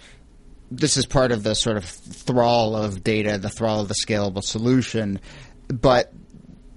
this 0.71 0.97
is 0.97 1.07
part 1.07 1.33
of 1.33 1.43
the 1.43 1.55
sort 1.55 1.77
of 1.77 1.85
thrall 1.85 2.77
of 2.77 3.05
data, 3.05 3.39
the 3.39 3.51
thrall 3.51 3.81
of 3.81 3.89
the 3.89 3.95
scalable 3.95 4.43
solution, 4.43 5.21
but 5.69 6.13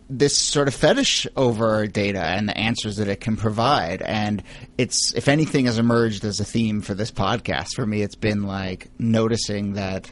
this 0.09 0.37
sort 0.37 0.67
of 0.67 0.73
fetish 0.73 1.27
over 1.35 1.85
data 1.85 2.23
and 2.23 2.47
the 2.47 2.57
answers 2.57 2.97
that 2.97 3.07
it 3.07 3.19
can 3.19 3.35
provide. 3.35 4.01
And 4.01 4.41
it's, 4.77 5.13
if 5.15 5.27
anything, 5.27 5.65
has 5.65 5.77
emerged 5.77 6.23
as 6.23 6.39
a 6.39 6.45
theme 6.45 6.81
for 6.81 6.93
this 6.93 7.11
podcast. 7.11 7.75
For 7.75 7.85
me, 7.85 8.01
it's 8.01 8.15
been 8.15 8.43
like 8.43 8.89
noticing 8.99 9.73
that 9.73 10.11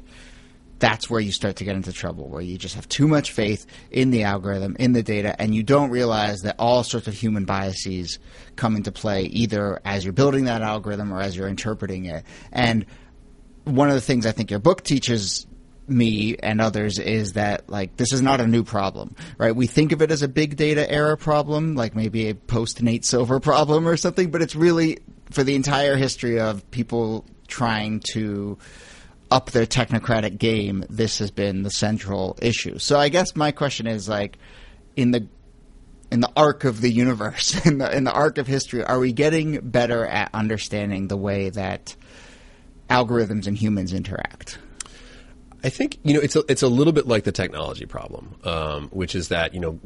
that's 0.80 1.10
where 1.10 1.22
you 1.22 1.32
start 1.32 1.56
to 1.58 1.64
get 1.64 1.78
into 1.78 1.94
trouble, 1.94 2.28
where 2.28 2.42
you 2.42 2.58
just 2.58 2.76
have 2.76 2.90
too 2.90 3.08
much 3.08 3.32
faith 3.32 3.66
in 3.90 4.12
the 4.12 4.24
algorithm, 4.24 4.76
in 4.78 4.92
the 4.92 5.04
data, 5.04 5.34
and 5.40 5.56
you 5.56 5.64
don't 5.64 5.90
realize 5.90 6.42
that 6.42 6.56
all 6.60 6.84
sorts 6.84 7.08
of 7.08 7.14
human 7.14 7.46
biases 7.46 8.20
come 8.58 8.76
into 8.76 8.92
play 8.92 9.24
either 9.24 9.80
as 9.86 10.04
you're 10.04 10.14
building 10.14 10.46
that 10.46 10.62
algorithm 10.62 11.14
or 11.14 11.22
as 11.22 11.38
you're 11.38 11.48
interpreting 11.48 12.06
it. 12.06 12.26
And 12.52 12.86
one 13.66 13.90
of 13.90 13.96
the 13.96 14.02
things 14.02 14.26
I 14.26 14.32
think 14.32 14.52
your 14.52 14.60
book 14.60 14.84
teaches 14.84 15.46
me 15.88 16.36
and 16.38 16.62
others 16.62 16.98
is 16.98 17.34
that 17.34 17.70
like 17.70 17.96
this 17.98 18.12
is 18.12 18.22
not 18.22 18.42
a 18.42 18.48
new 18.48 18.64
problem, 18.64 19.16
right? 19.38 19.56
We 19.56 19.68
think 19.68 19.92
of 19.92 20.02
it 20.02 20.12
as 20.12 20.22
a 20.22 20.28
big 20.28 20.56
data 20.56 20.90
era 20.90 21.18
problem, 21.18 21.76
like 21.76 21.96
maybe 21.96 22.30
a 22.30 22.36
post 22.36 22.82
Nate 22.82 23.06
Silver 23.06 23.40
problem 23.42 23.88
or 23.88 23.98
something, 23.98 24.32
but 24.32 24.42
it's 24.42 24.56
really 24.56 25.00
for 25.32 25.44
the 25.44 25.56
entire 25.56 25.96
history 25.96 26.40
of 26.40 26.70
people 26.72 27.26
trying 27.48 28.00
to 28.12 28.58
up 29.32 29.52
their 29.52 29.66
technocratic 29.66 30.38
game, 30.38 30.86
this 30.90 31.20
has 31.20 31.32
been 31.32 31.64
the 31.64 31.70
central 31.70 32.38
issue. 32.42 32.78
So 32.78 33.00
I 33.00 33.10
guess 33.10 33.36
my 33.36 33.52
question 33.52 33.88
is 33.88 34.08
like 34.08 34.38
in 34.96 35.12
the 35.12 35.28
in 36.12 36.22
the 36.22 36.32
arc 36.38 36.64
of 36.64 36.82
the 36.82 36.92
universe, 36.92 37.66
in 37.66 37.80
the 37.80 37.96
in 37.96 38.04
the 38.04 38.14
arc 38.14 38.38
of 38.38 38.48
history, 38.48 38.84
are 38.84 39.00
we 39.00 39.14
getting 39.14 39.60
better 39.60 40.06
at 40.06 40.30
understanding 40.34 41.08
the 41.08 41.18
way 41.18 41.50
that 41.50 41.96
algorithms 42.90 43.48
and 43.48 43.58
humans 43.58 43.94
interact? 43.94 44.58
I 45.64 45.70
think 45.70 45.98
you 46.04 46.14
know 46.14 46.20
it's 46.20 46.36
a, 46.36 46.44
it's 46.48 46.62
a 46.62 46.68
little 46.68 46.94
bit 46.94 47.08
like 47.08 47.24
the 47.24 47.32
technology 47.32 47.86
problem, 47.86 48.36
um, 48.44 48.88
which 48.90 49.16
is 49.16 49.30
that 49.30 49.54
you 49.54 49.60
know 49.60 49.80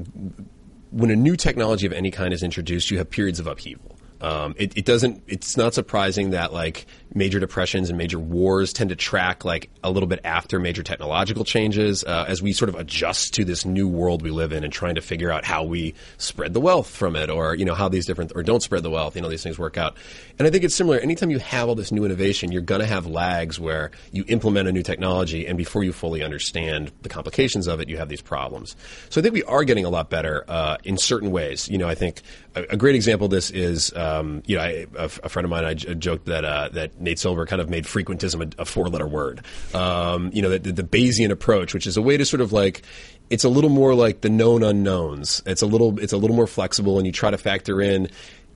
when 0.91 1.09
a 1.09 1.15
new 1.15 1.35
technology 1.35 1.85
of 1.85 1.93
any 1.93 2.11
kind 2.11 2.33
is 2.33 2.43
introduced, 2.43 2.91
you 2.91 2.97
have 2.97 3.09
periods 3.09 3.39
of 3.39 3.47
upheaval. 3.47 3.98
Um, 4.21 4.55
it, 4.57 4.77
it 4.77 4.85
doesn't. 4.85 5.23
It's 5.27 5.55
not 5.57 5.73
surprising 5.73 6.31
that 6.31 6.53
like 6.53 6.85
major 7.13 7.39
depressions 7.39 7.89
and 7.89 7.97
major 7.97 8.19
wars 8.19 8.71
tend 8.71 8.89
to 8.91 8.95
track 8.95 9.43
like 9.43 9.69
a 9.83 9.89
little 9.89 10.07
bit 10.07 10.19
after 10.23 10.59
major 10.59 10.83
technological 10.83 11.43
changes 11.43 12.03
uh, 12.03 12.25
as 12.27 12.41
we 12.41 12.53
sort 12.53 12.69
of 12.69 12.75
adjust 12.75 13.33
to 13.33 13.43
this 13.43 13.65
new 13.65 13.87
world 13.87 14.21
we 14.21 14.29
live 14.29 14.51
in 14.51 14.63
and 14.63 14.71
trying 14.71 14.93
to 14.95 15.01
figure 15.01 15.31
out 15.31 15.43
how 15.43 15.63
we 15.63 15.93
spread 16.17 16.53
the 16.53 16.61
wealth 16.61 16.87
from 16.87 17.15
it 17.15 17.29
or 17.29 17.55
you 17.55 17.65
know 17.65 17.73
how 17.73 17.89
these 17.89 18.05
different 18.05 18.31
or 18.35 18.43
don't 18.43 18.61
spread 18.61 18.83
the 18.83 18.89
wealth. 18.89 19.15
You 19.15 19.21
know 19.21 19.29
these 19.29 19.43
things 19.43 19.57
work 19.57 19.77
out. 19.77 19.95
And 20.37 20.47
I 20.47 20.51
think 20.51 20.63
it's 20.63 20.75
similar. 20.75 20.99
Anytime 20.99 21.31
you 21.31 21.39
have 21.39 21.67
all 21.67 21.75
this 21.75 21.91
new 21.91 22.05
innovation, 22.05 22.51
you're 22.51 22.61
going 22.61 22.81
to 22.81 22.87
have 22.87 23.07
lags 23.07 23.59
where 23.59 23.91
you 24.11 24.23
implement 24.27 24.67
a 24.67 24.71
new 24.71 24.83
technology 24.83 25.47
and 25.47 25.57
before 25.57 25.83
you 25.83 25.93
fully 25.93 26.23
understand 26.23 26.91
the 27.01 27.09
complications 27.09 27.67
of 27.67 27.79
it, 27.79 27.89
you 27.89 27.97
have 27.97 28.09
these 28.09 28.21
problems. 28.21 28.75
So 29.09 29.19
I 29.19 29.23
think 29.23 29.33
we 29.33 29.43
are 29.43 29.63
getting 29.63 29.85
a 29.85 29.89
lot 29.89 30.09
better 30.09 30.45
uh, 30.47 30.77
in 30.83 30.97
certain 30.97 31.31
ways. 31.31 31.67
You 31.67 31.77
know, 31.77 31.87
I 31.87 31.95
think 31.95 32.21
a, 32.55 32.63
a 32.71 32.77
great 32.77 32.95
example 32.95 33.25
of 33.25 33.31
this 33.31 33.51
is, 33.51 33.91
um, 34.09 34.43
you 34.45 34.57
know, 34.57 34.63
I, 34.63 34.87
a, 34.97 35.05
a 35.23 35.29
friend 35.29 35.45
of 35.45 35.49
mine, 35.49 35.65
I 35.65 35.73
j- 35.73 35.95
joked 35.95 36.25
that 36.25 36.45
uh, 36.45 36.69
that 36.73 36.99
Nate 36.99 37.19
Silver 37.19 37.45
kind 37.45 37.61
of 37.61 37.69
made 37.69 37.85
frequentism 37.85 38.41
a, 38.41 38.61
a 38.61 38.65
four-letter 38.65 39.07
word. 39.07 39.45
Um, 39.73 40.31
you 40.33 40.41
know, 40.41 40.57
the, 40.57 40.71
the 40.71 40.83
Bayesian 40.83 41.31
approach, 41.31 41.73
which 41.73 41.87
is 41.87 41.97
a 41.97 42.01
way 42.01 42.17
to 42.17 42.25
sort 42.25 42.41
of 42.41 42.51
like, 42.51 42.83
it's 43.29 43.43
a 43.43 43.49
little 43.49 43.69
more 43.69 43.93
like 43.93 44.21
the 44.21 44.29
known 44.29 44.63
unknowns. 44.63 45.41
It's 45.45 45.61
a 45.61 45.67
little, 45.67 45.99
it's 45.99 46.13
a 46.13 46.17
little 46.17 46.35
more 46.35 46.47
flexible, 46.47 46.97
and 46.97 47.05
you 47.05 47.13
try 47.13 47.31
to 47.31 47.37
factor 47.37 47.81
in 47.81 48.09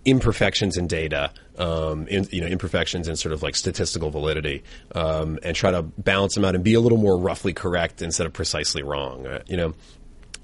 imperfections 0.05 0.75
in 0.75 0.87
data, 0.87 1.31
um, 1.57 2.07
in, 2.09 2.27
you 2.29 2.41
know, 2.41 2.47
imperfections 2.47 3.07
in 3.07 3.15
sort 3.15 3.31
of 3.31 3.41
like 3.41 3.55
statistical 3.55 4.09
validity, 4.09 4.63
um, 4.95 5.39
and 5.43 5.55
try 5.55 5.71
to 5.71 5.81
balance 5.81 6.35
them 6.35 6.43
out 6.43 6.55
and 6.55 6.63
be 6.63 6.73
a 6.73 6.81
little 6.81 6.97
more 6.97 7.17
roughly 7.17 7.53
correct 7.53 8.01
instead 8.01 8.27
of 8.27 8.33
precisely 8.33 8.83
wrong. 8.83 9.25
uh, 9.25 9.41
you 9.47 9.57
know. 9.57 9.73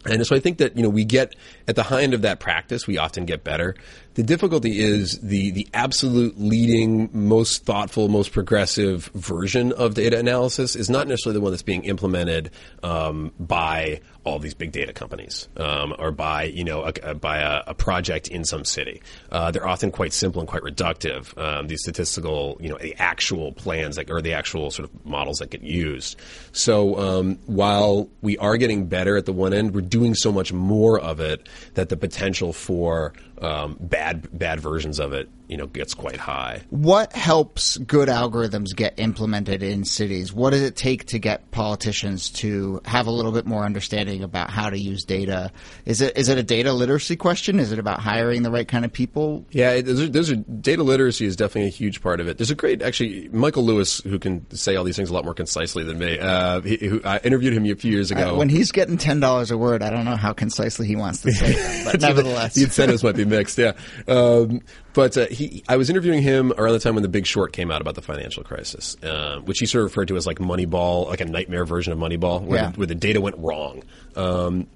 And 0.06 0.26
so 0.26 0.34
I 0.34 0.40
think 0.40 0.60
that, 0.60 0.78
you 0.78 0.84
know, 0.84 0.88
we 0.88 1.04
get 1.04 1.36
at 1.68 1.76
the 1.76 1.84
high 1.84 2.04
end 2.04 2.14
of 2.14 2.22
that 2.22 2.40
practice, 2.40 2.88
we 2.88 2.98
often 2.98 3.26
get 3.26 3.44
better. 3.44 3.76
The 4.20 4.26
difficulty 4.26 4.82
is 4.82 5.18
the, 5.20 5.52
the 5.52 5.66
absolute 5.74 6.38
leading, 6.38 7.10
most 7.14 7.64
thoughtful, 7.64 8.10
most 8.10 8.34
progressive 8.34 9.06
version 9.14 9.72
of 9.72 9.94
data 9.94 10.20
analysis 10.20 10.76
is 10.76 10.90
not 10.90 11.08
necessarily 11.08 11.36
the 11.36 11.42
one 11.42 11.54
that's 11.54 11.64
being 11.64 11.86
implemented 11.86 12.52
um, 12.84 13.32
by 13.40 14.02
all 14.26 14.38
these 14.38 14.54
big 14.54 14.72
data 14.72 14.94
companies 14.94 15.48
um, 15.58 15.96
or 15.98 16.12
by 16.12 16.44
you 16.44 16.64
know 16.64 16.84
a, 16.84 16.94
a, 17.04 17.16
by 17.16 17.38
a, 17.38 17.64
a, 17.68 17.74
project 17.74 18.28
in 18.28 18.44
some 18.44 18.66
city. 18.66 19.02
Uh, 19.32 19.50
they're 19.52 19.66
often 19.66 19.90
quite 19.90 20.14
simple 20.14 20.42
and 20.42 20.50
quite 20.50 20.62
reductive. 20.62 21.36
Um, 21.38 21.68
these 21.68 21.82
statistical, 21.82 22.58
you 22.60 22.70
know, 22.70 22.78
the 22.78 22.96
actual 22.98 23.54
plans 23.54 23.96
that, 23.96 24.12
or 24.12 24.22
the 24.22 24.34
actual 24.34 24.70
sort 24.70 24.90
of 24.90 25.06
models 25.06 25.38
that 25.38 25.50
get 25.50 25.62
used. 25.62 26.18
So 26.52 27.00
um, 27.00 27.40
while 27.46 28.10
we 28.22 28.38
are 28.38 28.58
getting 28.58 28.88
better 28.88 29.16
at 29.16 29.26
the 29.26 29.34
one 29.34 29.54
end, 29.54 29.74
we're 29.74 29.82
doing 29.82 30.14
so 30.14 30.32
much 30.32 30.52
more 30.52 31.00
of 31.00 31.20
it 31.20 31.48
that 31.76 31.90
the 31.90 31.98
potential 31.98 32.52
for 32.52 33.14
um, 33.42 33.78
bad 33.80 34.28
bad 34.38 34.60
versions 34.60 35.00
of 35.00 35.14
it, 35.14 35.30
you 35.50 35.58
know, 35.58 35.66
gets 35.66 35.96
quite 35.96 36.18
high. 36.18 36.62
What 36.70 37.12
helps 37.14 37.78
good 37.78 38.08
algorithms 38.08 38.76
get 38.76 39.00
implemented 39.00 39.64
in 39.64 39.84
cities? 39.84 40.32
What 40.32 40.52
does 40.52 40.62
it 40.62 40.76
take 40.76 41.06
to 41.08 41.18
get 41.18 41.50
politicians 41.50 42.30
to 42.34 42.82
have 42.86 43.08
a 43.08 43.12
little 43.12 43.32
bit 43.32 43.48
more 43.48 43.66
understanding 43.66 44.24
about 44.24 44.52
how 44.52 44.70
to 44.70 44.78
use 44.78 45.04
data? 45.04 45.52
Is 45.86 46.02
it 46.02 46.16
is 46.16 46.30
it 46.30 46.38
a 46.38 46.44
data 46.44 46.72
literacy 46.72 47.16
question? 47.16 47.60
Is 47.60 47.72
it 47.72 47.80
about 47.80 48.00
hiring 48.00 48.44
the 48.44 48.52
right 48.52 48.68
kind 48.68 48.86
of 48.86 48.94
people? 48.94 49.44
Yeah, 49.50 49.82
there's, 49.82 50.12
there's 50.12 50.30
a, 50.30 50.36
data 50.36 50.84
literacy 50.84 51.26
is 51.26 51.36
definitely 51.36 51.70
a 51.70 51.72
huge 51.72 52.02
part 52.02 52.20
of 52.20 52.28
it. 52.28 52.38
There's 52.38 52.52
a 52.52 52.56
great 52.56 52.84
actually 52.84 53.28
Michael 53.30 53.64
Lewis 53.64 54.02
who 54.02 54.20
can 54.20 54.50
say 54.52 54.76
all 54.76 54.84
these 54.84 54.98
things 54.98 55.10
a 55.10 55.14
lot 55.14 55.26
more 55.26 55.34
concisely 55.34 55.84
than 55.84 55.98
me. 55.98 56.20
Uh, 56.20 56.62
he, 56.62 56.78
who, 56.78 57.02
I 57.04 57.18
interviewed 57.20 57.54
him 57.54 57.66
a 57.66 57.74
few 57.74 57.92
years 57.92 58.12
ago. 58.12 58.36
Uh, 58.36 58.38
when 58.38 58.50
he's 58.50 58.72
getting 58.72 58.98
ten 58.98 59.20
dollars 59.20 59.50
a 59.50 59.58
word, 59.58 59.82
I 59.82 59.90
don't 59.90 60.06
know 60.06 60.16
how 60.16 60.34
concisely 60.34 60.86
he 60.86 60.96
wants 60.96 61.24
to 61.24 61.32
say, 61.32 61.54
it, 61.56 61.86
but 61.92 62.02
nevertheless, 62.08 62.54
the 62.54 62.66
incentives 62.66 63.04
might 63.04 63.16
be 63.16 63.26
mixed. 63.26 63.58
Yeah, 63.58 63.74
um, 64.08 64.62
but 65.00 65.16
uh, 65.16 65.28
he, 65.28 65.64
I 65.70 65.78
was 65.78 65.90
interviewing 65.90 66.22
him 66.22 66.52
around 66.58 66.74
the 66.74 66.80
time 66.80 66.94
when 66.94 67.04
The 67.04 67.08
Big 67.08 67.26
Short 67.26 67.54
came 67.54 67.72
out 67.72 67.80
about 67.80 67.96
the 67.96 68.02
financial 68.02 68.44
crisis, 68.44 69.02
uh, 69.02 69.40
which 69.46 69.60
he 69.60 69.66
sort 69.66 69.86
of 69.86 69.92
referred 69.92 70.10
to 70.10 70.18
as 70.18 70.28
like 70.28 70.40
Moneyball, 70.40 71.08
like 71.08 71.22
a 71.22 71.26
nightmare 71.26 71.64
version 71.64 71.94
of 71.94 72.00
Moneyball, 72.00 72.42
where, 72.42 72.60
yeah. 72.60 72.72
the, 72.72 72.78
where 72.80 72.88
the 72.88 72.96
data 72.96 73.22
went 73.22 73.38
wrong. 73.38 73.82
Um, 74.18 74.68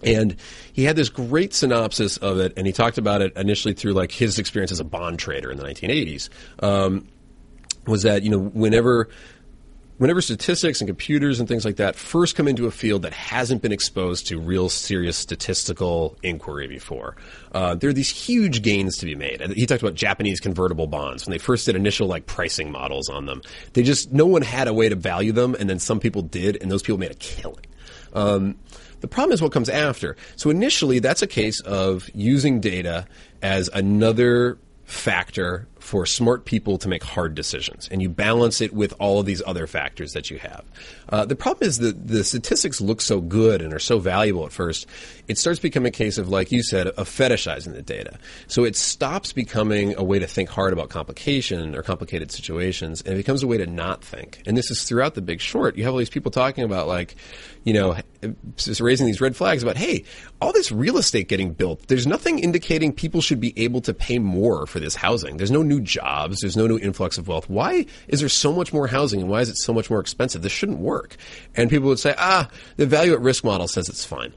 and 0.00 0.36
he 0.72 0.84
had 0.84 0.94
this 0.94 1.08
great 1.08 1.54
synopsis 1.54 2.18
of 2.18 2.38
it, 2.38 2.52
and 2.56 2.68
he 2.68 2.72
talked 2.72 2.98
about 2.98 3.20
it 3.20 3.36
initially 3.36 3.74
through 3.74 3.94
like 3.94 4.12
his 4.12 4.38
experience 4.38 4.70
as 4.70 4.78
a 4.78 4.84
bond 4.84 5.18
trader 5.18 5.50
in 5.50 5.58
the 5.58 5.64
1980s. 5.64 6.28
Um, 6.62 7.08
was 7.84 8.04
that 8.04 8.22
you 8.22 8.30
know 8.30 8.38
whenever 8.38 9.08
whenever 9.98 10.20
statistics 10.20 10.80
and 10.80 10.88
computers 10.88 11.38
and 11.38 11.48
things 11.48 11.64
like 11.64 11.76
that 11.76 11.94
first 11.94 12.34
come 12.34 12.48
into 12.48 12.66
a 12.66 12.70
field 12.70 13.02
that 13.02 13.12
hasn't 13.12 13.62
been 13.62 13.72
exposed 13.72 14.26
to 14.28 14.38
real 14.40 14.68
serious 14.68 15.16
statistical 15.16 16.16
inquiry 16.22 16.66
before, 16.66 17.16
uh, 17.52 17.74
there 17.74 17.90
are 17.90 17.92
these 17.92 18.10
huge 18.10 18.62
gains 18.62 18.96
to 18.96 19.06
be 19.06 19.14
made. 19.14 19.40
He 19.52 19.66
talked 19.66 19.82
about 19.82 19.94
Japanese 19.94 20.40
convertible 20.40 20.86
bonds 20.86 21.26
when 21.26 21.32
they 21.32 21.38
first 21.38 21.66
did 21.66 21.76
initial 21.76 22.06
like 22.06 22.26
pricing 22.26 22.72
models 22.72 23.08
on 23.08 23.26
them. 23.26 23.42
They 23.74 23.82
just 23.82 24.12
no 24.12 24.26
one 24.26 24.42
had 24.42 24.68
a 24.68 24.72
way 24.72 24.88
to 24.88 24.96
value 24.96 25.32
them, 25.32 25.54
and 25.58 25.68
then 25.68 25.78
some 25.78 26.00
people 26.00 26.22
did, 26.22 26.56
and 26.62 26.70
those 26.70 26.82
people 26.82 26.98
made 26.98 27.10
a 27.10 27.14
killing. 27.14 27.66
Um, 28.14 28.56
the 29.00 29.08
problem 29.08 29.32
is 29.32 29.42
what 29.42 29.52
comes 29.52 29.68
after. 29.68 30.16
So 30.36 30.50
initially, 30.50 30.98
that's 30.98 31.22
a 31.22 31.26
case 31.26 31.60
of 31.60 32.10
using 32.14 32.60
data 32.60 33.06
as 33.42 33.68
another 33.72 34.58
factor 34.84 35.68
for 35.88 36.04
smart 36.04 36.44
people 36.44 36.76
to 36.76 36.86
make 36.86 37.02
hard 37.02 37.34
decisions, 37.34 37.88
and 37.90 38.02
you 38.02 38.10
balance 38.10 38.60
it 38.60 38.74
with 38.74 38.92
all 38.98 39.20
of 39.20 39.24
these 39.24 39.42
other 39.46 39.66
factors 39.66 40.12
that 40.12 40.30
you 40.30 40.38
have. 40.38 40.62
Uh, 41.08 41.24
the 41.24 41.34
problem 41.34 41.66
is 41.66 41.78
that 41.78 42.06
the 42.06 42.22
statistics 42.22 42.78
look 42.78 43.00
so 43.00 43.22
good 43.22 43.62
and 43.62 43.72
are 43.72 43.78
so 43.78 43.98
valuable 43.98 44.44
at 44.44 44.52
first, 44.52 44.86
it 45.28 45.38
starts 45.38 45.58
becoming 45.58 45.88
a 45.88 45.90
case 45.90 46.18
of, 46.18 46.28
like 46.28 46.52
you 46.52 46.62
said, 46.62 46.88
of 46.88 47.08
fetishizing 47.08 47.72
the 47.72 47.80
data. 47.80 48.18
So 48.48 48.64
it 48.64 48.76
stops 48.76 49.32
becoming 49.32 49.96
a 49.96 50.04
way 50.04 50.18
to 50.18 50.26
think 50.26 50.50
hard 50.50 50.74
about 50.74 50.90
complication 50.90 51.74
or 51.74 51.82
complicated 51.82 52.30
situations, 52.32 53.00
and 53.00 53.14
it 53.14 53.16
becomes 53.16 53.42
a 53.42 53.46
way 53.46 53.56
to 53.56 53.66
not 53.66 54.04
think. 54.04 54.42
And 54.44 54.58
this 54.58 54.70
is 54.70 54.84
throughout 54.84 55.14
the 55.14 55.22
Big 55.22 55.40
Short. 55.40 55.78
You 55.78 55.84
have 55.84 55.94
all 55.94 55.98
these 55.98 56.10
people 56.10 56.30
talking 56.30 56.64
about, 56.64 56.86
like, 56.86 57.16
you 57.64 57.72
know, 57.72 57.96
just 58.56 58.82
raising 58.82 59.06
these 59.06 59.22
red 59.22 59.36
flags 59.36 59.62
about, 59.62 59.76
hey, 59.76 60.04
all 60.40 60.52
this 60.52 60.70
real 60.70 60.98
estate 60.98 61.28
getting 61.28 61.52
built, 61.54 61.86
there's 61.88 62.06
nothing 62.06 62.38
indicating 62.38 62.92
people 62.92 63.22
should 63.22 63.40
be 63.40 63.54
able 63.56 63.80
to 63.80 63.94
pay 63.94 64.18
more 64.18 64.66
for 64.66 64.80
this 64.80 64.94
housing. 64.94 65.38
There's 65.38 65.50
no 65.50 65.62
new 65.62 65.77
jobs. 65.80 66.40
There's 66.40 66.56
no 66.56 66.66
new 66.66 66.78
influx 66.78 67.18
of 67.18 67.28
wealth. 67.28 67.48
Why 67.48 67.86
is 68.08 68.20
there 68.20 68.28
so 68.28 68.52
much 68.52 68.72
more 68.72 68.86
housing 68.86 69.20
and 69.20 69.30
why 69.30 69.40
is 69.40 69.48
it 69.48 69.56
so 69.58 69.72
much 69.72 69.90
more 69.90 70.00
expensive? 70.00 70.42
This 70.42 70.52
shouldn't 70.52 70.78
work. 70.78 71.16
And 71.54 71.70
people 71.70 71.88
would 71.88 71.98
say, 71.98 72.14
ah, 72.18 72.48
the 72.76 72.86
value 72.86 73.12
at 73.12 73.20
risk 73.20 73.44
model 73.44 73.68
says 73.68 73.88
it's 73.88 74.04
fine. 74.04 74.32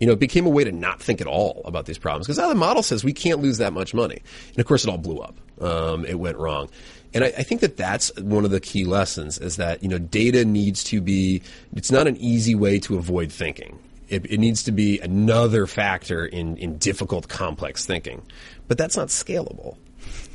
You 0.00 0.06
know, 0.06 0.14
it 0.14 0.20
became 0.20 0.46
a 0.46 0.50
way 0.50 0.64
to 0.64 0.72
not 0.72 1.00
think 1.00 1.20
at 1.20 1.26
all 1.26 1.62
about 1.64 1.86
these 1.86 1.98
problems 1.98 2.26
because 2.26 2.38
ah, 2.38 2.48
the 2.48 2.54
model 2.54 2.82
says 2.82 3.04
we 3.04 3.12
can't 3.12 3.40
lose 3.40 3.58
that 3.58 3.72
much 3.72 3.94
money. 3.94 4.20
And 4.50 4.58
of 4.58 4.66
course, 4.66 4.84
it 4.84 4.90
all 4.90 4.98
blew 4.98 5.18
up. 5.18 5.36
Um, 5.60 6.04
it 6.04 6.18
went 6.18 6.38
wrong. 6.38 6.68
And 7.14 7.24
I, 7.24 7.28
I, 7.28 7.42
think 7.42 7.60
that 7.60 7.76
that's 7.76 8.14
one 8.16 8.44
of 8.44 8.50
the 8.50 8.60
key 8.60 8.84
lessons 8.84 9.38
is 9.38 9.56
that, 9.56 9.82
you 9.82 9.88
know, 9.88 9.98
data 9.98 10.44
needs 10.44 10.82
to 10.84 11.00
be, 11.00 11.42
it's 11.74 11.92
not 11.92 12.06
an 12.06 12.16
easy 12.16 12.54
way 12.54 12.78
to 12.80 12.96
avoid 12.96 13.30
thinking. 13.30 13.78
It, 14.08 14.26
it 14.26 14.38
needs 14.38 14.62
to 14.64 14.72
be 14.72 14.98
another 15.00 15.66
factor 15.66 16.26
in, 16.26 16.56
in 16.56 16.78
difficult, 16.78 17.28
complex 17.28 17.86
thinking. 17.86 18.22
But 18.66 18.78
that's 18.78 18.96
not 18.96 19.08
scalable 19.08 19.76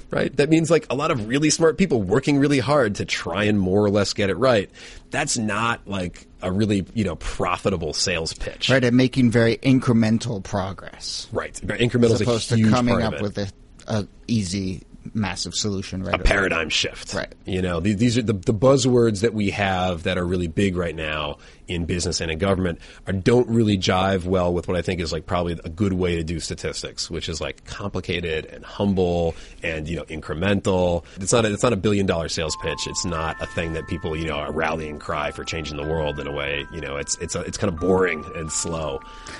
right? 0.09 0.35
That 0.37 0.49
means 0.49 0.69
like 0.71 0.87
a 0.89 0.95
lot 0.95 1.11
of 1.11 1.27
really 1.27 1.49
smart 1.49 1.77
people 1.77 2.01
working 2.01 2.37
really 2.37 2.59
hard 2.59 2.95
to 2.95 3.05
try 3.05 3.43
and 3.45 3.59
more 3.59 3.83
or 3.83 3.89
less 3.89 4.13
get 4.13 4.29
it 4.29 4.35
right. 4.35 4.69
That's 5.09 5.37
not 5.37 5.87
like 5.87 6.27
a 6.41 6.51
really, 6.51 6.85
you 6.93 7.03
know, 7.03 7.15
profitable 7.15 7.93
sales 7.93 8.33
pitch. 8.33 8.69
Right, 8.69 8.83
and 8.83 8.95
making 8.95 9.31
very 9.31 9.57
incremental 9.57 10.43
progress. 10.43 11.27
Right. 11.31 11.53
Incremental 11.53 12.11
As 12.11 12.21
opposed 12.21 12.49
to 12.49 12.69
coming 12.69 13.01
up 13.01 13.21
with 13.21 13.37
a, 13.37 13.51
a 13.87 14.07
easy 14.27 14.83
massive 15.13 15.53
solution 15.53 16.03
right 16.03 16.15
a 16.15 16.19
paradigm 16.19 16.69
shift. 16.69 17.13
Right. 17.13 17.33
You 17.45 17.61
know 17.61 17.79
these 17.79 18.17
are 18.17 18.21
the, 18.21 18.33
the 18.33 18.53
buzzwords 18.53 19.21
that 19.21 19.33
we 19.33 19.51
have 19.51 20.03
that 20.03 20.17
are 20.17 20.25
really 20.25 20.47
big 20.47 20.75
right 20.75 20.95
now 20.95 21.37
in 21.67 21.85
business 21.85 22.21
and 22.21 22.31
in 22.31 22.37
government 22.37 22.79
are, 23.05 23.13
don't 23.13 23.49
really 23.49 23.77
jive 23.77 24.23
well 24.25 24.53
with 24.53 24.67
what 24.67 24.77
I 24.77 24.81
think 24.81 25.01
is 25.01 25.11
like 25.11 25.25
probably 25.25 25.59
a 25.63 25.69
good 25.69 25.93
way 25.93 26.15
to 26.15 26.23
do 26.23 26.39
statistics 26.39 27.09
which 27.09 27.27
is 27.27 27.41
like 27.41 27.65
complicated 27.65 28.45
and 28.45 28.63
humble 28.63 29.35
and 29.63 29.87
you 29.87 29.95
know 29.95 30.03
incremental. 30.05 31.03
It's 31.17 31.33
not 31.33 31.45
a, 31.45 31.53
it's 31.53 31.63
not 31.63 31.73
a 31.73 31.77
billion 31.77 32.05
dollar 32.05 32.29
sales 32.29 32.55
pitch. 32.61 32.87
It's 32.87 33.05
not 33.05 33.41
a 33.41 33.45
thing 33.47 33.73
that 33.73 33.87
people 33.87 34.15
you 34.15 34.25
know 34.25 34.35
are 34.35 34.51
rallying 34.51 34.99
cry 34.99 35.31
for 35.31 35.43
changing 35.43 35.77
the 35.77 35.87
world 35.87 36.19
in 36.19 36.27
a 36.27 36.31
way. 36.31 36.65
You 36.73 36.81
know 36.81 36.97
it's 36.97 37.17
it's 37.17 37.35
a, 37.35 37.41
it's 37.41 37.57
kind 37.57 37.73
of 37.73 37.79
boring 37.79 38.23
and 38.35 38.51
slow. 38.51 38.99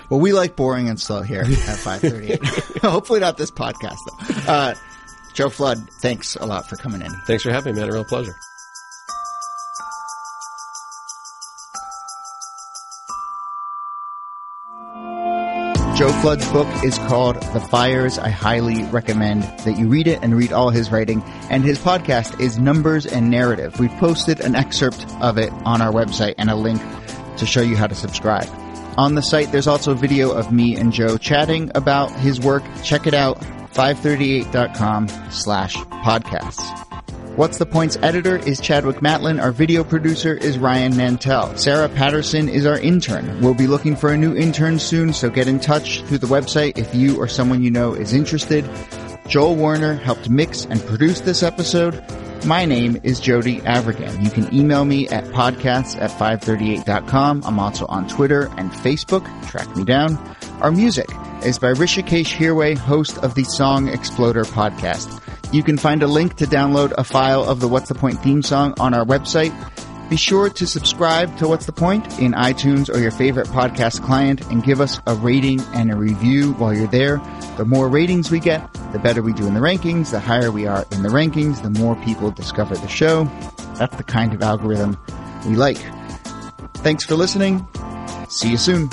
Well 0.10 0.20
we 0.20 0.34
like 0.34 0.56
boring 0.56 0.90
and 0.90 1.00
slow 1.00 1.22
here 1.22 1.42
at 1.42 1.48
538 1.78 2.44
hopefully 2.84 3.20
not 3.20 3.38
this 3.38 3.52
podcast 3.52 3.98
though. 4.08 4.52
Uh, 4.52 4.76
Joe 5.38 5.50
Flood, 5.50 5.88
thanks 6.02 6.36
a 6.36 6.48
lot 6.48 6.68
for 6.68 6.78
coming 6.78 7.00
in. 7.00 7.12
Thanks 7.28 7.44
for 7.44 7.52
having 7.52 7.76
me, 7.76 7.82
man. 7.82 7.90
A 7.92 7.94
real 7.94 8.04
pleasure. 8.04 8.36
Joe 15.96 16.12
Flood's 16.22 16.52
book 16.52 16.68
is 16.84 16.98
called 16.98 17.36
The 17.54 17.60
Fires. 17.60 18.18
I 18.18 18.30
highly 18.30 18.84
recommend 18.86 19.44
that 19.60 19.78
you 19.78 19.88
read 19.88 20.08
it 20.08 20.24
and 20.24 20.36
read 20.36 20.52
all 20.52 20.72
his 20.72 20.92
writing. 20.92 21.22
And 21.52 21.64
his 21.64 21.78
podcast 21.78 22.40
is 22.40 22.58
Numbers 22.58 23.06
and 23.06 23.30
Narrative. 23.30 23.80
We've 23.80 23.92
posted 24.00 24.40
an 24.40 24.56
excerpt 24.56 25.06
of 25.22 25.38
it 25.38 25.54
on 25.66 25.84
our 25.84 25.94
website 25.94 26.34
and 26.40 26.50
a 26.50 26.56
link 26.56 26.82
to 27.38 27.46
show 27.46 27.62
you 27.62 27.76
how 27.76 27.86
to 27.86 27.94
subscribe. 27.94 28.50
On 28.98 29.14
the 29.14 29.22
site, 29.22 29.52
there's 29.52 29.68
also 29.68 29.92
a 29.92 29.96
video 29.96 30.32
of 30.32 30.52
me 30.52 30.76
and 30.76 30.92
Joe 30.92 31.20
chatting 31.20 31.70
about 31.76 32.12
his 32.12 32.40
work. 32.40 32.64
Check 32.84 33.06
it 33.06 33.14
out. 33.14 33.40
538.com 33.78 35.08
slash 35.30 35.76
podcasts. 35.76 36.84
What's 37.38 37.60
the 37.60 37.68
Points 37.68 37.96
editor 38.02 38.38
is 38.38 38.60
Chadwick 38.60 38.96
Matlin. 38.98 39.40
Our 39.40 39.52
video 39.52 39.84
producer 39.84 40.34
is 40.34 40.58
Ryan 40.58 40.94
Nantel. 40.94 41.56
Sarah 41.60 41.88
Patterson 41.88 42.50
is 42.50 42.66
our 42.66 42.80
intern. 42.80 43.40
We'll 43.40 43.54
be 43.54 43.68
looking 43.68 43.96
for 43.96 44.12
a 44.12 44.18
new 44.18 44.36
intern 44.36 44.80
soon, 44.80 45.14
so 45.14 45.30
get 45.30 45.48
in 45.48 45.60
touch 45.60 46.02
through 46.06 46.18
the 46.18 46.26
website 46.26 46.80
if 46.80 46.96
you 46.96 47.18
or 47.18 47.28
someone 47.28 47.62
you 47.62 47.70
know 47.70 47.94
is 47.94 48.14
interested. 48.14 48.68
Joel 49.28 49.56
Warner 49.56 49.94
helped 49.94 50.28
mix 50.28 50.66
and 50.66 50.82
produce 50.82 51.22
this 51.22 51.44
episode. 51.44 52.04
My 52.46 52.66
name 52.66 53.00
is 53.04 53.20
Jody 53.20 53.60
Avirgan. 53.62 54.24
You 54.24 54.32
can 54.32 54.52
email 54.52 54.86
me 54.86 55.08
at 55.10 55.26
podcasts 55.26 56.02
at 56.02 56.10
538.com. 56.10 57.44
I'm 57.46 57.60
also 57.60 57.86
on 57.86 58.08
Twitter 58.08 58.50
and 58.58 58.72
Facebook. 58.72 59.28
Track 59.48 59.76
me 59.76 59.84
down. 59.84 60.18
Our 60.62 60.72
music 60.72 61.08
is 61.44 61.60
by 61.60 61.74
Hrishikesh 61.74 62.36
Hirway, 62.36 62.76
host 62.76 63.20
of 63.20 63.36
the 63.36 63.44
Song 63.44 63.88
Exploder 63.88 64.44
podcast. 64.44 65.22
You 65.54 65.62
can 65.62 65.78
find 65.78 66.02
a 66.02 66.08
link 66.08 66.36
to 66.38 66.46
download 66.46 66.94
a 66.98 67.04
file 67.04 67.44
of 67.44 67.60
the 67.60 67.68
What's 67.68 67.90
the 67.90 67.96
Point 67.96 68.24
theme 68.24 68.42
song 68.42 68.74
on 68.80 68.96
our 68.96 69.06
website. 69.06 69.54
Be 70.10 70.18
sure 70.18 70.50
to 70.50 70.66
subscribe 70.66 71.38
to 71.38 71.48
What's 71.48 71.68
the 71.68 71.74
Point 71.74 72.20
in 72.20 72.32
iTunes 72.32 72.94
or 72.94 72.98
your 72.98 73.12
favorite 73.12 73.46
podcast 73.50 74.02
client 74.02 74.42
and 74.48 74.64
give 74.64 74.82
us 74.82 75.00
a 75.06 75.14
rating 75.14 75.62
and 75.76 75.92
a 75.92 75.96
review 75.96 76.54
while 76.54 76.74
you're 76.74 76.88
there. 76.88 77.18
The 77.58 77.66
more 77.66 77.88
ratings 77.88 78.32
we 78.32 78.40
get, 78.40 78.68
the 78.94 79.00
better 79.00 79.22
we 79.22 79.34
do 79.34 79.46
in 79.46 79.54
the 79.54 79.60
rankings. 79.60 80.10
The 80.10 80.20
higher 80.20 80.52
we 80.52 80.66
are 80.66 80.88
in 80.92 81.04
the 81.04 81.10
rankings, 81.10 81.62
the 81.62 81.80
more 81.80 81.96
people 81.98 82.32
discover 82.32 82.76
the 82.76 82.88
show. 82.88 83.26
That's 83.76 83.96
the 83.96 84.04
kind 84.04 84.34
of 84.34 84.42
algorithm 84.42 84.98
we 85.46 85.56
like. 85.56 85.78
Thanks 86.78 87.06
for 87.06 87.14
listening. 87.14 87.68
See 88.28 88.50
you 88.50 88.58
soon. 88.58 88.90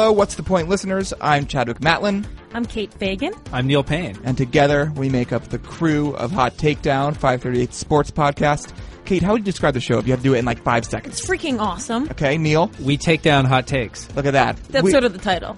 Hello, 0.00 0.12
What's 0.12 0.36
the 0.36 0.42
Point 0.42 0.66
listeners? 0.70 1.12
I'm 1.20 1.46
Chadwick 1.46 1.80
Matlin, 1.80 2.24
I'm 2.54 2.64
Kate 2.64 2.90
Fagan. 2.94 3.34
I'm 3.52 3.66
Neil 3.66 3.82
Paine. 3.84 4.18
and 4.24 4.34
together 4.34 4.90
we 4.96 5.10
make 5.10 5.30
up 5.30 5.48
the 5.50 5.58
crew 5.58 6.14
of 6.16 6.30
Hot 6.30 6.54
Takedown, 6.54 7.12
538 7.12 7.74
Sports 7.74 8.10
Podcast. 8.10 8.72
Kate, 9.04 9.22
how 9.22 9.32
would 9.32 9.42
you 9.42 9.44
describe 9.44 9.74
the 9.74 9.80
show 9.80 9.98
if 9.98 10.06
you 10.06 10.14
had 10.14 10.20
to 10.20 10.24
do 10.24 10.32
it 10.34 10.38
in 10.38 10.46
like 10.46 10.62
five 10.62 10.86
seconds? 10.86 11.18
It's 11.18 11.28
freaking 11.28 11.60
awesome. 11.60 12.04
Okay, 12.12 12.38
Neil, 12.38 12.70
We 12.80 12.96
take 12.96 13.20
down 13.20 13.44
hot 13.44 13.66
takes. 13.66 14.08
look 14.16 14.24
at 14.24 14.32
that. 14.32 14.56
That's 14.70 14.84
We- 14.84 14.90
sort 14.90 15.04
of 15.04 15.12
the 15.12 15.18
title. 15.18 15.54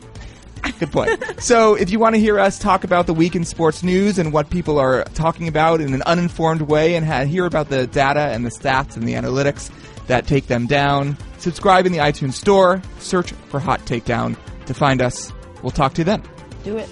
Good 0.80 0.90
point. 0.90 1.22
so, 1.40 1.74
if 1.76 1.90
you 1.90 2.00
want 2.00 2.16
to 2.16 2.20
hear 2.20 2.40
us 2.40 2.58
talk 2.58 2.82
about 2.82 3.06
the 3.06 3.14
week 3.14 3.36
in 3.36 3.44
sports 3.44 3.84
news 3.84 4.18
and 4.18 4.32
what 4.32 4.50
people 4.50 4.76
are 4.80 5.04
talking 5.14 5.46
about 5.46 5.80
in 5.80 5.94
an 5.94 6.02
uninformed 6.02 6.62
way 6.62 6.96
and 6.96 7.06
ha- 7.06 7.24
hear 7.26 7.46
about 7.46 7.68
the 7.68 7.86
data 7.86 8.22
and 8.22 8.44
the 8.44 8.50
stats 8.50 8.96
and 8.96 9.06
the 9.06 9.12
analytics 9.14 9.70
that 10.12 10.26
take 10.26 10.46
them 10.46 10.66
down, 10.66 11.16
subscribe 11.38 11.86
in 11.86 11.92
the 11.92 11.98
iTunes 11.98 12.34
Store, 12.34 12.82
search 12.98 13.32
for 13.48 13.58
Hot 13.58 13.80
Takedown 13.86 14.36
to 14.66 14.74
find 14.74 15.00
us. 15.00 15.32
We'll 15.62 15.70
talk 15.70 15.94
to 15.94 16.02
you 16.02 16.04
then. 16.04 16.22
Do 16.64 16.76
it. 16.76 16.88